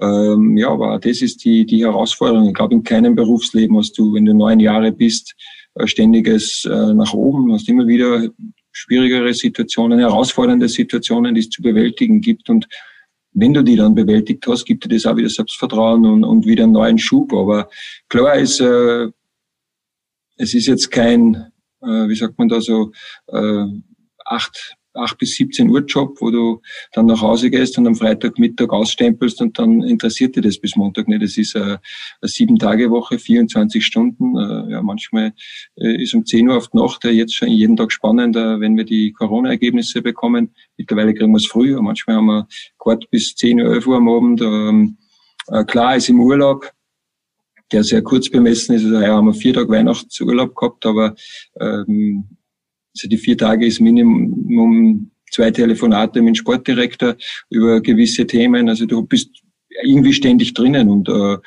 ähm, 0.00 0.56
ja, 0.56 0.68
aber 0.68 1.00
das 1.00 1.22
ist 1.22 1.44
die, 1.44 1.66
die 1.66 1.84
Herausforderung. 1.84 2.46
Ich 2.46 2.54
glaube, 2.54 2.74
in 2.74 2.84
keinem 2.84 3.16
Berufsleben 3.16 3.76
hast 3.76 3.98
du, 3.98 4.14
wenn 4.14 4.26
du 4.26 4.32
neun 4.32 4.60
Jahre 4.60 4.92
bist, 4.92 5.34
äh, 5.74 5.88
ständiges 5.88 6.64
nach 6.64 7.12
oben, 7.14 7.52
hast 7.52 7.68
immer 7.68 7.88
wieder 7.88 8.28
schwierigere 8.70 9.34
Situationen, 9.34 9.98
herausfordernde 9.98 10.68
Situationen, 10.68 11.34
die 11.34 11.40
es 11.40 11.50
zu 11.50 11.60
bewältigen 11.60 12.20
gibt. 12.20 12.48
Und 12.48 12.68
wenn 13.34 13.54
du 13.54 13.62
die 13.62 13.76
dann 13.76 13.94
bewältigt 13.94 14.46
hast, 14.46 14.64
gibt 14.64 14.84
dir 14.84 14.88
das 14.88 15.06
auch 15.06 15.16
wieder 15.16 15.28
Selbstvertrauen 15.28 16.04
und, 16.04 16.24
und 16.24 16.46
wieder 16.46 16.64
einen 16.64 16.72
neuen 16.72 16.98
Schub. 16.98 17.32
Aber 17.32 17.68
klar 18.08 18.36
ist, 18.36 18.60
äh, 18.60 19.08
es 20.36 20.54
ist 20.54 20.66
jetzt 20.66 20.90
kein, 20.90 21.52
äh, 21.82 22.08
wie 22.08 22.16
sagt 22.16 22.38
man 22.38 22.48
da 22.48 22.60
so, 22.60 22.92
äh, 23.28 23.66
acht 24.24 24.76
8 24.94 25.18
bis 25.18 25.36
17 25.36 25.70
Uhr 25.70 25.80
Job, 25.80 26.16
wo 26.20 26.30
du 26.30 26.60
dann 26.92 27.06
nach 27.06 27.20
Hause 27.20 27.50
gehst 27.50 27.78
und 27.78 27.86
am 27.86 27.94
Freitagmittag 27.94 28.70
ausstempelst 28.70 29.40
und 29.40 29.58
dann 29.58 29.82
interessiert 29.82 30.36
dir 30.36 30.42
das 30.42 30.58
bis 30.58 30.76
Montag 30.76 31.08
nicht. 31.08 31.22
Das 31.22 31.36
ist 31.36 31.56
eine, 31.56 31.80
eine 32.20 32.28
sieben 32.28 32.58
Tage 32.58 32.90
Woche, 32.90 33.18
24 33.18 33.84
Stunden. 33.84 34.36
Äh, 34.36 34.72
ja, 34.72 34.82
manchmal 34.82 35.32
äh, 35.76 36.02
ist 36.02 36.14
um 36.14 36.24
10 36.24 36.48
Uhr 36.48 36.56
auf 36.56 36.68
die 36.68 36.76
Nacht 36.76 37.04
jetzt 37.04 37.34
schon 37.34 37.48
jeden 37.48 37.76
Tag 37.76 37.92
spannend, 37.92 38.34
wenn 38.34 38.76
wir 38.76 38.84
die 38.84 39.12
Corona-Ergebnisse 39.12 40.02
bekommen. 40.02 40.54
Mittlerweile 40.76 41.14
kriegen 41.14 41.32
wir 41.32 41.38
es 41.38 41.46
früher. 41.46 41.80
Manchmal 41.82 42.16
haben 42.16 42.26
wir 42.26 42.48
gerade 42.78 43.06
bis 43.10 43.34
10 43.34 43.60
Uhr, 43.60 43.74
11 43.74 43.86
Uhr 43.86 43.96
am 43.96 44.08
Abend. 44.08 44.40
Ähm, 44.40 44.98
äh, 45.48 45.64
klar 45.64 45.96
ist 45.96 46.08
im 46.08 46.20
Urlaub, 46.20 46.70
der 47.72 47.84
sehr 47.84 48.02
kurz 48.02 48.28
bemessen 48.28 48.74
ist. 48.74 48.84
Also 48.84 49.00
ja, 49.00 49.16
haben 49.16 49.26
wir 49.26 49.34
vier 49.34 49.54
Tage 49.54 49.68
Weihnachtsurlaub 49.68 50.54
gehabt, 50.54 50.86
aber 50.86 51.14
ähm, 51.60 52.36
also 52.94 53.08
die 53.08 53.18
vier 53.18 53.36
Tage 53.36 53.66
ist 53.66 53.80
Minimum 53.80 55.10
zwei 55.30 55.50
Telefonate 55.50 56.20
mit 56.20 56.28
dem 56.28 56.34
Sportdirektor 56.34 57.16
über 57.50 57.80
gewisse 57.80 58.26
Themen. 58.26 58.68
Also 58.68 58.86
du 58.86 59.02
bist 59.02 59.30
irgendwie 59.82 60.12
ständig 60.12 60.54
drinnen 60.54 60.88
und 60.88 61.08
äh, 61.08 61.38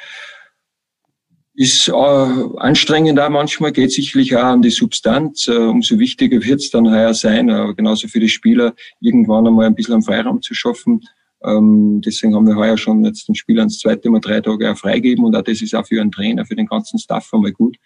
ist 1.58 1.88
äh, 1.88 1.92
anstrengend 1.92 3.20
auch 3.20 3.30
manchmal, 3.30 3.72
geht 3.72 3.92
sicherlich 3.92 4.36
auch 4.36 4.44
an 4.44 4.62
die 4.62 4.72
Substanz. 4.72 5.48
Äh, 5.48 5.56
umso 5.56 6.00
wichtiger 6.00 6.44
wird 6.44 6.60
es 6.60 6.70
dann 6.70 6.90
heuer 6.90 7.14
sein, 7.14 7.50
aber 7.50 7.74
genauso 7.74 8.08
für 8.08 8.20
die 8.20 8.30
Spieler, 8.30 8.74
irgendwann 9.00 9.48
einmal 9.48 9.68
ein 9.68 9.76
bisschen 9.76 9.96
am 9.96 10.04
Freiraum 10.04 10.42
zu 10.42 10.54
schaffen. 10.54 11.02
Ähm, 11.44 12.02
deswegen 12.04 12.36
haben 12.36 12.48
wir 12.48 12.56
heuer 12.56 12.78
schon 12.78 13.04
jetzt 13.04 13.28
den 13.28 13.36
Spielern 13.36 13.68
das 13.68 13.80
zweite 13.80 14.10
Mal 14.10 14.20
drei 14.20 14.42
Tage 14.42 14.72
auch 14.72 14.78
freigeben 14.78 15.26
und 15.26 15.36
auch 15.36 15.42
das 15.42 15.62
ist 15.62 15.76
auch 15.76 15.86
für 15.86 16.02
einen 16.02 16.12
Trainer, 16.12 16.46
für 16.46 16.56
den 16.56 16.66
ganzen 16.66 16.98
Staff 16.98 17.34
einmal 17.34 17.52
gut. 17.52 17.78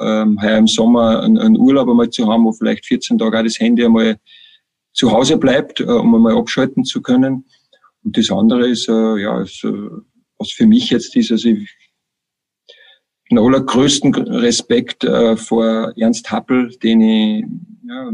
Ähm, 0.00 0.40
heuer 0.42 0.58
im 0.58 0.66
Sommer 0.66 1.22
einen, 1.22 1.56
Urlaub 1.56 1.88
einmal 1.88 2.10
zu 2.10 2.26
haben, 2.30 2.44
wo 2.44 2.52
vielleicht 2.52 2.84
14 2.86 3.18
Tage 3.18 3.38
auch 3.38 3.42
das 3.44 3.58
Handy 3.60 3.84
einmal 3.84 4.18
zu 4.92 5.12
Hause 5.12 5.38
bleibt, 5.38 5.80
äh, 5.80 5.84
um 5.84 6.14
einmal 6.14 6.36
abschalten 6.36 6.84
zu 6.84 7.00
können. 7.00 7.44
Und 8.02 8.16
das 8.16 8.30
andere 8.30 8.68
ist, 8.68 8.88
äh, 8.88 9.22
ja, 9.22 9.40
ist, 9.40 9.64
äh, 9.64 9.72
was 10.38 10.52
für 10.52 10.66
mich 10.66 10.90
jetzt 10.90 11.14
ist, 11.16 11.30
also 11.30 11.48
ich, 11.48 11.70
den 13.30 13.38
allergrößten 13.38 14.14
Respekt 14.14 15.04
äh, 15.04 15.36
vor 15.36 15.92
Ernst 15.96 16.30
Happel, 16.30 16.76
den 16.82 17.00
ich 17.00 17.44
ja, 17.88 18.10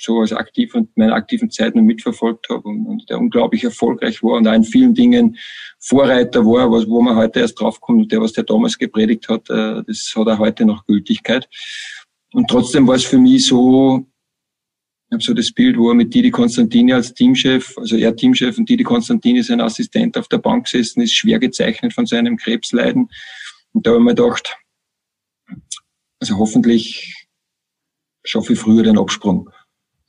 so 0.00 0.20
als 0.20 0.32
aktiv 0.32 0.74
und 0.74 0.96
meine 0.96 1.12
aktiven 1.12 1.50
Zeit 1.50 1.74
noch 1.74 1.82
mitverfolgt 1.82 2.48
habe 2.48 2.62
und, 2.68 2.86
und, 2.86 3.10
der 3.10 3.18
unglaublich 3.18 3.64
erfolgreich 3.64 4.22
war 4.22 4.34
und 4.34 4.48
auch 4.48 4.54
in 4.54 4.64
vielen 4.64 4.94
Dingen 4.94 5.36
Vorreiter 5.78 6.44
war, 6.44 6.70
was, 6.70 6.88
wo 6.88 7.02
man 7.02 7.16
heute 7.16 7.40
erst 7.40 7.60
draufkommt, 7.60 8.10
der, 8.10 8.20
was 8.20 8.32
der 8.32 8.44
damals 8.44 8.78
gepredigt 8.78 9.28
hat, 9.28 9.48
äh, 9.50 9.82
das 9.86 10.12
hat 10.16 10.26
er 10.26 10.38
heute 10.38 10.64
noch 10.64 10.86
Gültigkeit. 10.86 11.48
Und 12.32 12.48
trotzdem 12.48 12.86
war 12.86 12.94
es 12.94 13.04
für 13.04 13.18
mich 13.18 13.46
so, 13.46 14.06
ich 15.08 15.12
habe 15.12 15.22
so 15.22 15.34
das 15.34 15.52
Bild, 15.52 15.76
wo 15.76 15.90
er 15.90 15.94
mit 15.94 16.14
Didi 16.14 16.30
Konstantini 16.30 16.92
als 16.92 17.12
Teamchef, 17.12 17.76
also 17.76 17.96
er 17.96 18.14
Teamchef 18.14 18.56
und 18.56 18.68
Didi 18.68 18.84
Konstantini 18.84 19.42
sein 19.42 19.60
Assistent 19.60 20.16
auf 20.16 20.28
der 20.28 20.38
Bank 20.38 20.64
gesessen 20.64 21.02
ist, 21.02 21.12
schwer 21.12 21.38
gezeichnet 21.38 21.92
von 21.92 22.06
seinem 22.06 22.36
Krebsleiden. 22.36 23.10
Und 23.72 23.86
da 23.86 23.90
habe 23.90 24.00
ich 24.00 24.04
mir 24.04 24.14
gedacht, 24.14 24.56
also 26.20 26.38
hoffentlich 26.38 27.26
schaffe 28.24 28.52
ich 28.52 28.58
früher 28.58 28.82
den 28.82 28.98
Absprung. 28.98 29.50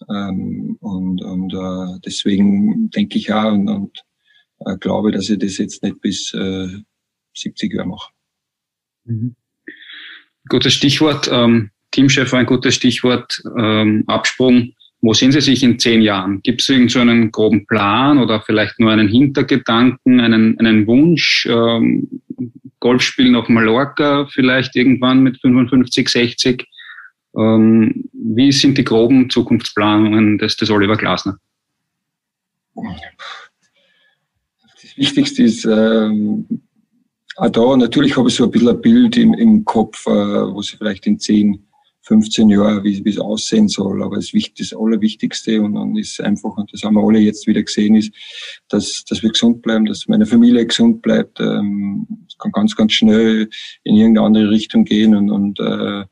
Ähm, 0.09 0.77
und 0.79 1.21
und 1.21 1.53
äh, 1.53 1.99
deswegen 2.05 2.89
denke 2.89 3.17
ich 3.17 3.31
auch 3.31 3.51
und, 3.51 3.67
und 3.69 4.03
äh, 4.65 4.77
glaube, 4.77 5.11
dass 5.11 5.29
ich 5.29 5.39
das 5.39 5.57
jetzt 5.57 5.83
nicht 5.83 6.01
bis, 6.01 6.33
äh, 6.33 6.67
70 7.33 7.73
Jahre 7.73 7.87
mache. 7.87 8.11
Mhm. 9.05 9.35
Gutes 10.49 10.73
Stichwort, 10.73 11.29
ähm, 11.31 11.71
Teamchef 11.91 12.31
war 12.31 12.39
ein 12.39 12.45
gutes 12.45 12.75
Stichwort, 12.75 13.41
ähm, 13.57 14.03
Absprung. 14.07 14.73
Wo 15.01 15.13
sehen 15.13 15.31
Sie 15.31 15.41
sich 15.41 15.63
in 15.63 15.79
zehn 15.79 16.01
Jahren? 16.01 16.41
Gibt 16.43 16.61
es 16.61 16.69
irgend 16.69 16.91
so 16.91 16.99
groben 17.31 17.65
Plan 17.65 18.19
oder 18.19 18.41
vielleicht 18.41 18.79
nur 18.79 18.91
einen 18.91 19.07
Hintergedanken, 19.07 20.19
einen, 20.19 20.59
einen 20.59 20.85
Wunsch? 20.87 21.47
Ähm, 21.49 22.21
Golfspielen 22.79 23.35
auf 23.35 23.49
Mallorca 23.49 24.27
vielleicht 24.27 24.75
irgendwann 24.75 25.21
mit 25.21 25.39
55, 25.39 26.07
60? 26.07 26.67
Ähm, 27.37 28.09
wie 28.13 28.51
sind 28.51 28.77
die 28.77 28.83
groben 28.83 29.29
Zukunftsplanungen 29.29 30.37
des, 30.37 30.57
des 30.57 30.69
Oliver 30.69 30.97
Glasner? 30.97 31.37
Das 34.81 34.97
Wichtigste 34.97 35.43
ist, 35.43 35.65
ähm, 35.65 36.45
auch 37.37 37.49
da, 37.49 37.77
natürlich 37.77 38.17
habe 38.17 38.29
ich 38.29 38.35
so 38.35 38.43
ein 38.43 38.51
bisschen 38.51 38.69
ein 38.69 38.81
Bild 38.81 39.17
im, 39.17 39.33
im 39.33 39.63
Kopf, 39.63 40.05
äh, 40.05 40.09
wo 40.09 40.61
sie 40.61 40.77
vielleicht 40.77 41.07
in 41.07 41.17
10, 41.17 41.65
15 42.03 42.49
Jahren, 42.49 42.83
wie, 42.83 43.01
es 43.07 43.19
aussehen 43.19 43.67
soll. 43.67 44.03
Aber 44.03 44.15
das, 44.15 44.31
das 44.57 44.73
Allerwichtigste 44.73 45.61
und, 45.61 45.77
und 45.77 45.97
ist 45.97 46.19
einfach, 46.19 46.57
und 46.57 46.71
das 46.73 46.83
haben 46.83 46.95
wir 46.95 47.03
alle 47.03 47.19
jetzt 47.19 47.47
wieder 47.47 47.61
gesehen, 47.61 47.95
ist, 47.95 48.11
dass, 48.69 49.05
dass 49.05 49.21
wir 49.21 49.29
gesund 49.31 49.61
bleiben, 49.61 49.85
dass 49.85 50.07
meine 50.07 50.25
Familie 50.25 50.65
gesund 50.65 51.01
bleibt. 51.01 51.39
Ähm, 51.39 52.07
es 52.27 52.37
kann 52.37 52.51
ganz, 52.51 52.75
ganz 52.75 52.93
schnell 52.93 53.49
in 53.83 53.95
irgendeine 53.95 54.25
andere 54.25 54.49
Richtung 54.49 54.83
gehen 54.83 55.15
und, 55.15 55.29
und 55.29 55.59
äh, 55.59 56.05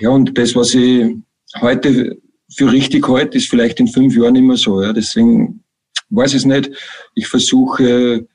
ja, 0.00 0.10
und 0.10 0.36
das, 0.38 0.54
was 0.54 0.74
ich 0.74 1.16
heute 1.60 2.18
für 2.50 2.70
richtig 2.70 3.06
halte, 3.08 3.38
ist 3.38 3.50
vielleicht 3.50 3.80
in 3.80 3.88
fünf 3.88 4.16
Jahren 4.16 4.36
immer 4.36 4.56
so. 4.56 4.82
Ja. 4.82 4.92
Deswegen 4.92 5.64
weiß 6.10 6.32
ich 6.32 6.38
es 6.38 6.44
nicht. 6.44 6.70
Ich 7.14 7.26
versuche 7.26 8.26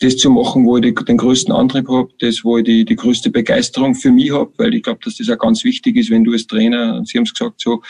das 0.00 0.16
zu 0.16 0.30
machen, 0.30 0.64
wo 0.64 0.76
ich 0.76 0.94
den 0.94 1.16
größten 1.16 1.52
Antrieb 1.52 1.88
habe, 1.88 2.08
das, 2.20 2.44
wo 2.44 2.58
ich 2.58 2.64
die, 2.64 2.84
die 2.84 2.94
größte 2.94 3.30
Begeisterung 3.30 3.96
für 3.96 4.12
mich 4.12 4.32
habe, 4.32 4.52
weil 4.56 4.74
ich 4.74 4.82
glaube, 4.84 5.00
dass 5.04 5.16
das 5.16 5.28
auch 5.28 5.38
ganz 5.38 5.64
wichtig 5.64 5.96
ist, 5.96 6.10
wenn 6.10 6.22
du 6.22 6.32
als 6.32 6.46
Trainer, 6.46 7.02
Sie 7.04 7.18
haben 7.18 7.24
es 7.24 7.34
gesagt, 7.34 7.60
so 7.60 7.82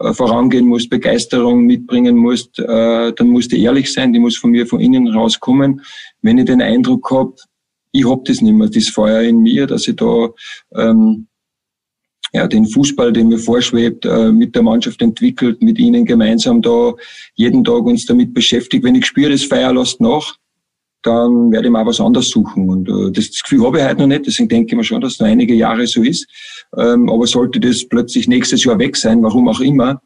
äh, 0.00 0.12
vorangehen 0.12 0.66
musst, 0.66 0.90
Begeisterung 0.90 1.64
mitbringen 1.64 2.16
musst, 2.16 2.58
äh, 2.58 3.12
dann 3.12 3.28
musst 3.28 3.52
du 3.52 3.56
ehrlich 3.56 3.92
sein, 3.92 4.12
die 4.12 4.18
muss 4.18 4.36
von 4.36 4.50
mir 4.50 4.66
von 4.66 4.80
innen 4.80 5.06
rauskommen. 5.08 5.82
Wenn 6.20 6.38
ich 6.38 6.46
den 6.46 6.62
Eindruck 6.62 7.08
habe, 7.12 7.34
ich 7.92 8.08
hab 8.08 8.24
das 8.24 8.40
nicht 8.40 8.54
mehr, 8.54 8.68
das 8.68 8.88
Feuer 8.88 9.22
in 9.22 9.38
mir, 9.38 9.66
dass 9.68 9.86
ich 9.86 9.96
da 9.96 10.30
ähm, 10.74 11.28
ja, 12.32 12.46
den 12.48 12.66
Fußball, 12.66 13.12
den 13.12 13.28
mir 13.28 13.38
vorschwebt, 13.38 14.06
äh, 14.06 14.32
mit 14.32 14.54
der 14.54 14.62
Mannschaft 14.62 15.02
entwickelt, 15.02 15.62
mit 15.62 15.78
ihnen 15.78 16.04
gemeinsam 16.04 16.62
da 16.62 16.94
jeden 17.34 17.62
Tag 17.62 17.84
uns 17.84 18.06
damit 18.06 18.32
beschäftigt. 18.32 18.84
Wenn 18.84 18.94
ich 18.94 19.06
spüre, 19.06 19.30
das 19.30 19.44
Feuer 19.44 19.72
lässt 19.74 20.00
nach, 20.00 20.36
dann 21.02 21.50
werde 21.50 21.66
ich 21.66 21.72
mal 21.72 21.84
was 21.84 22.00
anderes 22.00 22.30
suchen. 22.30 22.70
Und 22.70 22.88
äh, 22.88 23.12
das 23.12 23.42
Gefühl 23.42 23.66
habe 23.66 23.78
ich 23.78 23.84
heute 23.84 23.98
noch 23.98 24.06
nicht, 24.06 24.26
deswegen 24.26 24.48
denke 24.48 24.72
ich 24.72 24.76
mir 24.76 24.84
schon, 24.84 25.00
dass 25.00 25.14
es 25.14 25.20
noch 25.20 25.26
einige 25.26 25.54
Jahre 25.54 25.86
so 25.86 26.02
ist. 26.02 26.26
Ähm, 26.78 27.10
aber 27.10 27.26
sollte 27.26 27.60
das 27.60 27.86
plötzlich 27.86 28.28
nächstes 28.28 28.64
Jahr 28.64 28.78
weg 28.78 28.96
sein, 28.96 29.22
warum 29.22 29.48
auch 29.48 29.60
immer, 29.60 30.00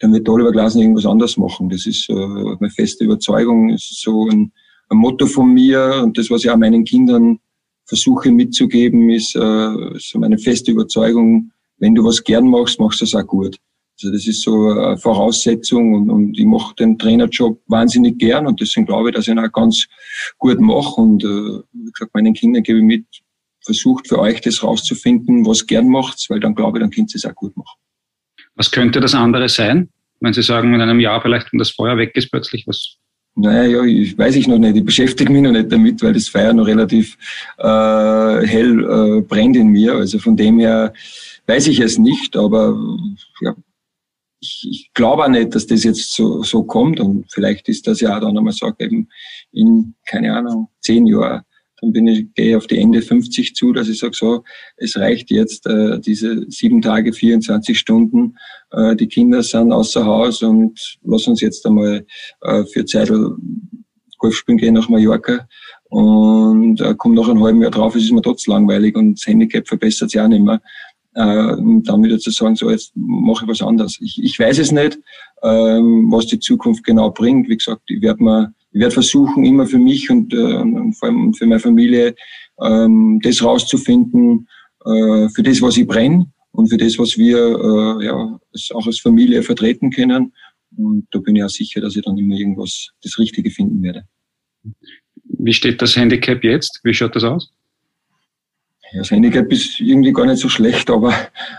dann 0.00 0.12
wird 0.12 0.28
Oliver 0.28 0.52
Glasner 0.52 0.82
irgendwas 0.82 1.06
anderes 1.06 1.36
machen. 1.38 1.70
Das 1.70 1.86
ist 1.86 2.10
äh, 2.10 2.14
meine 2.14 2.70
feste 2.70 3.04
Überzeugung, 3.04 3.68
das 3.68 3.84
ist 3.90 4.02
so 4.02 4.28
ein, 4.28 4.52
ein 4.90 4.98
Motto 4.98 5.26
von 5.26 5.54
mir 5.54 6.02
und 6.02 6.18
das, 6.18 6.30
was 6.30 6.44
ich 6.44 6.50
auch 6.50 6.58
meinen 6.58 6.84
Kindern 6.84 7.38
versuche 7.86 8.30
mitzugeben, 8.30 9.08
ist 9.10 9.36
äh, 9.36 9.98
so 9.98 10.18
meine 10.18 10.38
feste 10.38 10.72
Überzeugung, 10.72 11.52
wenn 11.84 11.94
du 11.94 12.02
was 12.02 12.24
gern 12.24 12.48
machst, 12.48 12.80
machst 12.80 13.02
du 13.02 13.04
es 13.04 13.14
auch 13.14 13.26
gut. 13.26 13.58
Also 14.00 14.10
das 14.10 14.26
ist 14.26 14.42
so 14.42 14.70
eine 14.70 14.96
Voraussetzung 14.96 15.92
und, 15.92 16.10
und 16.10 16.38
ich 16.38 16.46
mache 16.46 16.74
den 16.76 16.98
Trainerjob 16.98 17.60
wahnsinnig 17.66 18.18
gern 18.18 18.46
und 18.46 18.58
deswegen 18.58 18.86
glaube 18.86 19.10
ich, 19.10 19.14
dass 19.14 19.28
ich 19.28 19.32
ihn 19.32 19.38
auch 19.38 19.52
ganz 19.52 19.86
gut 20.38 20.58
mache 20.60 21.00
und 21.00 21.22
äh, 21.22 21.26
wie 21.26 21.92
gesagt, 21.92 22.14
meinen 22.14 22.32
Kindern 22.32 22.62
gebe 22.62 22.78
ich 22.78 22.84
mit, 22.84 23.04
versucht 23.62 24.08
für 24.08 24.18
euch 24.18 24.40
das 24.40 24.62
rauszufinden, 24.62 25.44
was 25.46 25.66
gern 25.66 25.88
macht, 25.88 26.24
weil 26.30 26.40
dann 26.40 26.54
glaube 26.54 26.78
ich, 26.78 26.82
dann 26.82 26.90
könnt 26.90 27.14
ihr 27.14 27.18
es 27.18 27.26
auch 27.26 27.34
gut 27.34 27.54
machen. 27.54 27.78
Was 28.56 28.70
könnte 28.70 29.00
das 29.00 29.14
andere 29.14 29.50
sein? 29.50 29.90
Wenn 30.20 30.32
Sie 30.32 30.42
sagen, 30.42 30.72
in 30.72 30.80
einem 30.80 31.00
Jahr 31.00 31.20
vielleicht, 31.20 31.52
wenn 31.52 31.58
das 31.58 31.70
Feuer 31.70 31.98
weg 31.98 32.12
ist, 32.14 32.30
plötzlich 32.30 32.66
was? 32.66 32.96
Naja, 33.36 33.64
ja, 33.64 33.84
ich 33.84 34.16
weiß 34.16 34.36
ich 34.36 34.46
noch 34.46 34.58
nicht. 34.58 34.76
Ich 34.76 34.84
beschäftige 34.84 35.32
mich 35.32 35.42
noch 35.42 35.50
nicht 35.50 35.70
damit, 35.70 36.00
weil 36.02 36.12
das 36.12 36.28
Feuer 36.28 36.52
noch 36.52 36.66
relativ 36.66 37.16
äh, 37.58 38.46
hell 38.46 39.18
äh, 39.18 39.20
brennt 39.22 39.56
in 39.56 39.68
mir. 39.68 39.94
Also 39.94 40.20
von 40.20 40.36
dem 40.36 40.60
her 40.60 40.92
weiß 41.46 41.66
ich 41.68 41.80
es 41.80 41.98
nicht, 41.98 42.36
aber 42.36 42.78
ja, 43.40 43.54
ich, 44.40 44.66
ich 44.70 44.90
glaube 44.94 45.24
auch 45.24 45.28
nicht, 45.28 45.54
dass 45.54 45.66
das 45.66 45.84
jetzt 45.84 46.12
so, 46.12 46.42
so 46.42 46.64
kommt 46.64 47.00
und 47.00 47.26
vielleicht 47.32 47.68
ist 47.68 47.86
das 47.86 48.00
ja 48.00 48.16
auch 48.16 48.20
dann 48.20 48.36
einmal 48.36 48.52
so 48.52 48.70
eben 48.78 49.08
in, 49.52 49.94
keine 50.06 50.34
Ahnung, 50.34 50.68
zehn 50.80 51.06
Jahren, 51.06 51.42
dann 51.80 51.92
bin 51.92 52.06
ich, 52.06 52.32
gehe 52.34 52.56
auf 52.56 52.66
die 52.66 52.78
Ende 52.78 53.02
50 53.02 53.54
zu, 53.54 53.72
dass 53.72 53.88
ich 53.88 53.98
sage 53.98 54.14
so, 54.14 54.44
es 54.76 54.96
reicht 54.96 55.30
jetzt, 55.30 55.66
äh, 55.66 55.98
diese 56.00 56.48
sieben 56.48 56.80
Tage, 56.82 57.12
24 57.12 57.78
Stunden, 57.78 58.36
äh, 58.70 58.96
die 58.96 59.08
Kinder 59.08 59.42
sind 59.42 59.72
außer 59.72 60.04
Haus 60.04 60.42
und 60.42 60.98
lass 61.02 61.26
uns 61.26 61.40
jetzt 61.40 61.66
einmal 61.66 62.06
äh, 62.42 62.64
für 62.64 62.84
Zeitl 62.84 63.36
Golf 64.18 64.36
spielen 64.36 64.56
gehen 64.58 64.74
nach 64.74 64.88
Mallorca 64.88 65.46
und 65.90 66.80
äh, 66.80 66.94
komme 66.94 67.14
noch 67.14 67.28
ein 67.28 67.42
halben 67.42 67.60
Jahr 67.60 67.70
drauf, 67.70 67.94
es 67.94 68.04
ist 68.04 68.12
mir 68.12 68.22
trotzdem 68.22 68.54
langweilig 68.54 68.96
und 68.96 69.18
das 69.18 69.26
Handicap 69.26 69.68
verbessert 69.68 70.10
sich 70.10 70.20
auch 70.20 70.28
nicht 70.28 70.42
mehr 70.42 70.62
dann 71.14 72.02
wieder 72.02 72.18
zu 72.18 72.30
sagen, 72.30 72.56
so 72.56 72.70
jetzt 72.70 72.92
mache 72.96 73.44
ich 73.44 73.50
was 73.50 73.62
anderes. 73.62 73.98
Ich, 74.00 74.20
ich 74.22 74.38
weiß 74.38 74.58
es 74.58 74.72
nicht, 74.72 74.98
ähm, 75.42 76.10
was 76.10 76.26
die 76.26 76.40
Zukunft 76.40 76.84
genau 76.84 77.10
bringt. 77.10 77.48
Wie 77.48 77.56
gesagt, 77.56 77.82
ich 77.88 78.02
werde 78.02 78.22
mal, 78.22 78.52
ich 78.72 78.80
werde 78.80 78.94
versuchen, 78.94 79.44
immer 79.44 79.66
für 79.66 79.78
mich 79.78 80.10
und, 80.10 80.32
äh, 80.32 80.36
und 80.36 80.94
vor 80.94 81.08
allem 81.08 81.32
für 81.32 81.46
meine 81.46 81.60
Familie 81.60 82.16
ähm, 82.60 83.20
das 83.22 83.42
rauszufinden, 83.42 84.48
äh, 84.84 85.28
für 85.28 85.42
das, 85.42 85.62
was 85.62 85.76
ich 85.76 85.86
brenne 85.86 86.26
und 86.52 86.68
für 86.68 86.76
das, 86.76 86.98
was 86.98 87.16
wir 87.16 87.38
äh, 87.38 88.04
ja, 88.06 88.40
auch 88.74 88.86
als 88.86 88.98
Familie 88.98 89.42
vertreten 89.42 89.90
können. 89.90 90.32
Und 90.76 91.06
da 91.10 91.20
bin 91.20 91.36
ich 91.36 91.44
auch 91.44 91.48
sicher, 91.48 91.80
dass 91.80 91.96
ich 91.96 92.02
dann 92.02 92.18
immer 92.18 92.34
irgendwas 92.34 92.90
das 93.02 93.18
Richtige 93.18 93.50
finden 93.50 93.82
werde. 93.82 94.04
Wie 95.24 95.52
steht 95.52 95.80
das 95.82 95.96
Handicap 95.96 96.42
jetzt? 96.42 96.80
Wie 96.82 96.94
schaut 96.94 97.14
das 97.14 97.24
aus? 97.24 97.50
Ja, 98.94 99.00
das 99.00 99.10
Handicap 99.10 99.50
ist 99.50 99.80
irgendwie 99.80 100.12
gar 100.12 100.24
nicht 100.24 100.38
so 100.38 100.48
schlecht, 100.48 100.88
aber 100.88 101.12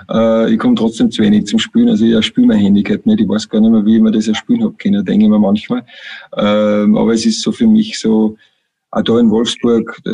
äh, 0.09 0.53
ich 0.53 0.57
komme 0.57 0.75
trotzdem 0.75 1.11
zu 1.11 1.21
wenig 1.21 1.47
zum 1.47 1.59
Spielen. 1.59 1.89
Also 1.89 2.05
ich 2.05 2.25
spiele 2.25 2.47
mein 2.47 2.59
Handicap 2.59 3.05
nicht. 3.05 3.19
Ich 3.19 3.27
weiß 3.27 3.49
gar 3.49 3.59
nicht 3.59 3.71
mehr, 3.71 3.85
wie 3.85 3.97
ich 3.97 4.01
mir 4.01 4.11
das 4.11 4.29
erspielen 4.29 4.63
habe 4.63 4.75
können, 4.75 5.03
denke 5.03 5.25
ich 5.25 5.29
mir 5.29 5.37
manchmal. 5.37 5.85
Ähm, 6.37 6.95
aber 6.95 7.13
es 7.13 7.25
ist 7.25 7.41
so 7.41 7.51
für 7.51 7.67
mich 7.67 7.99
so, 7.99 8.37
auch 8.91 9.01
da 9.01 9.19
in 9.19 9.29
Wolfsburg, 9.29 9.99
äh, 10.05 10.11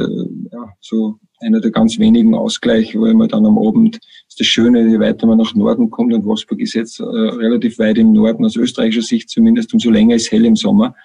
ja, 0.51 0.73
so 0.79 1.19
einer 1.41 1.59
der 1.59 1.69
ganz 1.69 1.99
wenigen 1.99 2.33
Ausgleiche, 2.33 2.99
wo 2.99 3.05
mir 3.05 3.27
dann 3.27 3.45
am 3.45 3.59
Abend, 3.59 3.99
ist 4.27 4.39
das 4.39 4.47
Schöne, 4.47 4.89
je 4.89 4.99
weiter 4.99 5.27
man 5.27 5.37
nach 5.37 5.53
Norden 5.53 5.91
kommt, 5.91 6.13
und 6.15 6.25
Wolfsburg 6.25 6.59
ist 6.59 6.73
jetzt 6.73 6.99
äh, 6.99 7.03
relativ 7.03 7.77
weit 7.77 7.99
im 7.99 8.13
Norden, 8.13 8.45
aus 8.45 8.55
österreichischer 8.55 9.05
Sicht 9.05 9.29
zumindest, 9.29 9.71
umso 9.73 9.91
länger 9.91 10.15
ist 10.15 10.31
hell 10.31 10.45
im 10.45 10.55
Sommer. 10.55 10.95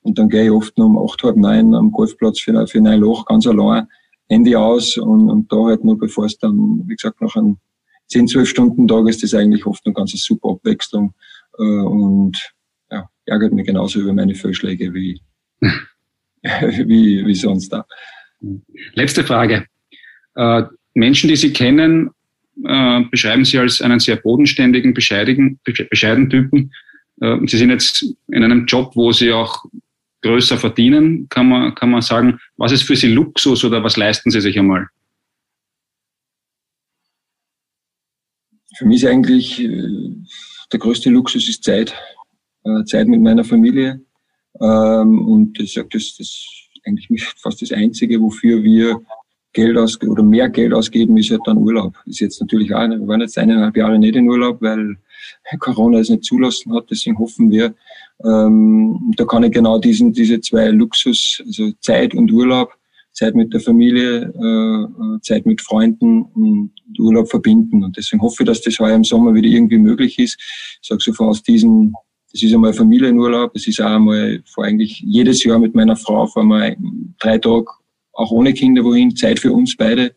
Und 0.00 0.18
dann 0.18 0.30
gehe 0.30 0.44
ich 0.44 0.50
oft 0.50 0.78
nur 0.78 0.86
um 0.86 0.98
acht, 0.98 1.22
halb 1.22 1.36
neun 1.36 1.74
am 1.74 1.92
Golfplatz 1.92 2.40
für, 2.40 2.66
für 2.66 2.78
ein 2.78 3.00
Loch 3.00 3.26
ganz 3.26 3.46
allein 3.46 3.86
Handy 4.28 4.56
aus 4.56 4.96
und, 4.96 5.30
und 5.30 5.50
da 5.52 5.56
halt 5.56 5.84
nur 5.84 5.98
bevor 5.98 6.26
es 6.26 6.38
dann, 6.38 6.82
wie 6.86 6.96
gesagt, 6.96 7.20
nach 7.20 7.36
einem 7.36 7.58
10, 8.08 8.28
12 8.28 8.48
Stunden 8.48 8.88
Tag 8.88 9.08
ist 9.08 9.22
das 9.22 9.34
eigentlich 9.34 9.66
oft 9.66 9.84
eine 9.84 9.94
ganz 9.94 10.12
super 10.12 10.50
Abwechslung 10.50 11.14
äh, 11.58 11.62
und 11.62 12.52
ja, 12.90 13.08
ärgert 13.24 13.52
mich 13.52 13.66
genauso 13.66 14.00
über 14.00 14.12
meine 14.12 14.34
Fehlschläge 14.34 14.92
wie, 14.94 15.20
wie, 16.42 17.26
wie 17.26 17.34
sonst 17.34 17.70
da. 17.70 17.84
Letzte 18.94 19.24
Frage. 19.24 19.66
Äh, 20.34 20.62
Menschen, 20.94 21.28
die 21.28 21.36
Sie 21.36 21.52
kennen, 21.52 22.10
äh, 22.64 23.00
beschreiben 23.10 23.44
Sie 23.44 23.58
als 23.58 23.80
einen 23.82 24.00
sehr 24.00 24.16
bodenständigen, 24.16 24.94
bescheiden, 24.94 25.58
bescheiden 25.64 26.30
Typen. 26.30 26.72
Äh, 27.20 27.38
Sie 27.46 27.58
sind 27.58 27.70
jetzt 27.70 28.04
in 28.28 28.44
einem 28.44 28.66
Job, 28.66 28.94
wo 28.94 29.12
Sie 29.12 29.32
auch 29.32 29.64
größer 30.26 30.58
verdienen, 30.58 31.28
kann 31.28 31.48
man, 31.48 31.74
kann 31.74 31.90
man 31.90 32.02
sagen, 32.02 32.38
was 32.56 32.72
ist 32.72 32.82
für 32.82 32.96
Sie 32.96 33.08
Luxus 33.08 33.64
oder 33.64 33.82
was 33.82 33.96
leisten 33.96 34.30
Sie 34.30 34.40
sich 34.40 34.58
einmal? 34.58 34.88
Für 38.76 38.84
mich 38.84 39.02
ist 39.02 39.08
eigentlich 39.08 39.62
äh, 39.62 40.16
der 40.72 40.78
größte 40.78 41.10
Luxus 41.10 41.48
ist 41.48 41.64
Zeit. 41.64 41.94
Äh, 42.64 42.84
Zeit 42.84 43.06
mit 43.06 43.20
meiner 43.20 43.44
Familie. 43.44 44.00
Ähm, 44.60 45.26
und 45.26 45.58
ich 45.60 45.74
sage, 45.74 45.88
das, 45.92 46.18
ist 46.18 46.68
eigentlich 46.84 47.24
fast 47.36 47.62
das 47.62 47.72
Einzige, 47.72 48.20
wofür 48.20 48.62
wir 48.62 49.00
Geld 49.52 49.76
aus 49.78 50.00
oder 50.02 50.22
mehr 50.22 50.48
Geld 50.48 50.74
ausgeben, 50.74 51.16
ist 51.16 51.30
halt 51.30 51.40
dann 51.46 51.58
Urlaub. 51.58 51.94
Ist 52.06 52.20
jetzt 52.20 52.40
natürlich 52.40 52.74
auch, 52.74 52.88
wir 52.88 53.06
waren 53.06 53.20
jetzt 53.20 53.38
eineinhalb 53.38 53.76
Jahre 53.76 53.98
nicht 53.98 54.16
in 54.16 54.28
Urlaub, 54.28 54.60
weil 54.60 54.96
Corona 55.60 56.00
es 56.00 56.10
nicht 56.10 56.24
zulassen 56.24 56.74
hat. 56.74 56.90
Deswegen 56.90 57.18
hoffen 57.18 57.50
wir, 57.50 57.74
ähm, 58.24 59.12
da 59.16 59.24
kann 59.24 59.44
ich 59.44 59.52
genau 59.52 59.78
diesen, 59.78 60.12
diese 60.12 60.40
zwei 60.40 60.68
Luxus, 60.68 61.42
also 61.44 61.72
Zeit 61.80 62.14
und 62.14 62.32
Urlaub, 62.32 62.72
Zeit 63.12 63.34
mit 63.34 63.52
der 63.52 63.60
Familie, 63.60 64.22
äh, 64.22 65.20
Zeit 65.22 65.46
mit 65.46 65.60
Freunden 65.60 66.22
und 66.22 66.72
Urlaub 66.98 67.28
verbinden. 67.28 67.82
Und 67.84 67.96
deswegen 67.96 68.22
hoffe 68.22 68.42
ich, 68.42 68.46
dass 68.46 68.60
das 68.62 68.78
heuer 68.78 68.94
im 68.94 69.04
Sommer 69.04 69.34
wieder 69.34 69.48
irgendwie 69.48 69.78
möglich 69.78 70.18
ist. 70.18 70.38
Ich 70.82 70.88
sage 70.88 71.00
so 71.02 71.12
von 71.12 71.28
aus 71.28 71.42
diesen, 71.42 71.94
das 72.32 72.42
ist 72.42 72.52
einmal 72.52 72.74
Familienurlaub, 72.74 73.52
es 73.54 73.66
ist 73.66 73.80
auch 73.80 73.90
einmal 73.90 74.42
vor 74.46 74.64
eigentlich 74.64 75.00
jedes 75.00 75.42
Jahr 75.44 75.58
mit 75.58 75.74
meiner 75.74 75.96
Frau 75.96 76.26
vor 76.26 76.42
einmal 76.42 76.76
drei 77.18 77.38
Tage 77.38 77.66
auch 78.12 78.30
ohne 78.30 78.54
Kinder 78.54 78.82
wohin, 78.82 79.14
Zeit 79.14 79.38
für 79.38 79.52
uns 79.52 79.76
beide. 79.76 80.14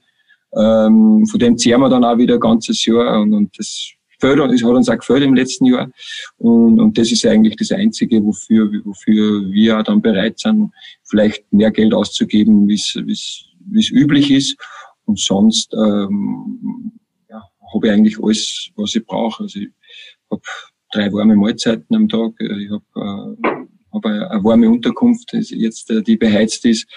Ähm, 0.53 1.25
von 1.27 1.39
dem 1.39 1.57
zehren 1.57 1.81
wir 1.81 1.89
dann 1.89 2.03
auch 2.03 2.17
wieder 2.17 2.35
ein 2.35 2.39
ganzes 2.39 2.83
Jahr 2.85 3.21
und, 3.21 3.33
und 3.33 3.57
das 3.57 3.91
fördern, 4.19 4.51
das 4.51 4.63
hat 4.63 4.71
uns 4.71 4.89
auch 4.89 4.97
gefällt 4.97 5.23
im 5.23 5.33
letzten 5.33 5.65
Jahr. 5.65 5.89
Und, 6.37 6.79
und 6.79 6.97
das 6.97 7.11
ist 7.11 7.25
eigentlich 7.25 7.55
das 7.55 7.71
Einzige, 7.71 8.23
wofür, 8.23 8.71
wofür 8.83 9.49
wir 9.51 9.81
dann 9.83 10.01
bereit 10.01 10.39
sind, 10.39 10.71
vielleicht 11.03 11.51
mehr 11.51 11.71
Geld 11.71 11.93
auszugeben, 11.93 12.67
wie 12.67 12.75
es 12.75 13.91
üblich 13.91 14.31
ist. 14.31 14.57
Und 15.05 15.19
sonst 15.19 15.73
ähm, 15.73 16.91
ja, 17.29 17.41
habe 17.73 17.87
ich 17.87 17.93
eigentlich 17.93 18.23
alles, 18.23 18.69
was 18.75 18.95
ich 18.95 19.05
brauche. 19.05 19.43
Also 19.43 19.59
ich 19.59 19.69
habe 20.29 20.41
drei 20.93 21.11
warme 21.11 21.35
Mahlzeiten 21.35 21.95
am 21.95 22.07
Tag. 22.07 22.33
Ich 22.39 22.69
habe 22.69 22.83
äh, 22.95 23.65
hab 23.91 24.05
eine, 24.05 24.29
eine 24.29 24.43
warme 24.43 24.69
Unterkunft, 24.69 25.33
jetzt 25.33 25.89
äh, 25.89 26.03
die 26.03 26.17
beheizt 26.17 26.65
ist. 26.65 26.87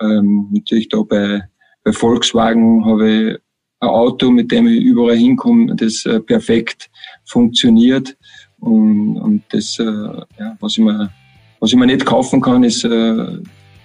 Ähm, 0.00 0.48
natürlich 0.52 0.88
da 0.88 1.02
bei, 1.02 1.42
bei 1.82 1.92
Volkswagen 1.92 2.84
habe 2.84 3.10
ich 3.10 3.38
ein 3.82 3.88
Auto, 3.88 4.30
mit 4.30 4.50
dem 4.52 4.68
ich 4.68 4.80
überall 4.80 5.16
hinkomme, 5.16 5.74
das 5.74 6.06
äh, 6.06 6.20
perfekt 6.20 6.88
funktioniert. 7.24 8.16
Und, 8.60 9.16
und 9.16 9.42
das, 9.50 9.78
äh, 9.78 9.84
ja, 9.84 10.56
was 10.60 10.72
ich 10.72 10.84
mir, 10.84 11.10
was 11.58 11.72
ich 11.72 11.76
mir 11.76 11.86
nicht 11.86 12.06
kaufen 12.06 12.40
kann, 12.40 12.62
ist 12.62 12.84
äh, 12.84 13.38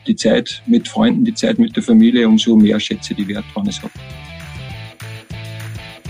die 0.05 0.15
Zeit 0.15 0.61
mit 0.67 0.87
Freunden, 0.87 1.25
die 1.25 1.33
Zeit 1.33 1.57
mit 1.57 1.75
der 1.75 1.83
Familie. 1.83 2.27
Umso 2.27 2.55
mehr 2.55 2.79
schätze 2.79 3.13
ich 3.13 3.17
die 3.17 3.27
Wert, 3.27 3.45
wann 3.55 3.67
ich 3.67 3.81
habe. 3.81 3.91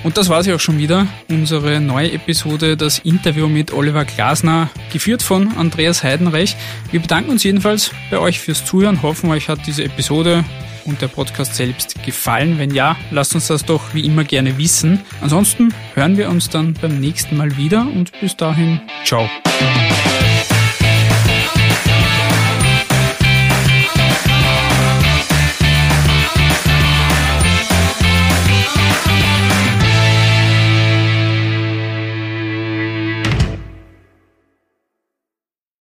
Und 0.03 0.17
das 0.17 0.29
war 0.29 0.43
sie 0.43 0.53
auch 0.53 0.59
schon 0.59 0.77
wieder, 0.77 1.07
unsere 1.27 1.81
neue 1.81 2.11
Episode, 2.11 2.77
das 2.77 2.99
Interview 2.99 3.47
mit 3.47 3.73
Oliver 3.73 4.05
Glasner, 4.05 4.69
geführt 4.91 5.21
von 5.21 5.57
Andreas 5.57 6.03
Heidenreich. 6.03 6.55
Wir 6.91 7.01
bedanken 7.01 7.31
uns 7.31 7.43
jedenfalls 7.43 7.91
bei 8.09 8.19
euch 8.19 8.39
fürs 8.39 8.63
Zuhören, 8.65 9.01
hoffen 9.01 9.29
euch 9.29 9.49
hat 9.49 9.59
diese 9.65 9.83
Episode 9.83 10.45
und 10.85 11.01
der 11.01 11.07
Podcast 11.07 11.55
selbst 11.55 12.01
gefallen. 12.03 12.57
Wenn 12.57 12.73
ja, 12.73 12.95
lasst 13.11 13.35
uns 13.35 13.47
das 13.47 13.65
doch 13.65 13.93
wie 13.93 14.05
immer 14.05 14.23
gerne 14.23 14.57
wissen. 14.57 15.01
Ansonsten 15.21 15.73
hören 15.93 16.17
wir 16.17 16.29
uns 16.29 16.49
dann 16.49 16.73
beim 16.73 16.99
nächsten 16.99 17.37
Mal 17.37 17.57
wieder 17.57 17.81
und 17.81 18.11
bis 18.19 18.35
dahin, 18.37 18.79
ciao. 19.03 19.29